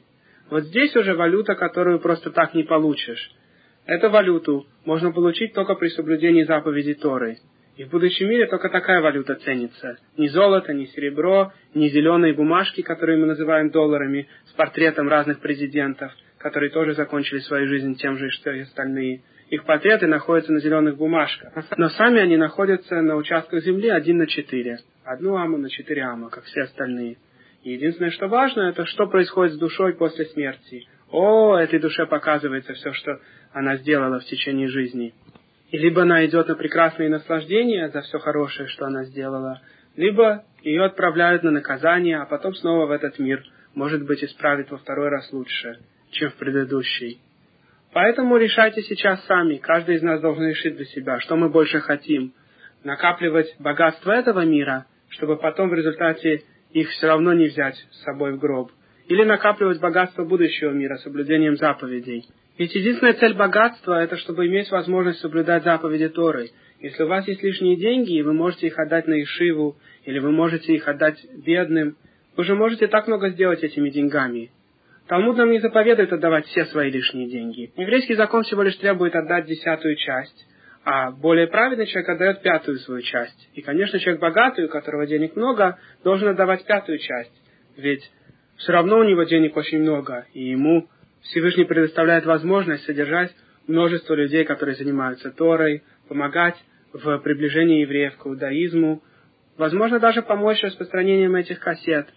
Вот 0.50 0.64
здесь 0.64 0.96
уже 0.96 1.16
валюта, 1.16 1.56
которую 1.56 2.00
просто 2.00 2.32
так 2.32 2.54
не 2.54 2.64
получишь. 2.64 3.32
Эту 3.86 4.10
валюту 4.10 4.66
можно 4.86 5.12
получить 5.12 5.54
только 5.54 5.76
при 5.76 5.90
соблюдении 5.90 6.44
заповедей 6.44 6.94
Торы. 6.94 7.38
И 7.82 7.84
в 7.84 7.89
будущем 7.89 8.30
мире 8.30 8.46
только 8.46 8.70
такая 8.70 9.02
валюта 9.02 9.34
ценится. 9.34 9.98
Ни 10.15 10.28
золото, 10.28 10.72
ни 10.72 10.86
серебро, 10.86 11.52
ни 11.74 11.88
зеленые 11.88 12.32
бумажки, 12.32 12.82
которые 12.82 13.17
мы 13.17 13.26
называем 13.26 13.72
долларами, 13.72 14.28
с 14.46 14.52
портретом 14.52 15.10
разных 15.10 15.39
президентов, 15.39 16.12
которые 16.38 16.70
тоже 16.70 16.94
закончили 16.94 17.39
свою 17.39 17.67
жизнь 17.67 17.96
тем 17.96 18.20
же, 18.20 18.30
что 18.30 18.52
и 18.52 18.60
остальные. 18.60 19.24
Их 19.50 19.63
портреты 19.63 20.06
находятся 20.06 20.54
на 20.54 20.60
зеленых 20.60 20.98
бумажках. 20.98 21.54
Но 21.76 21.89
сами 21.89 22.20
они 22.20 22.38
находятся 22.38 23.02
на 23.02 23.15
участках 23.15 23.63
земли 23.63 23.89
один 23.89 24.20
на 24.20 24.28
четыре. 24.28 24.78
Одну 25.04 25.36
аму 25.38 25.58
на 25.58 25.72
четыре 25.72 26.04
ама, 26.04 26.30
как 26.30 26.44
все 26.44 26.62
остальные. 26.62 27.17
И 27.63 27.72
единственное, 27.72 28.12
что 28.12 28.28
важно, 28.28 28.62
это 28.70 28.86
что 28.86 29.08
происходит 29.08 29.56
с 29.56 29.58
душой 29.58 29.96
после 29.96 30.26
смерти. 30.26 30.88
О, 31.10 31.58
этой 31.58 31.80
душе 31.80 32.06
показывается 32.06 32.74
все, 32.74 32.94
что 32.94 33.20
она 33.54 33.78
сделала 33.78 34.20
в 34.20 34.26
течение 34.26 34.67
жизни. 34.67 35.15
Либо 35.72 36.02
она 36.02 36.26
идет 36.26 36.50
на 36.50 36.56
прекрасные 36.56 37.10
наслаждения 37.10 37.90
за 37.90 38.02
все 38.02 38.20
хорошее, 38.20 38.68
что 38.68 38.86
она 38.86 39.06
сделала, 39.06 39.62
либо 39.96 40.44
ее 40.64 40.84
отправляют 40.84 41.44
на 41.44 41.52
наказание, 41.52 42.18
а 42.18 42.26
потом 42.26 42.54
снова 42.56 42.88
в 42.88 42.92
этот 42.92 43.20
мир, 43.20 43.42
может 43.74 44.06
быть, 44.06 44.24
исправит 44.24 44.70
во 44.70 44.78
второй 44.78 45.10
раз 45.10 45.32
лучше, 45.32 45.80
чем 46.12 46.30
в 46.32 46.36
предыдущий. 46.36 47.22
Поэтому 47.94 48.38
решайте 48.38 48.82
сейчас 48.82 49.24
сами, 49.26 49.58
каждый 49.58 49.96
из 49.96 50.02
нас 50.02 50.20
должен 50.20 50.48
решить 50.48 50.76
для 50.76 50.86
себя, 50.86 51.20
что 51.22 51.38
мы 51.38 51.50
больше 51.50 51.80
хотим. 51.80 52.34
Накапливать 52.84 53.54
богатство 53.60 54.12
этого 54.12 54.44
мира, 54.44 54.88
чтобы 55.10 55.38
потом 55.38 55.70
в 55.70 55.74
результате 55.74 56.44
их 56.72 56.90
все 56.90 57.08
равно 57.08 57.34
не 57.34 57.48
взять 57.48 57.76
с 57.76 58.04
собой 58.04 58.34
в 58.34 58.40
гроб. 58.40 58.72
Или 59.08 59.24
накапливать 59.24 59.80
богатство 59.80 60.26
будущего 60.26 60.72
мира 60.72 60.98
соблюдением 60.98 61.56
заповедей– 61.56 62.26
ведь 62.58 62.76
единственная 62.76 63.14
цель 63.14 63.34
богатства– 63.34 64.04
это 64.04 64.18
чтобы 64.18 64.48
иметь 64.48 64.70
возможность 64.72 65.20
соблюдать 65.20 65.64
заповеди 65.64 66.10
Торы. 66.10 66.50
Если 66.80 67.04
у 67.04 67.08
вас 67.08 67.28
есть 67.28 67.44
лишние 67.44 67.78
деньги, 67.78 68.18
и 68.18 68.22
вы 68.22 68.34
можете 68.34 68.68
их 68.68 68.78
отдать 68.78 69.08
на 69.08 69.22
Ишиву, 69.22 69.78
или 70.06 70.20
вы 70.20 70.32
можете 70.32 70.74
их 70.74 70.88
отдать 70.88 71.18
бедным, 71.46 71.96
вы 72.36 72.44
же 72.44 72.56
можете 72.56 72.88
так 72.88 73.08
много 73.08 73.30
сделать 73.30 73.64
этими 73.64 73.90
деньгами. 73.90 74.52
Талмуд 75.08 75.38
нам 75.38 75.52
не 75.52 75.60
заповедует 75.60 76.14
отдавать 76.14 76.46
все 76.48 76.66
свои 76.66 76.90
лишние 76.90 77.28
деньги. 77.30 77.72
Еврейский 77.76 78.16
закон 78.16 78.44
всего 78.44 78.64
лишь 78.64 78.78
требует 78.78 79.16
отдать 79.16 79.46
десятую 79.46 79.96
часть, 79.96 80.48
а 80.84 81.12
более 81.12 81.48
праведный 81.48 81.86
человек 81.86 82.10
отдает 82.10 82.42
пятую 82.42 82.80
свою 82.80 83.02
часть. 83.02 83.50
И, 83.54 83.62
конечно, 83.62 84.00
человек 84.00 84.22
богатый, 84.22 84.66
у 84.66 84.70
которого 84.70 85.06
денег 85.06 85.36
много, 85.36 85.78
должен 86.04 86.30
отдавать 86.30 86.66
пятую 86.66 86.98
часть. 86.98 87.34
Ведь 87.78 88.10
все 88.58 88.72
равно 88.72 89.00
у 89.00 89.04
него 89.04 89.24
денег 89.24 89.58
очень 89.58 89.82
много, 89.82 90.26
и 90.34 90.50
ему 90.50 90.88
Всевышний 91.24 91.66
предоставляет 91.66 92.26
возможность 92.26 92.84
содержать 92.86 93.36
множество 93.68 94.14
людей, 94.14 94.44
которые 94.44 94.76
занимаются 94.76 95.32
Торой, 95.32 95.84
помогать 96.08 96.56
в 96.94 97.18
приближении 97.20 97.82
евреев 97.82 98.18
к 98.18 98.26
иудаизму, 98.26 99.02
возможно, 99.58 100.00
даже 100.00 100.22
помочь 100.22 100.62
распространением 100.64 101.36
этих 101.36 101.60
кассет. 101.60 102.08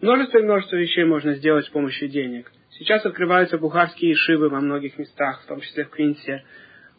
Множество 0.00 0.38
и 0.38 0.42
множество 0.42 0.76
вещей 0.76 1.04
можно 1.04 1.34
сделать 1.34 1.66
с 1.66 1.70
помощью 1.70 2.08
денег. 2.08 2.52
Сейчас 2.78 3.04
открываются 3.06 3.58
бухарские 3.58 4.12
ишивы 4.12 4.48
во 4.48 4.60
многих 4.60 4.98
местах, 4.98 5.42
в 5.42 5.46
том 5.46 5.60
числе 5.60 5.84
в 5.84 5.90
Квинсе. 5.90 6.44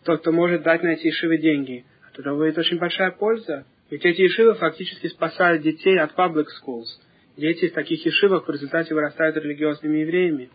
Тот, 0.03 0.21
кто 0.21 0.31
может 0.31 0.63
дать 0.63 0.83
на 0.83 0.93
эти 0.93 1.09
ишивы 1.09 1.37
деньги, 1.37 1.85
от 2.07 2.19
этого 2.19 2.37
будет 2.37 2.57
очень 2.57 2.79
большая 2.79 3.11
польза. 3.11 3.65
Ведь 3.89 4.05
эти 4.05 4.25
ишивы 4.25 4.55
фактически 4.55 5.07
спасают 5.07 5.61
детей 5.61 5.99
от 5.99 6.15
public 6.15 6.45
schools. 6.61 6.85
Дети 7.37 7.65
из 7.65 7.73
таких 7.73 8.05
ишивок 8.07 8.47
в 8.47 8.51
результате 8.51 8.95
вырастают 8.95 9.35
религиозными 9.37 9.99
евреями. 9.99 10.49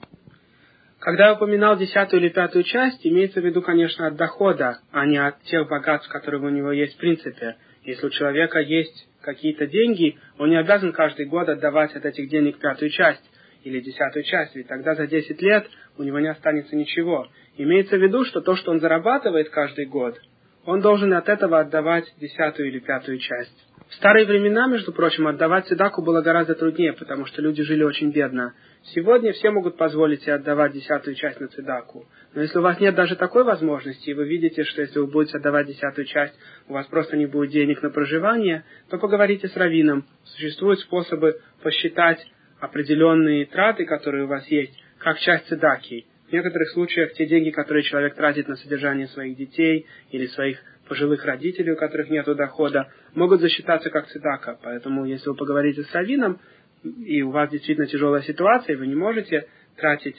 Когда 1.00 1.28
я 1.28 1.32
упоминал 1.32 1.78
десятую 1.78 2.20
или 2.20 2.28
пятую 2.28 2.62
часть, 2.62 3.06
имеется 3.06 3.40
в 3.40 3.44
виду, 3.44 3.62
конечно, 3.62 4.06
от 4.06 4.16
дохода, 4.16 4.80
а 4.92 5.06
не 5.06 5.16
от 5.16 5.42
тех 5.44 5.66
богатств, 5.66 6.12
которые 6.12 6.42
у 6.42 6.50
него 6.50 6.72
есть 6.72 6.94
в 6.94 6.98
принципе. 6.98 7.56
Если 7.84 8.06
у 8.06 8.10
человека 8.10 8.58
есть 8.58 9.08
какие-то 9.22 9.66
деньги, 9.66 10.18
он 10.38 10.50
не 10.50 10.58
обязан 10.58 10.92
каждый 10.92 11.24
год 11.24 11.48
отдавать 11.48 11.96
от 11.96 12.04
этих 12.04 12.28
денег 12.28 12.58
пятую 12.58 12.90
часть 12.90 13.22
или 13.64 13.80
десятую 13.80 14.24
часть, 14.24 14.54
ведь 14.54 14.68
тогда 14.68 14.94
за 14.94 15.06
10 15.06 15.40
лет 15.40 15.66
у 15.96 16.02
него 16.02 16.18
не 16.18 16.28
останется 16.28 16.76
ничего. 16.76 17.28
Имеется 17.56 17.96
в 17.96 18.02
виду, 18.02 18.26
что 18.26 18.42
то, 18.42 18.54
что 18.56 18.70
он 18.70 18.80
зарабатывает 18.80 19.48
каждый 19.48 19.86
год, 19.86 20.20
он 20.66 20.82
должен 20.82 21.14
от 21.14 21.30
этого 21.30 21.60
отдавать 21.60 22.04
десятую 22.20 22.68
или 22.68 22.78
пятую 22.78 23.18
часть. 23.18 23.69
В 23.90 23.94
старые 23.96 24.24
времена, 24.24 24.68
между 24.68 24.92
прочим, 24.92 25.26
отдавать 25.26 25.66
седаку 25.66 26.00
было 26.00 26.22
гораздо 26.22 26.55
труднее, 26.55 26.92
потому 26.92 27.26
что 27.26 27.42
люди 27.42 27.64
жили 27.64 27.83
очень 27.83 28.12
бедно. 28.12 28.55
Сегодня 28.94 29.33
все 29.33 29.50
могут 29.50 29.76
позволить 29.76 30.22
себе 30.22 30.35
отдавать 30.35 30.72
десятую 30.72 31.16
часть 31.16 31.40
на 31.40 31.48
цедаку. 31.48 32.07
Но 32.33 32.40
если 32.40 32.59
у 32.59 32.62
вас 32.62 32.79
нет 32.79 32.94
даже 32.94 33.16
такой 33.16 33.42
возможности, 33.42 34.11
и 34.11 34.14
вы 34.14 34.29
видите, 34.29 34.62
что 34.62 34.83
если 34.83 35.00
вы 35.00 35.09
будете 35.09 35.38
отдавать 35.38 35.66
десятую 35.66 36.05
часть, 36.05 36.38
у 36.68 36.74
вас 36.74 36.87
просто 36.87 37.16
не 37.16 37.26
будет 37.26 37.50
денег 37.50 37.83
на 37.83 37.90
проживание, 37.90 38.62
то 38.90 38.98
поговорите 38.98 39.48
с 39.48 39.57
раввином. 39.57 40.07
Существуют 40.22 40.79
способы 40.81 41.40
посчитать 41.61 42.24
определенные 42.61 43.44
траты, 43.46 43.87
которые 43.87 44.24
у 44.24 44.29
вас 44.29 44.46
есть, 44.46 44.72
как 44.98 45.18
часть 45.18 45.48
цедаки. 45.48 46.07
В 46.29 46.33
некоторых 46.33 46.70
случаях 46.70 47.12
те 47.14 47.26
деньги, 47.26 47.50
которые 47.50 47.83
человек 47.83 48.14
тратит 48.14 48.46
на 48.46 48.55
содержание 48.55 49.09
своих 49.09 49.37
детей 49.37 49.87
или 50.12 50.26
своих 50.29 50.62
пожилых 50.90 51.24
родителей, 51.24 51.70
у 51.70 51.76
которых 51.76 52.11
нет 52.11 52.26
дохода, 52.26 52.92
могут 53.14 53.40
засчитаться 53.40 53.90
как 53.90 54.09
цедака. 54.09 54.59
Поэтому, 54.61 55.07
если 55.07 55.29
вы 55.29 55.37
поговорите 55.37 55.85
с 55.85 55.94
раввином, 55.94 56.40
и 56.83 57.22
у 57.22 57.31
вас 57.31 57.48
действительно 57.48 57.87
тяжелая 57.87 58.22
ситуация, 58.22 58.74
и 58.74 58.76
вы 58.76 58.88
не 58.88 58.96
можете 58.96 59.46
тратить 59.76 60.16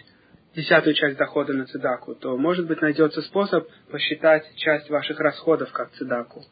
десятую 0.55 0.93
часть 0.93 1.17
дохода 1.17 1.51
на 1.53 1.65
цедаку, 1.65 2.15
то, 2.15 2.37
может 2.37 2.67
быть, 2.67 2.81
найдется 2.81 3.21
способ 3.21 3.67
посчитать 3.91 4.45
часть 4.55 4.89
ваших 4.89 5.19
расходов 5.19 5.73
как 5.73 5.91
цедаку. 5.91 6.45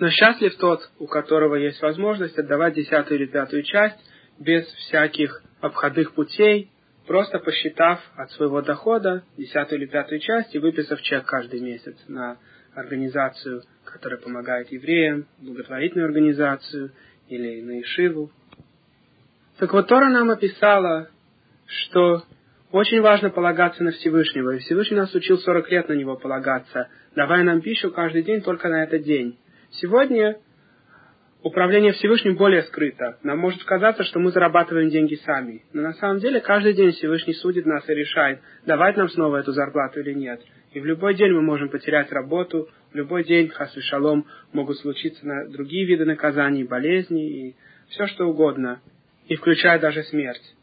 Но 0.00 0.10
счастлив 0.10 0.56
тот, 0.56 0.80
у 0.98 1.06
которого 1.06 1.54
есть 1.54 1.80
возможность 1.80 2.36
отдавать 2.36 2.74
десятую 2.74 3.20
или 3.20 3.26
пятую 3.26 3.62
часть 3.62 3.98
без 4.40 4.66
всяких 4.66 5.40
обходных 5.60 6.14
путей, 6.14 6.72
просто 7.06 7.38
посчитав 7.38 8.00
от 8.16 8.28
своего 8.32 8.60
дохода 8.60 9.22
десятую 9.36 9.82
или 9.82 9.86
пятую 9.86 10.18
часть 10.18 10.52
и 10.52 10.58
выписав 10.58 11.00
чек 11.02 11.26
каждый 11.26 11.60
месяц 11.60 11.96
на 12.08 12.38
организацию, 12.74 13.62
которая 13.84 14.18
помогает 14.18 14.70
евреям, 14.72 15.26
благотворительную 15.38 16.06
организацию 16.06 16.92
или 17.28 17.60
на 17.62 17.80
Ишиву. 17.80 18.30
Так 19.58 19.72
вот, 19.72 19.88
Тора 19.88 20.08
нам 20.08 20.30
описала, 20.30 21.08
что 21.66 22.22
очень 22.70 23.02
важно 23.02 23.30
полагаться 23.30 23.84
на 23.84 23.92
Всевышнего. 23.92 24.56
И 24.56 24.58
Всевышний 24.60 24.96
нас 24.96 25.14
учил 25.14 25.38
40 25.38 25.70
лет 25.70 25.88
на 25.88 25.92
Него 25.92 26.16
полагаться, 26.16 26.88
давая 27.14 27.44
нам 27.44 27.60
пищу 27.60 27.90
каждый 27.90 28.22
день 28.22 28.40
только 28.40 28.68
на 28.68 28.82
этот 28.84 29.02
день. 29.02 29.38
Сегодня 29.72 30.38
управление 31.42 31.92
Всевышним 31.92 32.36
более 32.36 32.62
скрыто. 32.62 33.18
Нам 33.22 33.38
может 33.38 33.62
казаться, 33.64 34.04
что 34.04 34.18
мы 34.18 34.30
зарабатываем 34.30 34.88
деньги 34.88 35.16
сами. 35.16 35.64
Но 35.72 35.82
на 35.82 35.92
самом 35.94 36.18
деле 36.18 36.40
каждый 36.40 36.72
день 36.72 36.92
Всевышний 36.92 37.34
судит 37.34 37.66
нас 37.66 37.88
и 37.88 37.94
решает, 37.94 38.40
давать 38.64 38.96
нам 38.96 39.08
снова 39.08 39.38
эту 39.38 39.52
зарплату 39.52 40.00
или 40.00 40.14
нет. 40.14 40.40
И 40.72 40.80
в 40.80 40.86
любой 40.86 41.14
день 41.14 41.32
мы 41.32 41.42
можем 41.42 41.68
потерять 41.68 42.10
работу, 42.12 42.68
в 42.92 42.94
любой 42.94 43.24
день, 43.24 43.48
хас 43.48 43.74
шалом, 43.74 44.26
могут 44.52 44.78
случиться 44.78 45.26
на 45.26 45.48
другие 45.48 45.84
виды 45.84 46.04
наказаний, 46.04 46.64
болезни 46.64 47.48
и 47.48 47.56
все 47.88 48.06
что 48.06 48.26
угодно 48.26 48.80
и 49.28 49.36
включая 49.36 49.78
даже 49.78 50.02
смерть. 50.04 50.54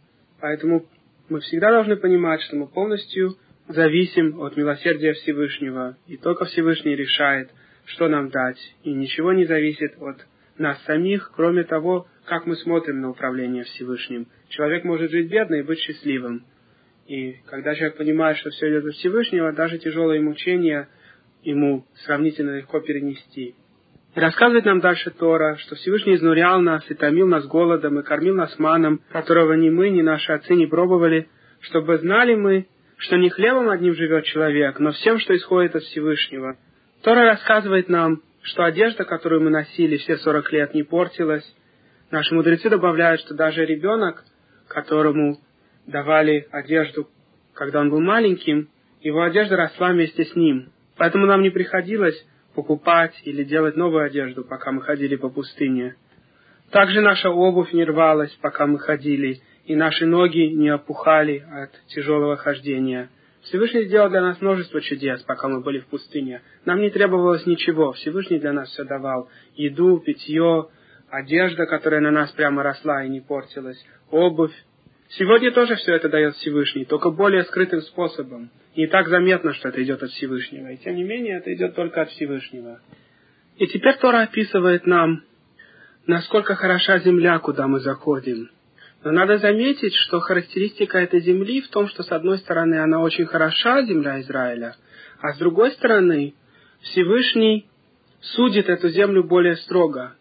Поэтому 0.42 0.86
мы 1.30 1.42
всегда 1.42 1.72
должны 1.72 1.96
понимать, 1.96 2.42
что 2.42 2.56
мы 2.56 2.68
полностью 2.68 3.36
зависим 3.68 4.40
от 4.42 4.58
милосердия 4.58 5.14
Всевышнего, 5.14 5.96
и 6.08 6.18
только 6.18 6.46
Всевышний 6.46 6.96
решает, 6.96 7.52
что 7.86 8.08
нам 8.08 8.30
дать, 8.30 8.60
и 8.84 8.92
ничего 8.92 9.32
не 9.34 9.46
зависит 9.46 9.94
от 10.02 10.26
нас 10.58 10.82
самих, 10.86 11.32
кроме 11.36 11.64
того, 11.64 12.08
как 12.26 12.46
мы 12.46 12.56
смотрим 12.56 13.02
на 13.02 13.10
управление 13.10 13.64
Всевышним. 13.64 14.28
Человек 14.50 14.84
может 14.84 15.12
жить 15.12 15.30
бедно 15.30 15.56
и 15.56 15.64
быть 15.64 15.80
счастливым. 15.80 16.46
И 17.10 17.38
когда 17.48 17.74
человек 17.74 17.98
понимает, 17.98 18.38
что 18.38 18.52
все 18.52 18.70
идет 18.70 18.86
от 18.86 18.94
Всевышнего, 18.94 19.52
даже 19.52 19.80
тяжелые 19.80 20.22
мучения 20.22 20.88
ему 21.42 21.88
сравнительно 22.06 22.58
легко 22.58 22.82
перенести. 22.82 23.56
И 24.16 24.20
рассказывает 24.20 24.66
нам 24.66 24.80
дальше 24.80 25.10
Тора, 25.10 25.58
что 25.58 25.74
Всевышний 25.74 26.14
изнурял 26.14 26.62
нас 26.62 26.84
и 26.88 26.94
томил 26.94 27.26
нас 27.26 27.48
голодом 27.48 28.00
и 28.00 28.04
кормил 28.04 28.36
нас 28.36 28.60
маном, 28.60 29.02
которого 29.12 29.54
ни 29.54 29.72
мы, 29.72 29.90
ни 29.90 30.04
наши 30.04 30.32
отцы 30.32 30.54
не 30.54 30.68
пробовали, 30.68 31.28
чтобы 31.62 31.98
знали 31.98 32.36
мы, 32.36 32.68
что 32.98 33.18
не 33.18 33.32
хлебом 33.32 33.70
одним 33.70 33.96
живет 33.96 34.26
человек, 34.26 34.78
но 34.78 34.92
всем, 34.92 35.18
что 35.18 35.36
исходит 35.36 35.76
от 35.76 35.82
Всевышнего. 35.82 36.58
Тора 37.02 37.26
рассказывает 37.26 37.90
нам, 37.90 38.22
что 38.44 38.64
одежда, 38.66 39.04
которую 39.04 39.42
мы 39.42 39.50
носили 39.50 39.98
все 39.98 40.18
сорок 40.18 40.52
лет, 40.52 40.76
не 40.76 40.84
портилась. 40.84 41.56
Наши 42.12 42.36
мудрецы 42.36 42.70
добавляют, 42.70 43.22
что 43.22 43.34
даже 43.34 43.66
ребенок, 43.66 44.24
которому 44.68 45.40
давали 45.90 46.48
одежду, 46.52 47.10
когда 47.54 47.82
он 47.82 47.90
был 47.90 48.00
маленьким, 48.00 48.70
его 49.02 49.24
одежда 49.24 49.58
росла 49.58 49.92
вместе 49.92 50.26
с 50.26 50.36
ним. 50.36 50.72
Поэтому 50.98 51.26
нам 51.26 51.42
не 51.42 51.50
приходилось 51.50 52.26
покупать 52.54 53.14
или 53.24 53.44
делать 53.44 53.76
новую 53.76 54.06
одежду, 54.06 54.44
пока 54.44 54.72
мы 54.72 54.82
ходили 54.82 55.16
по 55.16 55.30
пустыне. 55.30 55.96
Также 56.72 57.02
наша 57.02 57.32
обувь 57.32 57.74
не 57.74 57.84
рвалась, 57.84 58.34
пока 58.42 58.68
мы 58.68 58.80
ходили, 58.80 59.42
и 59.66 59.76
наши 59.76 60.06
ноги 60.06 60.54
не 60.54 60.70
опухали 60.70 61.44
от 61.52 61.72
тяжелого 61.88 62.36
хождения. 62.38 63.10
Всевышний 63.44 63.86
сделал 63.86 64.10
для 64.10 64.22
нас 64.22 64.42
множество 64.42 64.82
чудес, 64.82 65.22
пока 65.22 65.48
мы 65.48 65.62
были 65.62 65.80
в 65.80 65.88
пустыне. 65.88 66.42
Нам 66.66 66.82
не 66.82 66.90
требовалось 66.90 67.46
ничего. 67.46 67.94
Всевышний 67.94 68.40
для 68.40 68.52
нас 68.52 68.70
все 68.70 68.84
давал. 68.84 69.30
Еду, 69.56 70.00
питье, 70.00 70.68
одежда, 71.10 71.66
которая 71.66 72.02
на 72.02 72.12
нас 72.12 72.32
прямо 72.32 72.62
росла 72.62 73.04
и 73.04 73.10
не 73.10 73.22
портилась, 73.22 73.84
обувь. 74.12 74.54
Сегодня 75.18 75.52
тоже 75.52 75.76
все 75.76 75.96
это 75.96 76.08
дает 76.08 76.36
Всевышний, 76.36 76.86
только 76.86 77.10
более 77.10 77.44
скрытым 77.46 77.82
способом. 77.82 78.52
Не 78.76 78.86
так 78.88 79.08
заметно, 79.08 79.54
что 79.54 79.70
это 79.70 79.84
идет 79.84 80.04
от 80.04 80.12
Всевышнего. 80.12 80.68
И 80.72 80.78
тем 80.78 80.96
не 80.96 81.04
менее, 81.04 81.38
это 81.38 81.52
идет 81.54 81.76
только 81.76 82.04
от 82.04 82.10
Всевышнего. 82.12 82.80
И 83.58 83.66
теперь 83.68 83.98
Тора 83.98 84.22
описывает 84.22 84.86
нам, 84.86 85.24
насколько 86.06 86.56
хороша 86.56 87.00
земля, 87.00 87.40
куда 87.40 87.68
мы 87.68 87.80
заходим. 87.80 88.50
Но 89.04 89.12
надо 89.12 89.40
заметить, 89.40 89.96
что 89.96 90.20
характеристика 90.20 91.00
этой 91.00 91.22
земли 91.22 91.62
в 91.62 91.70
том, 91.70 91.88
что 91.88 92.04
с 92.04 92.12
одной 92.12 92.38
стороны 92.38 92.76
она 92.76 93.00
очень 93.00 93.26
хороша, 93.26 93.82
земля 93.84 94.22
Израиля, 94.22 94.76
а 95.22 95.34
с 95.34 95.38
другой 95.40 95.72
стороны 95.72 96.36
Всевышний 96.82 97.68
судит 98.22 98.70
эту 98.70 98.90
землю 98.90 99.24
более 99.24 99.56
строго. 99.58 100.16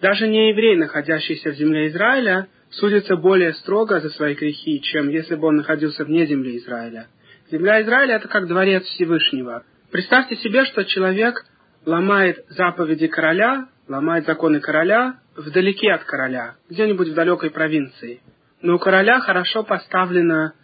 Даже 0.00 0.28
не 0.28 0.50
еврей, 0.50 0.76
находящийся 0.76 1.50
в 1.50 1.54
земле 1.54 1.88
Израиля, 1.88 2.48
судится 2.72 3.16
более 3.16 3.54
строго 3.54 4.00
за 4.00 4.10
свои 4.10 4.34
грехи, 4.34 4.80
чем 4.82 5.08
если 5.08 5.34
бы 5.34 5.48
он 5.48 5.56
находился 5.56 6.04
вне 6.04 6.26
земли 6.26 6.58
Израиля. 6.58 7.08
Земля 7.50 7.82
Израиля– 7.82 8.14
это 8.16 8.28
как 8.28 8.46
дворец 8.46 8.84
Всевышнего. 8.84 9.64
Представьте 9.90 10.36
себе, 10.36 10.64
что 10.64 10.84
человек 10.84 11.44
ломает 11.84 12.44
заповеди 12.48 13.08
короля, 13.08 13.68
ломает 13.88 14.24
законы 14.26 14.60
короля 14.60 15.16
вдалеке 15.36 15.92
от 15.92 16.04
короля, 16.04 16.56
где-нибудь 16.68 17.08
в 17.08 17.14
далекой 17.14 17.50
провинции. 17.50 18.20
Но 18.60 18.76
у 18.76 18.78
короля 18.78 19.20
хорошо 19.20 19.64
поставлена 19.64 20.54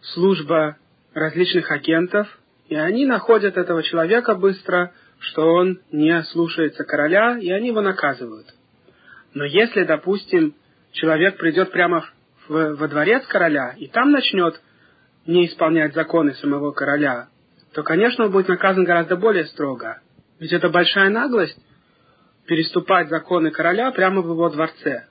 служба 0.00 0.76
различных 1.14 1.70
агентов, 1.70 2.26
и 2.68 2.74
они 2.74 3.06
находят 3.06 3.56
этого 3.56 3.82
человека 3.82 4.34
быстро, 4.34 4.92
что 5.18 5.46
он 5.54 5.80
не 5.92 6.22
слушается 6.24 6.84
короля, 6.84 7.38
и 7.38 7.50
они 7.50 7.68
его 7.68 7.82
наказывают. 7.82 8.46
Но 9.34 9.44
если, 9.44 9.84
допустим, 9.84 10.54
человек 10.92 11.36
придет 11.38 11.70
прямо 11.70 12.04
в, 12.48 12.74
во 12.76 12.88
дворец 12.88 13.26
короля 13.26 13.74
и 13.76 13.88
там 13.88 14.10
начнет 14.10 14.60
не 15.26 15.46
исполнять 15.46 15.94
законы 15.94 16.34
самого 16.34 16.72
короля, 16.72 17.28
то, 17.72 17.82
конечно, 17.82 18.26
он 18.26 18.32
будет 18.32 18.48
наказан 18.48 18.84
гораздо 18.84 19.16
более 19.16 19.46
строго. 19.46 20.00
Ведь 20.38 20.52
это 20.52 20.68
большая 20.68 21.08
наглость 21.10 21.58
переступать 22.46 23.08
законы 23.08 23.50
короля 23.50 23.90
прямо 23.92 24.20
в 24.20 24.30
его 24.30 24.48
дворце. 24.50 25.06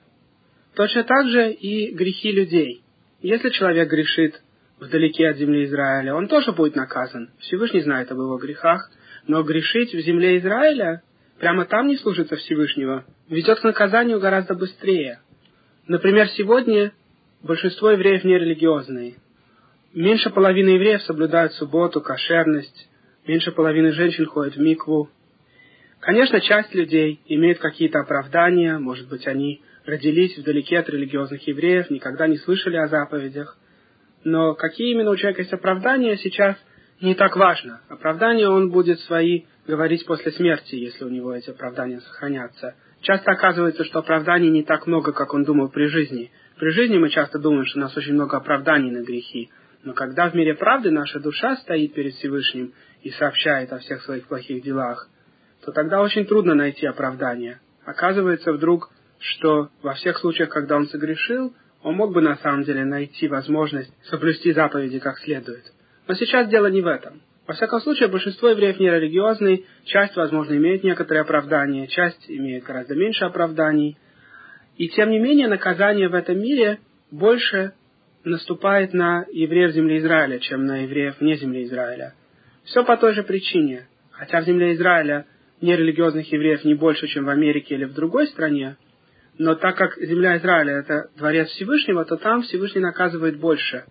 Точно 0.74 1.04
так 1.04 1.26
же 1.28 1.50
и 1.50 1.92
грехи 1.94 2.30
людей. 2.30 2.82
Если 3.20 3.50
человек 3.50 3.88
грешит 3.90 4.42
вдалеке 4.78 5.28
от 5.28 5.36
земли 5.38 5.64
Израиля, 5.64 6.14
он 6.14 6.28
тоже 6.28 6.52
будет 6.52 6.76
наказан. 6.76 7.30
Всевышний 7.38 7.80
знает 7.80 8.10
об 8.10 8.18
его 8.18 8.36
грехах, 8.36 8.90
но 9.26 9.42
грешить 9.42 9.94
в 9.94 10.00
земле 10.00 10.38
Израиля, 10.38 11.02
прямо 11.38 11.64
там 11.64 11.86
не 11.86 11.96
служится 11.96 12.36
Всевышнего, 12.36 13.04
ведет 13.28 13.60
к 13.60 13.64
наказанию 13.64 14.20
гораздо 14.20 14.54
быстрее. 14.54 15.20
Например, 15.86 16.28
сегодня 16.28 16.92
большинство 17.42 17.90
евреев 17.90 18.24
нерелигиозные. 18.24 19.14
Меньше 19.94 20.30
половины 20.30 20.70
евреев 20.70 21.02
соблюдают 21.02 21.52
субботу, 21.54 22.00
кошерность, 22.00 22.88
меньше 23.26 23.52
половины 23.52 23.92
женщин 23.92 24.26
ходят 24.26 24.56
в 24.56 24.60
микву, 24.60 25.10
Конечно, 26.02 26.40
часть 26.40 26.74
людей 26.74 27.20
имеет 27.26 27.60
какие-то 27.60 28.00
оправдания, 28.00 28.76
может 28.78 29.08
быть, 29.08 29.24
они 29.28 29.62
родились 29.86 30.36
вдалеке 30.36 30.80
от 30.80 30.88
религиозных 30.90 31.46
евреев, 31.46 31.90
никогда 31.90 32.26
не 32.26 32.38
слышали 32.38 32.76
о 32.76 32.88
заповедях. 32.88 33.56
Но 34.24 34.54
какие 34.54 34.90
именно 34.90 35.12
у 35.12 35.16
человека 35.16 35.42
есть 35.42 35.52
оправдания, 35.52 36.16
сейчас 36.16 36.56
не 37.00 37.14
так 37.14 37.36
важно. 37.36 37.82
Оправдания 37.88 38.48
он 38.48 38.72
будет 38.72 38.98
свои 39.00 39.42
говорить 39.68 40.04
после 40.04 40.32
смерти, 40.32 40.74
если 40.74 41.04
у 41.04 41.08
него 41.08 41.32
эти 41.32 41.50
оправдания 41.50 42.00
сохранятся. 42.00 42.74
Часто 43.02 43.32
оказывается, 43.32 43.84
что 43.84 43.98
оправданий 43.98 44.50
не 44.50 44.62
так 44.62 44.86
много, 44.86 45.12
как 45.12 45.34
он 45.34 45.42
думал 45.42 45.68
при 45.68 45.86
жизни. 45.86 46.30
При 46.56 46.70
жизни 46.70 46.98
мы 46.98 47.10
часто 47.10 47.38
думаем, 47.40 47.66
что 47.66 47.80
у 47.80 47.82
нас 47.82 47.96
очень 47.96 48.14
много 48.14 48.36
оправданий 48.36 48.92
на 48.92 49.02
грехи. 49.02 49.50
Но 49.82 49.92
когда 49.92 50.30
в 50.30 50.34
мире 50.34 50.54
правды 50.54 50.92
наша 50.92 51.18
душа 51.18 51.56
стоит 51.56 51.94
перед 51.94 52.14
Всевышним 52.14 52.72
и 53.02 53.10
сообщает 53.10 53.72
о 53.72 53.78
всех 53.78 54.02
своих 54.02 54.28
плохих 54.28 54.62
делах, 54.62 55.08
то 55.64 55.72
тогда 55.72 56.00
очень 56.00 56.26
трудно 56.26 56.54
найти 56.54 56.86
оправдание. 56.86 57.60
Оказывается 57.84 58.52
вдруг, 58.52 58.90
что 59.18 59.70
во 59.82 59.94
всех 59.94 60.18
случаях, 60.18 60.50
когда 60.50 60.76
он 60.76 60.86
согрешил, 60.86 61.52
он 61.82 61.96
мог 61.96 62.12
бы 62.12 62.20
на 62.20 62.36
самом 62.36 62.62
деле 62.62 62.84
найти 62.84 63.26
возможность 63.26 63.92
соблюсти 64.04 64.52
заповеди 64.52 65.00
как 65.00 65.18
следует. 65.18 65.64
Но 66.06 66.14
сейчас 66.14 66.48
дело 66.48 66.66
не 66.66 66.80
в 66.80 66.86
этом. 66.86 67.20
Во 67.46 67.54
всяком 67.54 67.80
случае, 67.80 68.08
большинство 68.08 68.48
евреев 68.48 68.78
нерелигиозные, 68.78 69.64
часть, 69.84 70.14
возможно, 70.14 70.54
имеет 70.56 70.84
некоторые 70.84 71.22
оправдания, 71.22 71.88
часть 71.88 72.30
имеет 72.30 72.64
гораздо 72.64 72.94
меньше 72.94 73.24
оправданий. 73.24 73.96
И 74.76 74.88
тем 74.88 75.10
не 75.10 75.18
менее, 75.18 75.48
наказание 75.48 76.08
в 76.08 76.14
этом 76.14 76.38
мире 76.38 76.78
больше 77.10 77.72
наступает 78.24 78.92
на 78.92 79.26
евреев 79.32 79.72
земли 79.72 79.98
Израиля, 79.98 80.38
чем 80.38 80.64
на 80.66 80.84
евреев 80.84 81.20
вне 81.20 81.36
земли 81.36 81.64
Израиля. 81.64 82.14
Все 82.64 82.84
по 82.84 82.96
той 82.96 83.12
же 83.14 83.24
причине. 83.24 83.88
Хотя 84.12 84.40
в 84.40 84.44
земле 84.44 84.74
Израиля 84.74 85.26
нерелигиозных 85.60 86.30
евреев 86.32 86.64
не 86.64 86.74
больше, 86.74 87.08
чем 87.08 87.24
в 87.24 87.28
Америке 87.28 87.74
или 87.74 87.84
в 87.84 87.94
другой 87.94 88.28
стране, 88.28 88.76
но 89.38 89.56
так 89.56 89.76
как 89.76 89.96
земля 89.96 90.36
Израиля– 90.36 90.74
это 90.78 91.10
дворец 91.16 91.48
Всевышнего, 91.48 92.04
то 92.04 92.16
там 92.16 92.42
Всевышний 92.42 92.82
наказывает 92.82 93.40
больше. 93.40 93.84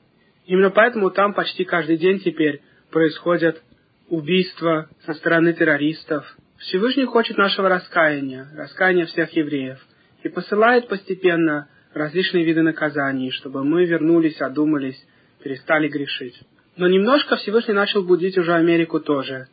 Именно 0.45 0.69
поэтому 0.69 1.09
там 1.09 1.33
почти 1.33 1.65
каждый 1.65 1.97
день 1.97 2.19
теперь 2.19 2.61
происходят 2.91 3.61
убийства 4.09 4.89
со 5.05 5.13
стороны 5.13 5.53
террористов. 5.53 6.25
Всевышний 6.57 7.05
хочет 7.05 7.37
нашего 7.37 7.69
раскаяния, 7.69 8.47
раскаяния 8.55 9.05
всех 9.05 9.31
евреев, 9.31 9.79
и 10.23 10.29
посылает 10.29 10.87
постепенно 10.87 11.69
различные 11.93 12.45
виды 12.45 12.61
наказаний, 12.61 13.31
чтобы 13.31 13.63
мы 13.63 13.85
вернулись, 13.85 14.39
одумались, 14.41 15.01
перестали 15.43 15.87
грешить. 15.87 16.39
Но 16.77 16.87
немножко 16.87 17.37
Всевышний 17.37 17.73
начал 17.73 18.03
будить 18.03 18.37
уже 18.37 18.53
Америку 18.53 18.99
тоже. 18.99 19.47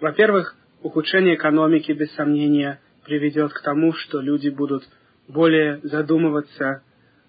Во-первых, 0.00 0.56
Ухудшение 0.82 1.36
экономики, 1.36 1.92
без 1.92 2.12
сомнения, 2.14 2.80
приведет 3.04 3.52
к 3.52 3.62
тому, 3.62 3.92
что 3.92 4.20
люди 4.20 4.48
будут 4.48 4.82
более 5.28 5.78
задумываться 5.84 6.82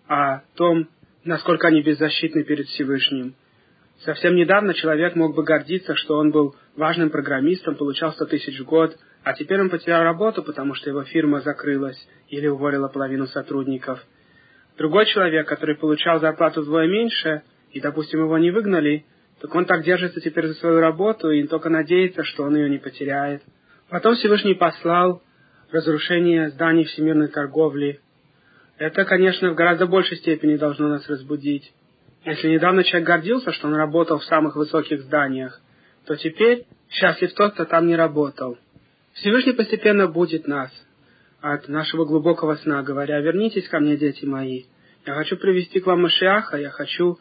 о 0.07 0.39
том, 0.55 0.89
насколько 1.23 1.67
они 1.67 1.83
беззащитны 1.83 2.43
перед 2.43 2.65
Всевышним. 2.67 3.35
Совсем 4.05 4.35
недавно 4.35 4.73
человек 4.73 5.15
мог 5.15 5.33
бы 5.33 5.43
гордиться, 5.43 5.95
что 5.95 6.17
он 6.17 6.31
был 6.31 6.55
важным 6.75 7.09
программистом, 7.09 7.75
получал 7.75 8.11
100 8.11 8.25
тысяч 8.25 8.59
в 8.59 8.65
год, 8.65 8.97
а 9.23 9.33
теперь 9.33 9.61
он 9.61 9.69
потерял 9.69 10.03
работу, 10.03 10.43
потому 10.43 10.73
что 10.73 10.89
его 10.89 11.03
фирма 11.03 11.39
закрылась 11.39 11.97
или 12.27 12.47
уволила 12.47 12.89
половину 12.89 13.27
сотрудников. 13.27 14.03
Другой 14.77 15.05
человек, 15.05 15.47
который 15.47 15.77
получал 15.77 16.19
зарплату 16.19 16.63
вдвое 16.63 16.87
меньше, 16.87 17.43
и, 17.71 17.79
допустим, 17.79 18.19
его 18.19 18.37
не 18.37 18.51
выгнали, 18.51 19.05
так 19.39 19.55
он 19.55 19.65
так 19.65 19.83
держится 19.83 20.19
теперь 20.19 20.47
за 20.47 20.55
свою 20.55 20.79
работу 20.81 21.31
и 21.31 21.47
только 21.47 21.69
надеется, 21.69 22.23
что 22.23 22.43
он 22.43 22.57
ее 22.57 22.69
не 22.69 22.79
потеряет. 22.79 23.41
Потом 23.89 24.15
Всевышний 24.15 24.53
послал 24.53 25.21
разрушение 25.71 26.49
зданий 26.49 26.83
всемирной 26.83 27.29
торговли. 27.29 28.01
Это, 28.77 29.05
конечно, 29.05 29.51
в 29.51 29.55
гораздо 29.55 29.87
большей 29.87 30.17
степени 30.17 30.57
должно 30.57 30.89
нас 30.89 31.07
разбудить. 31.07 31.71
Если 32.25 32.47
недавно 32.47 32.83
человек 32.85 33.07
гордился, 33.07 33.51
что 33.51 33.67
он 33.67 33.75
работал 33.75 34.19
в 34.19 34.25
самых 34.25 34.55
высоких 34.55 35.01
зданиях, 35.01 35.59
то 36.05 36.15
теперь 36.15 36.65
счастлив 36.89 37.33
тот, 37.33 37.53
кто 37.53 37.65
там 37.65 37.87
не 37.87 37.95
работал. 37.95 38.57
Всевышний 39.13 39.51
постепенно 39.51 40.07
будет 40.07 40.47
нас 40.47 40.71
от 41.41 41.67
нашего 41.67 42.05
глубокого 42.05 42.55
сна, 42.55 42.81
говоря, 42.81 43.19
«Вернитесь 43.19 43.67
ко 43.67 43.79
мне, 43.79 43.97
дети 43.97 44.25
мои. 44.25 44.63
Я 45.05 45.15
хочу 45.15 45.35
привести 45.35 45.81
к 45.81 45.85
вам 45.85 46.03
Машиаха, 46.03 46.57
я 46.57 46.69
хочу 46.69 47.19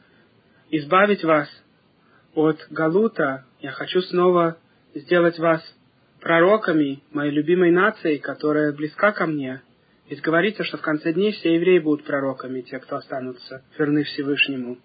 избавить 0.70 1.24
вас 1.24 1.48
от 2.34 2.64
Галута, 2.70 3.44
я 3.60 3.72
хочу 3.72 4.00
снова 4.02 4.56
сделать 4.94 5.38
вас 5.40 5.62
пророками, 6.20 7.02
моей 7.10 7.32
любимой 7.32 7.72
нацией, 7.72 8.18
которая 8.18 8.72
близка 8.72 9.10
ко 9.10 9.26
мне. 9.26 9.62
Ведь 10.08 10.20
говорится, 10.20 10.62
что 10.62 10.76
в 10.76 10.82
конце 10.82 11.12
дней 11.12 11.32
все 11.32 11.54
евреи 11.54 11.80
будут 11.80 12.06
пророками, 12.06 12.60
те, 12.60 12.78
кто 12.78 12.96
останутся 12.96 13.64
верны 13.76 14.04
Всевышнему. 14.04 14.78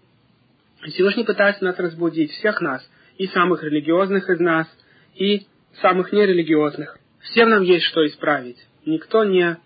Всевышний 0.83 1.23
пытается 1.23 1.63
нас 1.63 1.77
разбудить, 1.79 2.31
всех 2.31 2.61
нас, 2.61 2.87
и 3.17 3.27
самых 3.27 3.63
религиозных 3.63 4.29
из 4.29 4.39
нас, 4.39 4.67
и 5.15 5.47
самых 5.81 6.11
нерелигиозных. 6.11 6.97
Всем 7.19 7.49
нам 7.49 7.63
есть 7.63 7.85
что 7.85 8.05
исправить. 8.05 8.57
Никто 8.85 9.23
не 9.23 9.57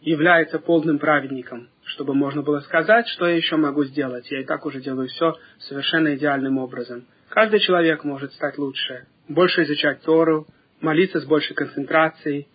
является 0.00 0.58
полным 0.58 0.98
праведником, 0.98 1.68
чтобы 1.84 2.14
можно 2.14 2.42
было 2.42 2.60
сказать, 2.60 3.06
что 3.08 3.26
я 3.26 3.36
еще 3.36 3.56
могу 3.56 3.84
сделать. 3.84 4.30
Я 4.30 4.40
и 4.40 4.44
так 4.44 4.64
уже 4.66 4.80
делаю 4.80 5.08
все 5.08 5.34
совершенно 5.60 6.14
идеальным 6.14 6.58
образом. 6.58 7.06
Каждый 7.28 7.60
человек 7.60 8.04
может 8.04 8.32
стать 8.32 8.58
лучше. 8.58 9.06
Больше 9.28 9.62
изучать 9.62 10.02
Тору, 10.02 10.46
молиться 10.80 11.20
с 11.20 11.24
большей 11.24 11.54
концентрацией, 11.54 12.48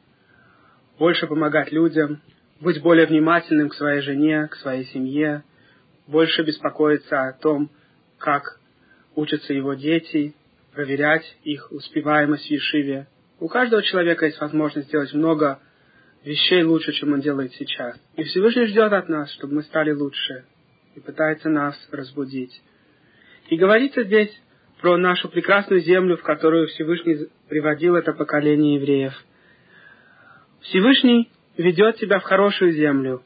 больше 0.97 1.27
помогать 1.27 1.71
людям, 1.71 2.21
быть 2.59 2.81
более 2.81 3.05
внимательным 3.05 3.69
к 3.69 3.75
своей 3.75 4.01
жене, 4.01 4.47
к 4.47 4.55
своей 4.55 4.85
семье, 4.85 5.43
больше 6.07 6.43
беспокоиться 6.43 7.27
о 7.27 7.33
том, 7.33 7.69
как 8.19 8.59
учатся 9.15 9.53
его 9.53 9.73
дети, 9.73 10.35
проверять 10.73 11.23
их 11.43 11.71
успеваемость 11.71 12.47
в 12.47 12.51
Ешиве. 12.51 13.07
У 13.39 13.47
каждого 13.47 13.81
человека 13.81 14.25
есть 14.25 14.39
возможность 14.39 14.87
сделать 14.89 15.13
много 15.13 15.59
вещей 16.23 16.63
лучше, 16.63 16.91
чем 16.91 17.13
он 17.13 17.21
делает 17.21 17.53
сейчас. 17.53 17.99
И 18.15 18.23
Всевышний 18.23 18.65
ждет 18.65 18.91
от 18.91 19.09
нас, 19.09 19.31
чтобы 19.33 19.55
мы 19.55 19.63
стали 19.63 19.91
лучше, 19.91 20.45
и 20.95 20.99
пытается 20.99 21.49
нас 21.49 21.75
разбудить. 21.91 22.61
И 23.47 23.57
говорится 23.57 24.03
здесь 24.03 24.29
про 24.81 24.97
нашу 24.97 25.29
прекрасную 25.29 25.81
землю, 25.81 26.17
в 26.17 26.23
которую 26.23 26.67
Всевышний 26.67 27.27
приводил 27.47 27.95
это 27.95 28.13
поколение 28.13 28.75
евреев. 28.75 29.13
Всевышний 30.61 31.29
ведет 31.57 31.97
тебя 31.97 32.19
в 32.19 32.23
хорошую 32.23 32.73
землю, 32.73 33.23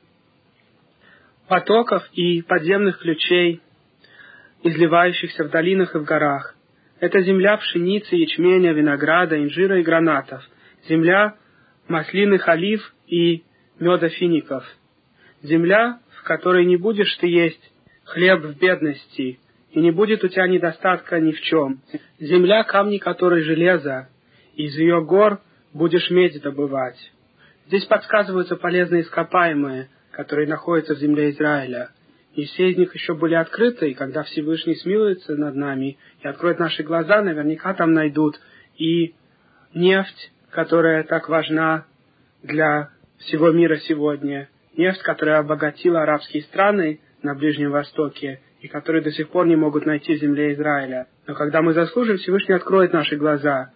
потоков 1.48 2.08
и 2.14 2.42
подземных 2.42 3.00
ключей, 3.00 3.62
изливающихся 4.64 5.44
в 5.44 5.50
долинах 5.50 5.96
и 5.96 6.00
в 6.00 6.04
горах. 6.04 6.56
Это 7.00 7.22
земля 7.22 7.58
пшеницы, 7.58 8.16
ячменя, 8.16 8.72
винограда, 8.72 9.38
инжира 9.42 9.80
и 9.80 9.84
гранатов, 9.84 10.44
земля 10.88 11.36
маслиных 11.88 12.48
олив 12.48 12.94
и 13.08 13.44
меда 13.80 14.10
фиников, 14.10 14.66
земля, 15.42 16.00
в 16.18 16.24
которой 16.24 16.66
не 16.66 16.78
будешь 16.78 17.14
ты 17.18 17.28
есть 17.28 17.72
хлеб 18.06 18.44
в 18.44 18.58
бедности, 18.58 19.40
и 19.72 19.80
не 19.80 19.92
будет 19.92 20.24
у 20.24 20.28
тебя 20.28 20.48
недостатка 20.48 21.20
ни 21.20 21.32
в 21.32 21.42
чем. 21.42 21.82
Земля, 22.20 22.64
камни 22.64 23.00
которой 23.00 23.42
железо, 23.42 24.08
из 24.56 24.78
ее 24.78 25.04
гор 25.04 25.42
будешь 25.74 26.10
медь 26.12 26.40
добывать. 26.42 27.12
Здесь 27.68 27.86
подсказываются 27.86 28.56
полезные 28.56 29.02
ископаемые, 29.02 29.90
которые 30.12 30.48
находятся 30.48 30.96
в 30.96 31.00
земле 31.00 31.32
Израиля. 31.32 31.90
И 32.36 32.46
все 32.46 32.72
из 32.72 32.78
них 32.78 32.94
еще 32.96 33.14
были 33.14 33.36
открыты, 33.36 33.92
и 33.92 33.94
когда 33.94 34.24
Всевышний 34.24 34.76
смилуется 34.76 35.36
над 35.36 35.56
нами 35.56 35.98
и 36.22 36.28
откроет 36.28 36.60
наши 36.60 36.82
глаза, 36.82 37.22
наверняка 37.22 37.74
там 37.76 37.94
найдут 37.94 38.40
и 38.76 39.14
нефть, 39.74 40.32
которая 40.50 41.04
так 41.04 41.30
важна 41.30 41.86
для 42.42 42.90
всего 43.20 43.52
мира 43.52 43.78
сегодня, 43.78 44.50
нефть, 44.76 45.04
которая 45.04 45.40
обогатила 45.40 46.02
арабские 46.02 46.44
страны 46.44 47.02
на 47.22 47.36
Ближнем 47.36 47.72
Востоке, 47.72 48.42
и 48.62 48.68
которые 48.68 49.04
до 49.04 49.12
сих 49.12 49.30
пор 49.30 49.46
не 49.46 49.56
могут 49.56 49.86
найти 49.86 50.16
в 50.16 50.20
земле 50.20 50.54
Израиля. 50.54 51.08
Но 51.28 51.36
когда 51.36 51.62
мы 51.62 51.74
заслужим, 51.74 52.18
Всевышний 52.18 52.56
откроет 52.56 52.94
наши 52.94 53.16
глаза, 53.16 53.72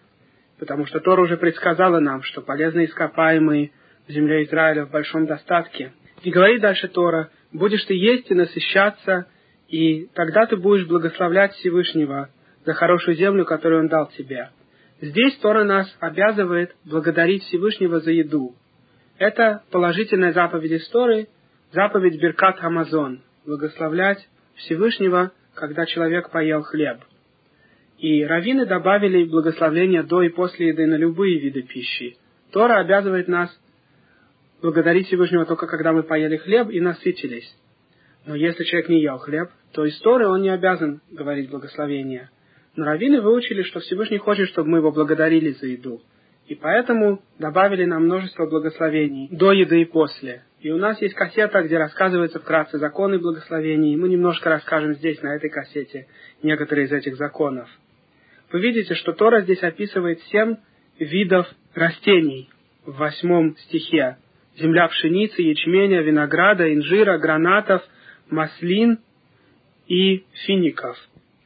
потому 0.58 0.86
что 0.86 0.98
Тора 0.98 1.22
уже 1.22 1.36
предсказала 1.36 2.00
нам, 2.00 2.22
что 2.22 2.42
полезные 2.42 2.86
ископаемые 2.86 3.70
в 4.08 4.12
земле 4.12 4.44
Израиля 4.44 4.86
в 4.86 4.90
большом 4.90 5.26
достатке. 5.26 5.92
И 6.22 6.30
говорит 6.30 6.62
дальше 6.62 6.88
Тора, 6.88 7.30
будешь 7.52 7.84
ты 7.84 7.94
есть 7.94 8.30
и 8.30 8.34
насыщаться, 8.34 9.26
и 9.68 10.06
тогда 10.14 10.46
ты 10.46 10.56
будешь 10.56 10.86
благословлять 10.86 11.52
Всевышнего 11.54 12.30
за 12.64 12.74
хорошую 12.74 13.16
землю, 13.16 13.44
которую 13.44 13.82
Он 13.82 13.88
дал 13.88 14.08
тебе. 14.10 14.50
Здесь 15.00 15.36
Тора 15.38 15.64
нас 15.64 15.94
обязывает 16.00 16.74
благодарить 16.84 17.44
Всевышнего 17.44 18.00
за 18.00 18.10
еду. 18.10 18.54
Это 19.18 19.62
положительная 19.70 20.32
заповедь 20.32 20.72
из 20.72 20.88
Торы, 20.88 21.28
заповедь 21.72 22.20
Беркат 22.20 22.62
Амазон, 22.62 23.22
благословлять 23.44 24.28
Всевышнего, 24.54 25.32
когда 25.54 25.86
человек 25.86 26.30
поел 26.30 26.62
хлеб. 26.62 26.98
И 27.98 28.24
раввины 28.24 28.64
добавили 28.66 29.24
благословление 29.24 30.02
до 30.02 30.22
и 30.22 30.28
после 30.28 30.68
еды 30.68 30.86
на 30.86 30.96
любые 30.96 31.40
виды 31.40 31.62
пищи. 31.62 32.16
Тора 32.52 32.80
обязывает 32.80 33.28
нас 33.28 33.50
благодарить 34.62 35.06
Всевышнего 35.06 35.44
только 35.44 35.66
когда 35.66 35.92
мы 35.92 36.02
поели 36.02 36.36
хлеб 36.36 36.68
и 36.70 36.80
насытились. 36.80 37.56
Но 38.26 38.34
если 38.34 38.64
человек 38.64 38.88
не 38.88 39.00
ел 39.00 39.18
хлеб, 39.18 39.50
то 39.72 39.84
из 39.84 39.98
Торы 40.00 40.28
он 40.28 40.42
не 40.42 40.50
обязан 40.50 41.00
говорить 41.10 41.50
благословение. 41.50 42.30
Но 42.76 42.84
раввины 42.84 43.20
выучили, 43.20 43.62
что 43.62 43.80
Всевышний 43.80 44.18
хочет, 44.18 44.48
чтобы 44.48 44.68
мы 44.68 44.78
его 44.78 44.92
благодарили 44.92 45.50
за 45.52 45.66
еду. 45.66 46.02
И 46.46 46.54
поэтому 46.54 47.22
добавили 47.38 47.84
нам 47.84 48.04
множество 48.04 48.46
благословений 48.46 49.28
до 49.30 49.52
еды 49.52 49.82
и 49.82 49.84
после. 49.84 50.44
И 50.60 50.70
у 50.70 50.78
нас 50.78 51.00
есть 51.00 51.14
кассета, 51.14 51.62
где 51.62 51.76
рассказывается 51.76 52.40
вкратце 52.40 52.78
законы 52.78 53.18
благословений. 53.18 53.96
Мы 53.96 54.08
немножко 54.08 54.48
расскажем 54.48 54.94
здесь, 54.94 55.20
на 55.22 55.36
этой 55.36 55.50
кассете, 55.50 56.06
некоторые 56.42 56.86
из 56.86 56.92
этих 56.92 57.16
законов. 57.16 57.68
Вы 58.50 58.60
видите, 58.60 58.94
что 58.94 59.12
Тора 59.12 59.42
здесь 59.42 59.62
описывает 59.62 60.20
семь 60.30 60.56
видов 60.98 61.46
растений 61.74 62.48
в 62.86 62.96
восьмом 62.96 63.56
стихе. 63.58 64.16
Земля 64.58 64.88
пшеницы, 64.88 65.40
ячменя, 65.42 66.02
винограда, 66.02 66.72
инжира, 66.74 67.16
гранатов, 67.18 67.82
маслин 68.28 68.98
и 69.86 70.24
фиников. 70.46 70.96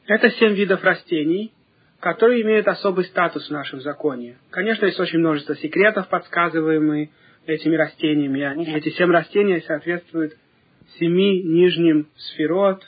Это 0.06 0.30
семь 0.30 0.54
видов 0.54 0.82
растений, 0.82 1.52
которые 2.00 2.42
имеют 2.42 2.66
особый 2.68 3.04
статус 3.04 3.48
в 3.48 3.52
нашем 3.52 3.80
законе. 3.80 4.38
Конечно, 4.50 4.86
есть 4.86 4.98
очень 4.98 5.18
множество 5.18 5.54
секретов, 5.56 6.08
подсказываемые 6.08 7.10
этими 7.46 7.76
растениями. 7.76 8.76
Эти 8.76 8.88
семь 8.90 9.10
растений 9.10 9.60
соответствуют 9.60 10.34
семи 10.98 11.42
нижним 11.42 12.08
сферот, 12.16 12.82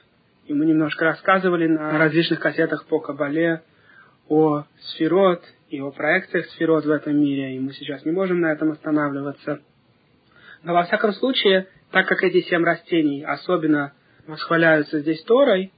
и 0.47 0.55
мы 0.55 0.64
немножко 0.64 1.05
рассказывали 1.05 1.66
на 1.66 1.99
различных 1.99 2.41
кассетах 2.41 2.87
по 2.87 2.99
Кабале 2.99 3.62
о 4.29 4.64
сферот 4.81 5.43
и 5.68 5.81
о 5.81 5.91
проекциях 5.91 6.47
сферот 6.47 6.87
в 6.87 6.91
этом 6.91 7.20
мире, 7.20 7.57
и 7.57 7.61
мы 7.61 7.72
сейчас 7.72 8.05
не 8.05 8.12
можем 8.12 8.41
на 8.41 8.53
этом 8.53 8.70
останавливаться. 8.70 9.61
Но 10.65 10.73
во 10.73 10.85
всяком 10.85 11.12
случае, 11.12 11.69
так 11.91 12.09
как 12.09 12.25
эти 12.25 12.41
семь 12.49 12.65
растений 12.65 13.23
особенно 13.23 13.93
восхваляются 14.27 15.01
здесь 15.01 15.23
Торой, 15.25 15.71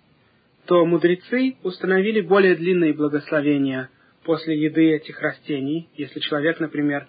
то 0.66 0.84
мудрецы 0.86 1.56
установили 1.64 2.20
более 2.20 2.54
длинные 2.54 2.92
благословения 2.92 3.90
после 4.24 4.56
еды 4.56 4.92
этих 4.92 5.20
растений. 5.20 5.88
Если 5.96 6.20
человек, 6.20 6.60
например, 6.60 7.08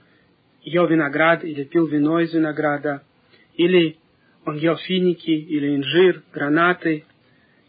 ел 0.63 0.87
виноград 0.87 1.43
или 1.43 1.63
пил 1.63 1.85
вино 1.85 2.19
из 2.19 2.33
винограда, 2.33 3.03
или 3.55 3.97
он 4.43 4.57
ел 4.57 4.75
финики 4.77 5.29
или 5.29 5.75
инжир, 5.75 6.23
гранаты, 6.33 7.05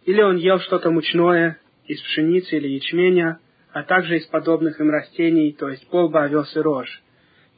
или 0.06 0.22
он 0.22 0.36
ел 0.36 0.58
что-то 0.60 0.90
мучное 0.90 1.58
из 1.86 2.00
пшеницы 2.00 2.56
или 2.56 2.68
ячменя, 2.68 3.40
а 3.72 3.82
также 3.82 4.16
из 4.16 4.26
подобных 4.26 4.80
им 4.80 4.90
растений, 4.90 5.52
то 5.52 5.68
есть 5.68 5.86
полба, 5.88 6.24
овес 6.24 6.56
и 6.56 6.60
рожь. 6.60 7.02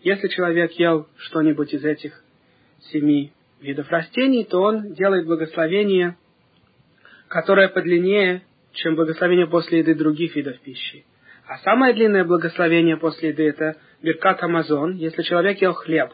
Если 0.03 0.27
человек 0.29 0.73
ел 0.73 1.07
что-нибудь 1.17 1.73
из 1.75 1.85
этих 1.85 2.25
семи 2.93 3.33
видов 3.61 3.89
растений, 3.91 4.45
то 4.45 4.63
он 4.63 4.95
делает 4.95 5.27
благословение, 5.27 6.17
которое 7.29 7.69
подлиннее, 7.69 8.43
чем 8.73 8.97
благословение 8.97 9.47
после 9.47 9.81
еды 9.81 9.95
других 9.95 10.35
видов 10.37 10.59
пищи. 10.61 11.05
А 11.47 11.59
самое 11.59 11.95
длинное 11.95 12.25
благословение 12.25 12.97
после 12.97 13.31
еды– 13.31 13.49
это 13.49 13.77
Беркат 14.03 14.43
Амазон, 14.43 14.95
если 14.95 15.23
человек 15.23 15.61
ел 15.61 15.73
хлеб. 15.73 16.11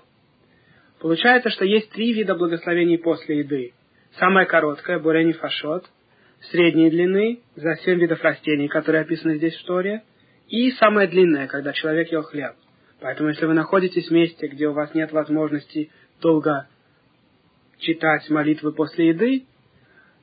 Получается, 0.98 1.50
что 1.50 1.64
есть 1.64 1.90
три 1.90 2.12
вида 2.12 2.34
благословений 2.34 2.98
после 2.98 3.40
еды. 3.40 3.74
Самое 4.18 4.46
короткое– 4.46 4.98
Бурени 5.00 5.32
Фашот, 5.32 5.84
средней 6.50 6.90
длины, 6.90 7.40
за 7.54 7.76
семь 7.84 8.00
видов 8.00 8.22
растений, 8.22 8.68
которые 8.68 9.02
описаны 9.02 9.36
здесь 9.36 9.56
в 9.56 9.64
Торе, 9.66 10.02
и 10.48 10.70
самое 10.72 11.06
длинное, 11.06 11.48
когда 11.48 11.72
человек 11.72 12.10
ел 12.12 12.22
хлеб. 12.22 12.54
Поэтому, 13.00 13.28
если 13.28 13.44
вы 13.44 13.52
находитесь 13.52 14.08
в 14.08 14.12
месте, 14.12 14.46
где 14.46 14.68
у 14.68 14.72
вас 14.72 14.94
нет 14.94 15.12
возможности 15.12 15.90
долго 16.20 16.68
читать 17.78 18.28
молитвы 18.30 18.72
после 18.72 19.08
еды, 19.08 19.46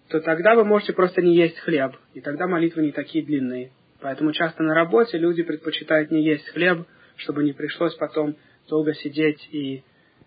то 0.10 0.20
тогда 0.20 0.56
вы 0.56 0.64
можете 0.64 0.94
просто 0.94 1.22
не 1.22 1.36
есть 1.36 1.58
хлеб, 1.60 1.96
и 2.14 2.22
тогда 2.22 2.48
молитвы 2.48 2.84
не 2.84 2.91
такие 2.91 3.24
длинные. 3.24 3.72
Поэтому 4.02 4.34
часто 4.34 4.64
на 4.64 4.74
работе 4.74 5.18
люди 5.18 5.44
предпочитают 5.44 6.12
не 6.12 6.24
есть 6.24 6.48
хлеб, 6.50 6.86
чтобы 7.16 7.44
не 7.44 7.54
пришлось 7.54 7.96
потом 7.96 8.36
долго 8.68 8.94
сидеть 8.96 9.48
и 9.52 9.84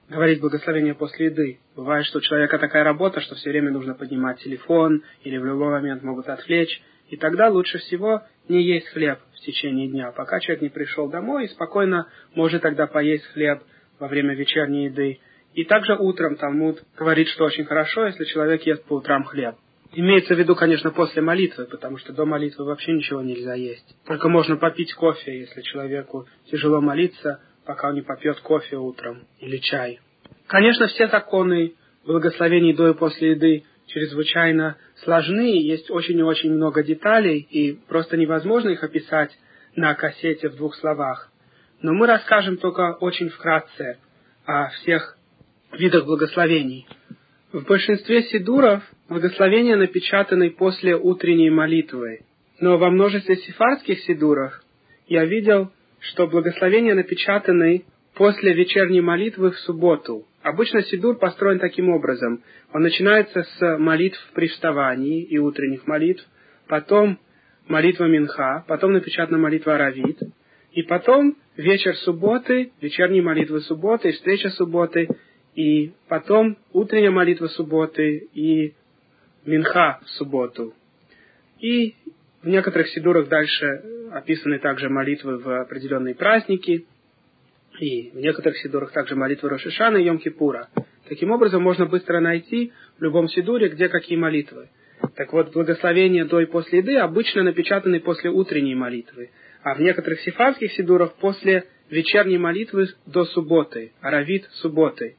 говорить 0.08 0.40
благословение 0.40 0.94
после 0.94 1.26
еды. 1.26 1.58
Бывает, 1.74 2.06
что 2.06 2.18
у 2.18 2.20
человека 2.20 2.58
такая 2.58 2.84
работа, 2.84 3.20
что 3.20 3.34
все 3.34 3.50
время 3.50 3.70
нужно 3.70 3.94
поднимать 3.94 4.38
телефон 4.38 5.02
или 5.24 5.36
в 5.36 5.44
любой 5.44 5.70
момент 5.70 6.02
могут 6.02 6.28
отвлечь, 6.28 6.80
и 7.08 7.16
тогда 7.16 7.48
лучше 7.48 7.78
всего 7.78 8.22
не 8.48 8.62
есть 8.62 8.88
хлеб 8.88 9.18
в 9.34 9.40
течение 9.40 9.88
дня, 9.88 10.12
пока 10.12 10.40
человек 10.40 10.62
не 10.62 10.68
пришел 10.68 11.08
домой 11.08 11.44
и 11.44 11.48
спокойно 11.48 12.08
может 12.34 12.62
тогда 12.62 12.86
поесть 12.86 13.24
хлеб 13.26 13.62
во 13.98 14.08
время 14.08 14.34
вечерней 14.34 14.86
еды. 14.86 15.20
И 15.56 15.64
также 15.64 15.96
утром 15.96 16.36
Талмуд 16.36 16.82
говорит, 16.98 17.28
что 17.28 17.44
очень 17.44 17.64
хорошо, 17.64 18.06
если 18.06 18.24
человек 18.24 18.62
ест 18.66 18.84
по 18.84 18.96
утрам 18.96 19.24
хлеб. 19.24 19.56
Имеется 19.94 20.34
в 20.34 20.38
виду, 20.38 20.54
конечно, 20.54 20.90
после 20.90 21.22
молитвы, 21.22 21.64
потому 21.64 21.96
что 21.96 22.12
до 22.12 22.26
молитвы 22.26 22.66
вообще 22.66 22.92
ничего 22.92 23.22
нельзя 23.22 23.54
есть. 23.54 23.96
Только 24.04 24.28
можно 24.28 24.58
попить 24.58 24.92
кофе, 24.92 25.40
если 25.40 25.62
человеку 25.62 26.28
тяжело 26.50 26.82
молиться, 26.82 27.40
пока 27.64 27.88
он 27.88 27.94
не 27.94 28.02
попьет 28.02 28.38
кофе 28.40 28.76
утром 28.76 29.26
или 29.40 29.56
чай. 29.56 30.00
Конечно, 30.46 30.88
все 30.88 31.08
законы 31.08 31.72
благословений 32.04 32.74
до 32.74 32.90
и 32.90 32.94
после 32.94 33.30
еды 33.30 33.64
чрезвычайно 33.86 34.76
сложны, 35.04 35.58
есть 35.58 35.90
очень 35.90 36.18
и 36.18 36.22
очень 36.22 36.52
много 36.52 36.82
деталей, 36.82 37.38
и 37.38 37.80
просто 37.88 38.18
невозможно 38.18 38.68
их 38.68 38.84
описать 38.84 39.30
на 39.74 39.94
кассете 39.94 40.50
в 40.50 40.56
двух 40.56 40.74
словах. 40.76 41.30
Но 41.80 41.94
мы 41.94 42.06
расскажем 42.06 42.58
только 42.58 42.98
очень 43.00 43.30
вкратце 43.30 43.98
о 44.44 44.68
всех 44.68 45.15
видах 45.78 46.04
благословений. 46.06 46.86
В 47.52 47.64
большинстве 47.64 48.22
сидуров 48.24 48.82
благословения 49.08 49.76
напечатаны 49.76 50.50
после 50.50 50.96
утренней 50.96 51.50
молитвы, 51.50 52.20
но 52.60 52.78
во 52.78 52.90
множестве 52.90 53.36
сифарских 53.36 54.00
сидуров 54.00 54.60
я 55.06 55.24
видел, 55.24 55.70
что 56.00 56.26
благословения 56.26 56.94
напечатаны 56.94 57.84
после 58.14 58.54
вечерней 58.54 59.00
молитвы 59.00 59.50
в 59.50 59.58
субботу. 59.60 60.26
Обычно 60.42 60.82
Сидур 60.82 61.18
построен 61.18 61.58
таким 61.58 61.90
образом. 61.90 62.42
Он 62.72 62.82
начинается 62.82 63.42
с 63.42 63.78
молитв 63.78 64.18
при 64.34 64.48
вставании 64.48 65.22
и 65.22 65.38
утренних 65.38 65.86
молитв, 65.86 66.24
потом 66.68 67.18
молитва 67.68 68.04
Минха, 68.04 68.64
потом 68.68 68.92
напечатана 68.92 69.38
молитва 69.38 69.74
Аравит, 69.74 70.18
и 70.72 70.82
потом 70.82 71.36
вечер 71.56 71.96
субботы, 71.96 72.70
вечерние 72.80 73.22
молитвы 73.22 73.60
субботы, 73.60 74.12
встреча 74.12 74.50
субботы, 74.50 75.08
и 75.56 75.92
потом 76.08 76.56
утренняя 76.72 77.10
молитва 77.10 77.48
субботы 77.48 78.28
и 78.32 78.74
Минха 79.44 80.00
в 80.04 80.10
субботу. 80.10 80.74
И 81.60 81.94
в 82.42 82.48
некоторых 82.48 82.88
сидурах 82.88 83.28
дальше 83.28 83.82
описаны 84.12 84.58
также 84.60 84.88
молитвы 84.88 85.38
в 85.38 85.60
определенные 85.60 86.14
праздники– 86.14 86.86
и 87.80 88.10
в 88.10 88.16
некоторых 88.16 88.58
сидурах 88.58 88.92
также 88.92 89.16
молитвы 89.16 89.50
Рошишана 89.50 89.98
и 89.98 90.08
Йом-Кипура. 90.08 90.66
Таким 91.08 91.30
образом, 91.30 91.62
можно 91.62 91.86
быстро 91.86 92.20
найти 92.20 92.72
в 92.98 93.02
любом 93.02 93.28
сидуре, 93.28 93.68
где 93.68 93.88
какие 93.88 94.16
молитвы. 94.16 94.68
Так 95.14 95.32
вот, 95.32 95.52
благословения 95.52 96.24
до 96.24 96.40
и 96.40 96.46
после 96.46 96.78
еды 96.78 96.96
обычно 96.96 97.42
напечатаны 97.42 98.00
после 98.00 98.30
утренней 98.30 98.74
молитвы, 98.74 99.30
а 99.62 99.74
в 99.74 99.80
некоторых 99.80 100.20
сифарских 100.20 100.72
сидурах 100.72 101.14
после 101.14 101.64
вечерней 101.90 102.38
молитвы 102.38 102.88
до 103.06 103.24
субботы, 103.24 103.92
аравит 104.00 104.46
субботы. 104.54 105.16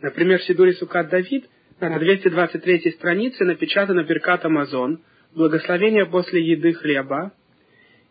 Например, 0.00 0.38
в 0.38 0.44
сидуре 0.44 0.72
Сукат 0.74 1.08
Давид 1.08 1.48
на 1.80 1.98
223 1.98 2.92
странице 2.92 3.44
напечатано 3.44 4.04
Беркат 4.04 4.44
Амазон, 4.44 5.00
благословение 5.34 6.06
после 6.06 6.42
еды 6.42 6.72
хлеба, 6.72 7.32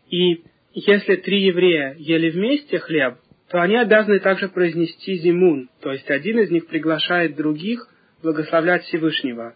и 0.09 0.43
если 0.73 1.15
три 1.15 1.43
еврея 1.43 1.95
ели 1.97 2.29
вместе 2.29 2.79
хлеб, 2.79 3.15
то 3.49 3.61
они 3.61 3.77
обязаны 3.77 4.19
также 4.19 4.49
произнести 4.49 5.15
зимун, 5.15 5.69
то 5.81 5.91
есть 5.91 6.09
один 6.09 6.39
из 6.39 6.51
них 6.51 6.67
приглашает 6.67 7.35
других 7.35 7.87
благословлять 8.21 8.83
Всевышнего. 8.83 9.55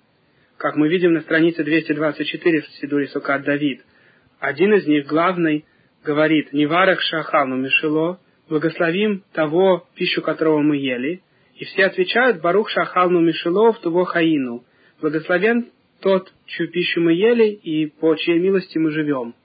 Как 0.58 0.76
мы 0.76 0.88
видим 0.90 1.14
на 1.14 1.22
странице 1.22 1.64
224 1.64 2.62
в 2.62 2.68
Сидуре 2.80 3.08
Сукат 3.08 3.44
Давид. 3.44 3.82
Один 4.40 4.74
из 4.74 4.88
них, 4.88 5.08
главный, 5.08 5.66
говорит 6.04 6.54
«Неварах 6.54 7.02
шахану 7.02 7.58
мишело», 7.58 8.20
благословим 8.48 9.24
того, 9.34 9.88
пищу 9.96 10.22
которого 10.22 10.62
мы 10.62 10.78
ели. 10.78 11.22
И 11.62 11.66
все 11.66 11.86
отвечают 11.86 12.42
«Барух 12.42 12.72
шахалну 12.72 13.20
мишело 13.20 13.72
в 13.72 13.80
туво 13.82 14.04
хаину», 14.04 14.64
благословен 15.00 15.68
тот, 16.00 16.34
чью 16.48 16.68
пищу 16.72 17.02
мы 17.02 17.14
ели 17.14 17.50
и 17.50 17.86
по 17.86 18.16
чьей 18.16 18.40
милости 18.40 18.80
мы 18.80 18.90
живем. 18.90 19.36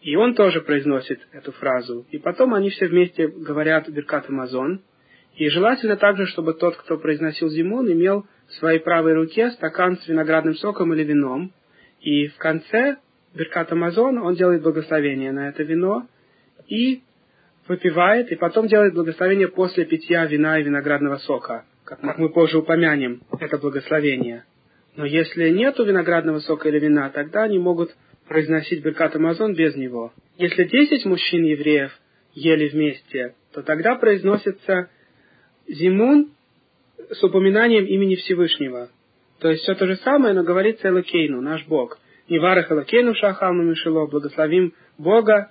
И 0.00 0.14
он 0.14 0.36
тоже 0.36 0.60
произносит 0.60 1.18
эту 1.32 1.50
фразу. 1.50 2.06
И 2.12 2.18
потом 2.18 2.54
они 2.54 2.70
все 2.70 2.86
вместе 2.86 3.26
говорят 3.26 3.88
Беркат 3.88 4.30
Амазон. 4.30 4.82
И 5.34 5.48
желательно 5.48 5.96
также, 5.96 6.26
чтобы 6.26 6.54
тот, 6.54 6.76
кто 6.76 6.96
произносил 6.96 7.48
Зимун, 7.48 7.90
имел 7.90 8.24
в 8.46 8.52
своей 8.52 8.78
правой 8.78 9.14
руке 9.14 9.50
стакан 9.50 9.96
с 9.96 10.06
виноградным 10.06 10.54
соком 10.54 10.94
или 10.94 11.02
вином. 11.02 11.52
И 12.00 12.28
в 12.28 12.36
конце 12.36 12.98
Беркат 13.34 13.72
Амазон 13.72 14.18
он 14.18 14.36
делает 14.36 14.62
благословение 14.62 15.32
на 15.32 15.48
это 15.48 15.64
вино 15.64 16.06
и 16.68 17.02
выпивает, 17.68 18.32
и 18.32 18.36
потом 18.36 18.66
делает 18.66 18.94
благословение 18.94 19.48
после 19.48 19.84
питья 19.84 20.24
вина 20.26 20.58
и 20.58 20.64
виноградного 20.64 21.18
сока, 21.18 21.64
как 21.84 22.02
мы 22.18 22.30
позже 22.30 22.58
упомянем, 22.58 23.22
это 23.38 23.58
благословение. 23.58 24.44
Но 24.96 25.04
если 25.04 25.50
нету 25.50 25.84
виноградного 25.84 26.40
сока 26.40 26.68
или 26.68 26.78
вина, 26.78 27.10
тогда 27.10 27.44
они 27.44 27.58
могут 27.58 27.94
произносить 28.26 28.82
Беркат 28.82 29.16
Амазон 29.16 29.54
без 29.54 29.76
него. 29.76 30.12
Если 30.36 30.64
десять 30.64 31.04
мужчин-евреев 31.04 31.92
ели 32.34 32.68
вместе, 32.68 33.34
то 33.52 33.62
тогда 33.62 33.94
произносится 33.96 34.90
Зимун 35.66 36.30
с 37.10 37.22
упоминанием 37.22 37.84
имени 37.84 38.16
Всевышнего. 38.16 38.90
То 39.40 39.50
есть 39.50 39.62
все 39.62 39.74
то 39.74 39.86
же 39.86 39.96
самое, 39.96 40.34
но 40.34 40.42
говорится 40.42 40.88
Элокейну, 40.88 41.40
наш 41.40 41.64
Бог. 41.66 41.98
Неварах 42.28 42.70
Элокейну 42.70 43.14
Шахалну 43.14 43.62
Мишело, 43.62 44.06
благословим 44.06 44.74
Бога 44.98 45.50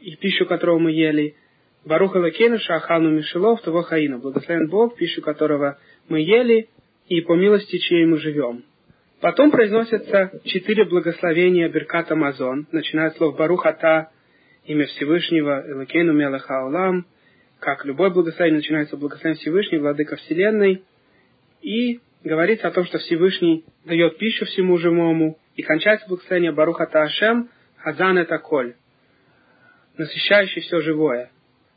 и 0.00 0.16
пищу, 0.16 0.46
которого 0.46 0.78
мы 0.78 0.92
ели. 0.92 1.36
Барух 1.84 2.14
Элокейну 2.14 2.58
Шахалну 2.58 3.10
Мишело, 3.10 3.56
в 3.56 3.62
того 3.62 3.82
Хаину, 3.82 4.18
благословен 4.18 4.68
Бог, 4.68 4.96
пищу 4.96 5.22
которого 5.22 5.78
мы 6.08 6.20
ели, 6.20 6.68
и 7.08 7.20
по 7.22 7.34
милости 7.34 7.78
чьей 7.78 8.04
мы 8.04 8.18
живем. 8.18 8.64
Потом 9.20 9.50
произносятся 9.50 10.30
четыре 10.44 10.84
благословения 10.84 11.68
Беркат 11.68 12.10
Амазон, 12.12 12.66
начиная 12.70 13.10
с 13.10 13.16
слов 13.16 13.36
Барухата, 13.36 14.10
имя 14.64 14.86
Всевышнего, 14.86 15.64
Элакейну 15.66 16.12
Мелаха 16.12 16.66
Улам, 16.66 17.06
как 17.58 17.84
любое 17.84 18.10
благословение 18.10 18.58
начинается 18.58 18.96
с 18.96 18.98
благословения 18.98 19.40
Всевышнего, 19.40 19.82
Владыка 19.82 20.16
Вселенной, 20.16 20.84
и 21.62 22.00
говорится 22.22 22.68
о 22.68 22.72
том, 22.72 22.84
что 22.84 22.98
Всевышний 22.98 23.64
дает 23.86 24.18
пищу 24.18 24.44
всему 24.44 24.76
живому, 24.76 25.38
и 25.56 25.62
кончается 25.62 26.08
благословение 26.08 26.52
Барухата 26.52 27.02
Ашем, 27.02 27.48
Хазан 27.78 28.18
это 28.18 28.38
коль, 28.38 28.74
насыщающий 29.96 30.60
все 30.60 30.80
живое. 30.80 31.30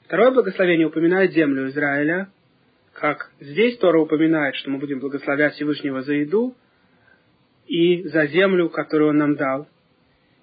Второе 0.05 0.31
благословение 0.31 0.87
упоминает 0.87 1.31
землю 1.31 1.67
Израиля, 1.69 2.29
как 2.93 3.31
здесь 3.39 3.77
Тора 3.77 3.99
упоминает, 3.99 4.55
что 4.55 4.69
мы 4.69 4.77
будем 4.77 4.99
благословлять 4.99 5.53
Всевышнего 5.53 6.01
за 6.01 6.13
еду, 6.13 6.55
и 7.67 8.03
за 8.09 8.27
землю, 8.27 8.69
которую 8.69 9.11
Он 9.11 9.17
нам 9.17 9.35
дал. 9.35 9.67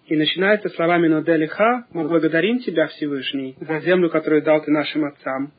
И 0.07 0.17
начинается 0.17 0.69
словами 0.71 1.07
«Ноделиха» 1.07 1.87
«Мы 1.93 2.09
благодарим 2.09 2.59
Тебя, 2.59 2.89
Всевышний, 2.89 3.57
за 3.61 3.81
землю, 3.81 4.11
которую 4.11 4.43
дал 4.43 4.63
Ты 4.63 4.71
нашим 4.71 5.05
отцам». 5.05 5.53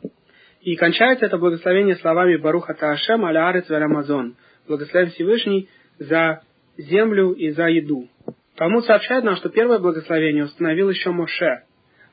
И 0.61 0.75
кончается 0.75 1.25
это 1.25 1.37
благословение 1.37 1.95
словами 1.95 2.35
«Баруха 2.35 2.73
Таашем 2.73 3.23
аля 3.25 3.47
арец 3.47 3.69
Амазон» 3.69 4.35
«Благословен 4.67 5.11
Всевышний 5.11 5.69
за 5.99 6.41
землю 6.77 7.31
и 7.31 7.51
за 7.51 7.67
еду». 7.67 8.09
Талмуд 8.57 8.85
сообщает 8.85 9.23
нам, 9.23 9.37
что 9.37 9.49
первое 9.49 9.79
благословение 9.79 10.43
установил 10.43 10.89
еще 10.89 11.11
Моше, 11.11 11.63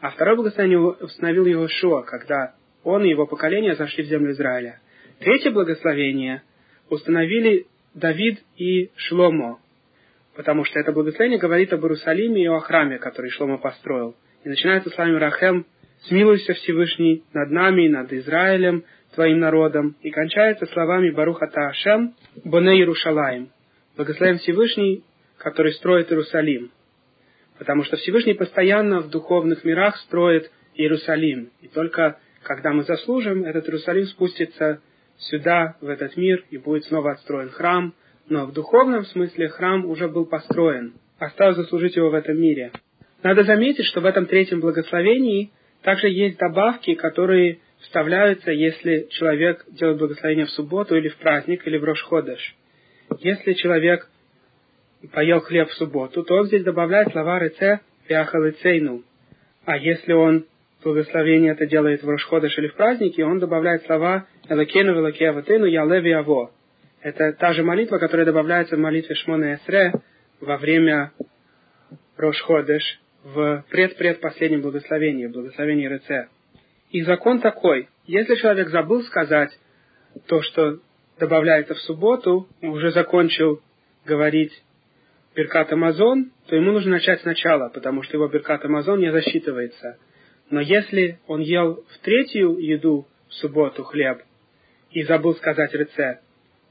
а 0.01 0.11
второе 0.11 0.37
благословение 0.37 0.79
установил 0.79 1.47
его 1.47 1.69
Шуа, 1.69 2.03
когда 2.03 2.55
он 2.85 3.05
и 3.05 3.11
его 3.11 3.27
поколение 3.27 3.75
зашли 3.75 4.05
в 4.05 4.07
землю 4.07 4.33
Израиля. 4.33 4.81
Третье 5.19 5.51
благословение 5.51 6.43
установили 6.89 7.67
Давид 7.95 8.39
и 8.57 8.91
Шломо, 8.97 9.59
потому 10.37 10.65
что 10.65 10.79
это 10.79 10.93
благословение 10.93 11.39
говорит 11.39 11.73
об 11.73 11.83
Иерусалиме 11.83 12.43
и 12.43 12.47
о 12.47 12.61
храме, 12.61 12.99
который 12.99 13.31
Шломо 13.31 13.59
построил. 13.59 14.15
И 14.45 14.49
начинается 14.49 14.91
с 14.91 14.97
вами 14.97 15.17
Рахем, 15.17 15.67
«Смилуйся 16.03 16.55
Всевышний 16.55 17.25
над 17.33 17.51
нами 17.51 17.87
и 17.87 17.89
над 17.89 18.13
Израилем, 18.13 18.85
твоим 19.15 19.41
народом», 19.41 19.97
и 20.01 20.11
кончается 20.11 20.67
словами 20.67 21.11
Баруха 21.11 21.49
Таашем, 21.49 22.15
Боне 22.45 22.79
Иерушалаем, 22.79 23.51
благословен 23.97 24.39
Всевышний, 24.39 25.03
который 25.39 25.73
строит 25.73 26.13
Иерусалим. 26.13 26.71
Потому 27.59 27.85
что 27.85 27.97
Всевышний 27.97 28.35
постоянно 28.35 29.01
в 29.01 29.11
духовных 29.11 29.65
мирах 29.65 29.97
строит 29.99 30.51
Иерусалим. 30.75 31.51
И 31.61 31.69
только 31.69 32.19
когда 32.43 32.73
мы 32.73 32.85
заслужим, 32.85 33.45
этот 33.45 33.67
Иерусалим 33.67 34.07
спустится 34.07 34.81
сюда, 35.19 35.77
в 35.81 35.89
этот 35.89 36.17
мир, 36.17 36.45
и 36.51 36.59
будет 36.59 36.85
снова 36.85 37.13
отстроен 37.13 37.51
храм, 37.51 37.95
но 38.29 38.47
в 38.47 38.53
духовном 38.53 39.05
смысле 39.07 39.49
храм 39.49 39.85
уже 39.87 40.09
был 40.09 40.27
построен. 40.27 40.95
Осталось 41.19 41.57
заслужить 41.57 41.97
его 41.97 42.11
в 42.11 42.15
этом 42.15 42.41
мире. 42.41 42.71
Надо 43.23 43.43
заметить, 43.43 43.87
что 43.87 44.01
в 44.01 44.05
этом 44.05 44.27
третьем 44.27 44.61
благословении 44.61 45.51
также 45.83 46.09
есть 46.09 46.39
добавки, 46.39 46.95
которые 46.95 47.59
вставляются, 47.81 48.53
если 48.53 49.09
человек 49.11 49.65
делает 49.69 49.99
благословение 49.99 50.47
в 50.47 50.51
субботу 50.51 50.97
или 50.97 51.09
в 51.09 51.17
праздник, 51.17 51.67
или 51.67 51.79
в 51.79 51.85
Рошходыш. 51.85 52.57
Если 53.21 53.55
человек 53.55 54.09
поел 55.13 55.41
хлеб 55.41 55.69
в 55.69 55.75
субботу, 55.75 56.23
то 56.23 56.35
он 56.35 56.47
здесь 56.47 56.65
добавляет 56.65 57.13
слова 57.13 57.39
«реце 57.39 57.81
вяхалицейну», 58.09 59.03
А 59.65 59.77
если 59.77 60.13
он 60.13 60.47
благословение 60.83 61.53
это 61.53 61.67
делает 61.67 62.03
в 62.03 62.09
Рошходыш 62.09 62.57
или 62.59 62.69
в 62.69 62.75
празднике, 62.75 63.25
он 63.25 63.39
добавляет 63.39 63.85
слова 63.85 64.27
«Элакену 64.49 64.95
велакеаватыну 64.95 65.67
ялеви 65.67 66.13
аво». 66.13 66.51
Это 67.03 67.33
та 67.33 67.53
же 67.53 67.63
молитва, 67.63 67.99
которая 67.99 68.27
добавляется 68.27 68.77
в 68.77 68.81
молитве 68.81 69.15
Шмона 69.15 69.55
Эсре 69.55 69.93
во 70.41 70.57
время 70.57 71.13
Рошходыш 72.17 73.01
в 73.25 73.65
предпредпоследнем 73.71 74.63
благословении, 74.63 75.27
благословении 75.27 75.87
Реце. 75.87 76.29
И 76.91 77.03
закон 77.03 77.41
такой, 77.41 77.89
если 78.07 78.35
человек 78.37 78.69
забыл 78.71 79.03
сказать 79.03 79.51
то, 80.27 80.43
что 80.43 80.79
добавляется 81.19 81.75
в 81.75 81.81
субботу, 81.81 82.49
уже 82.63 82.91
закончил 82.91 83.61
говорить 84.07 84.53
Беркат 85.35 85.73
Амазон, 85.73 86.33
то 86.47 86.57
ему 86.57 86.73
нужно 86.73 86.93
начать 86.93 87.21
сначала, 87.21 87.69
потому 87.69 88.03
что 88.03 88.17
его 88.17 88.29
Беркат 88.29 88.65
Амазон 88.65 89.01
не 89.01 89.13
засчитывается. 89.13 89.99
Но 90.51 90.61
если 90.61 91.19
он 91.27 91.41
ел 91.41 91.85
в 91.89 91.99
третью 91.99 92.59
еду 92.59 93.07
в 93.29 93.35
субботу 93.35 93.85
хлеб 93.85 94.23
и 94.91 95.03
забыл 95.03 95.35
сказать 95.37 95.73
рецепт, 95.75 96.23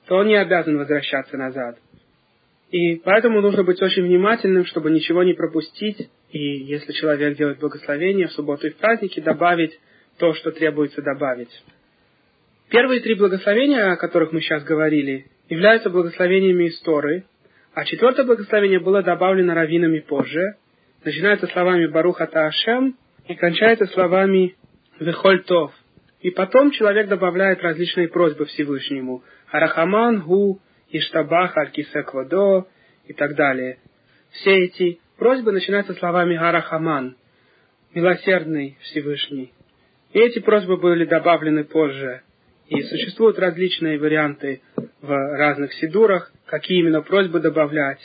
то 0.07 0.15
он 0.15 0.27
не 0.27 0.35
обязан 0.35 0.77
возвращаться 0.77 1.37
назад. 1.37 1.77
И 2.71 2.95
поэтому 2.95 3.41
нужно 3.41 3.63
быть 3.63 3.81
очень 3.81 4.03
внимательным, 4.03 4.65
чтобы 4.65 4.91
ничего 4.91 5.23
не 5.23 5.33
пропустить, 5.33 6.09
и 6.31 6.39
если 6.39 6.91
человек 6.93 7.37
делает 7.37 7.59
благословение 7.59 8.27
в 8.27 8.33
субботу 8.33 8.67
и 8.67 8.71
в 8.71 8.77
праздники, 8.77 9.19
добавить 9.19 9.79
то, 10.17 10.33
что 10.33 10.51
требуется 10.51 11.01
добавить. 11.01 11.51
Первые 12.69 12.99
три 12.99 13.15
благословения, 13.15 13.91
о 13.91 13.97
которых 13.97 14.33
мы 14.33 14.41
сейчас 14.41 14.63
говорили, 14.63 15.27
являются 15.47 15.89
благословениями 15.89 16.65
из 16.65 16.79
Торы, 16.81 17.23
а 17.77 17.85
четвертое 17.85 18.23
благословение 18.25 18.79
было 18.79 19.03
добавлено 19.03 19.53
раввинами 19.53 19.99
позже. 19.99 20.55
Начинается 21.05 21.45
словами 21.45 21.85
Баруха 21.85 22.25
Таашем 22.25 22.97
и 23.27 23.35
кончается 23.35 23.85
словами 23.85 24.55
Вехоль 24.99 25.43
Тов. 25.43 25.71
И 26.21 26.31
потом 26.31 26.71
человек 26.71 27.07
добавляет 27.07 27.61
различные 27.61 28.07
просьбы 28.07 28.45
Всевышнему. 28.45 29.23
Арахаман, 29.51 30.21
Гу, 30.21 30.59
Иштабах, 30.89 31.55
Алькисеквадо 31.55 32.65
и 33.05 33.13
так 33.13 33.35
далее. 33.35 33.77
Все 34.31 34.55
эти 34.55 34.99
просьбы 35.19 35.51
начинаются 35.51 35.93
словами 35.93 36.35
Арахаман, 36.35 37.15
милосердный 37.93 38.79
Всевышний. 38.81 39.53
И 40.13 40.19
эти 40.19 40.39
просьбы 40.39 40.77
были 40.77 41.05
добавлены 41.05 41.63
позже. 41.63 42.23
И 42.69 42.81
существуют 42.83 43.39
различные 43.39 43.97
варианты 43.97 44.61
в 45.01 45.09
разных 45.09 45.73
сидурах, 45.73 46.31
какие 46.47 46.79
именно 46.79 47.01
просьбы 47.01 47.39
добавлять. 47.39 47.99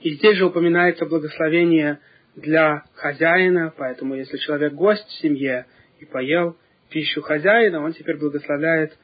И 0.00 0.14
здесь 0.14 0.36
же 0.36 0.46
упоминается 0.46 1.04
благословение 1.06 1.98
для 2.34 2.84
хозяина, 2.94 3.72
поэтому 3.76 4.14
если 4.14 4.36
человек 4.38 4.72
гость 4.72 5.06
в 5.06 5.20
семье 5.20 5.66
и 6.00 6.04
поел 6.04 6.56
пищу 6.90 7.20
хозяина, 7.22 7.82
он 7.82 7.92
теперь 7.92 8.16
благословляет 8.16 8.96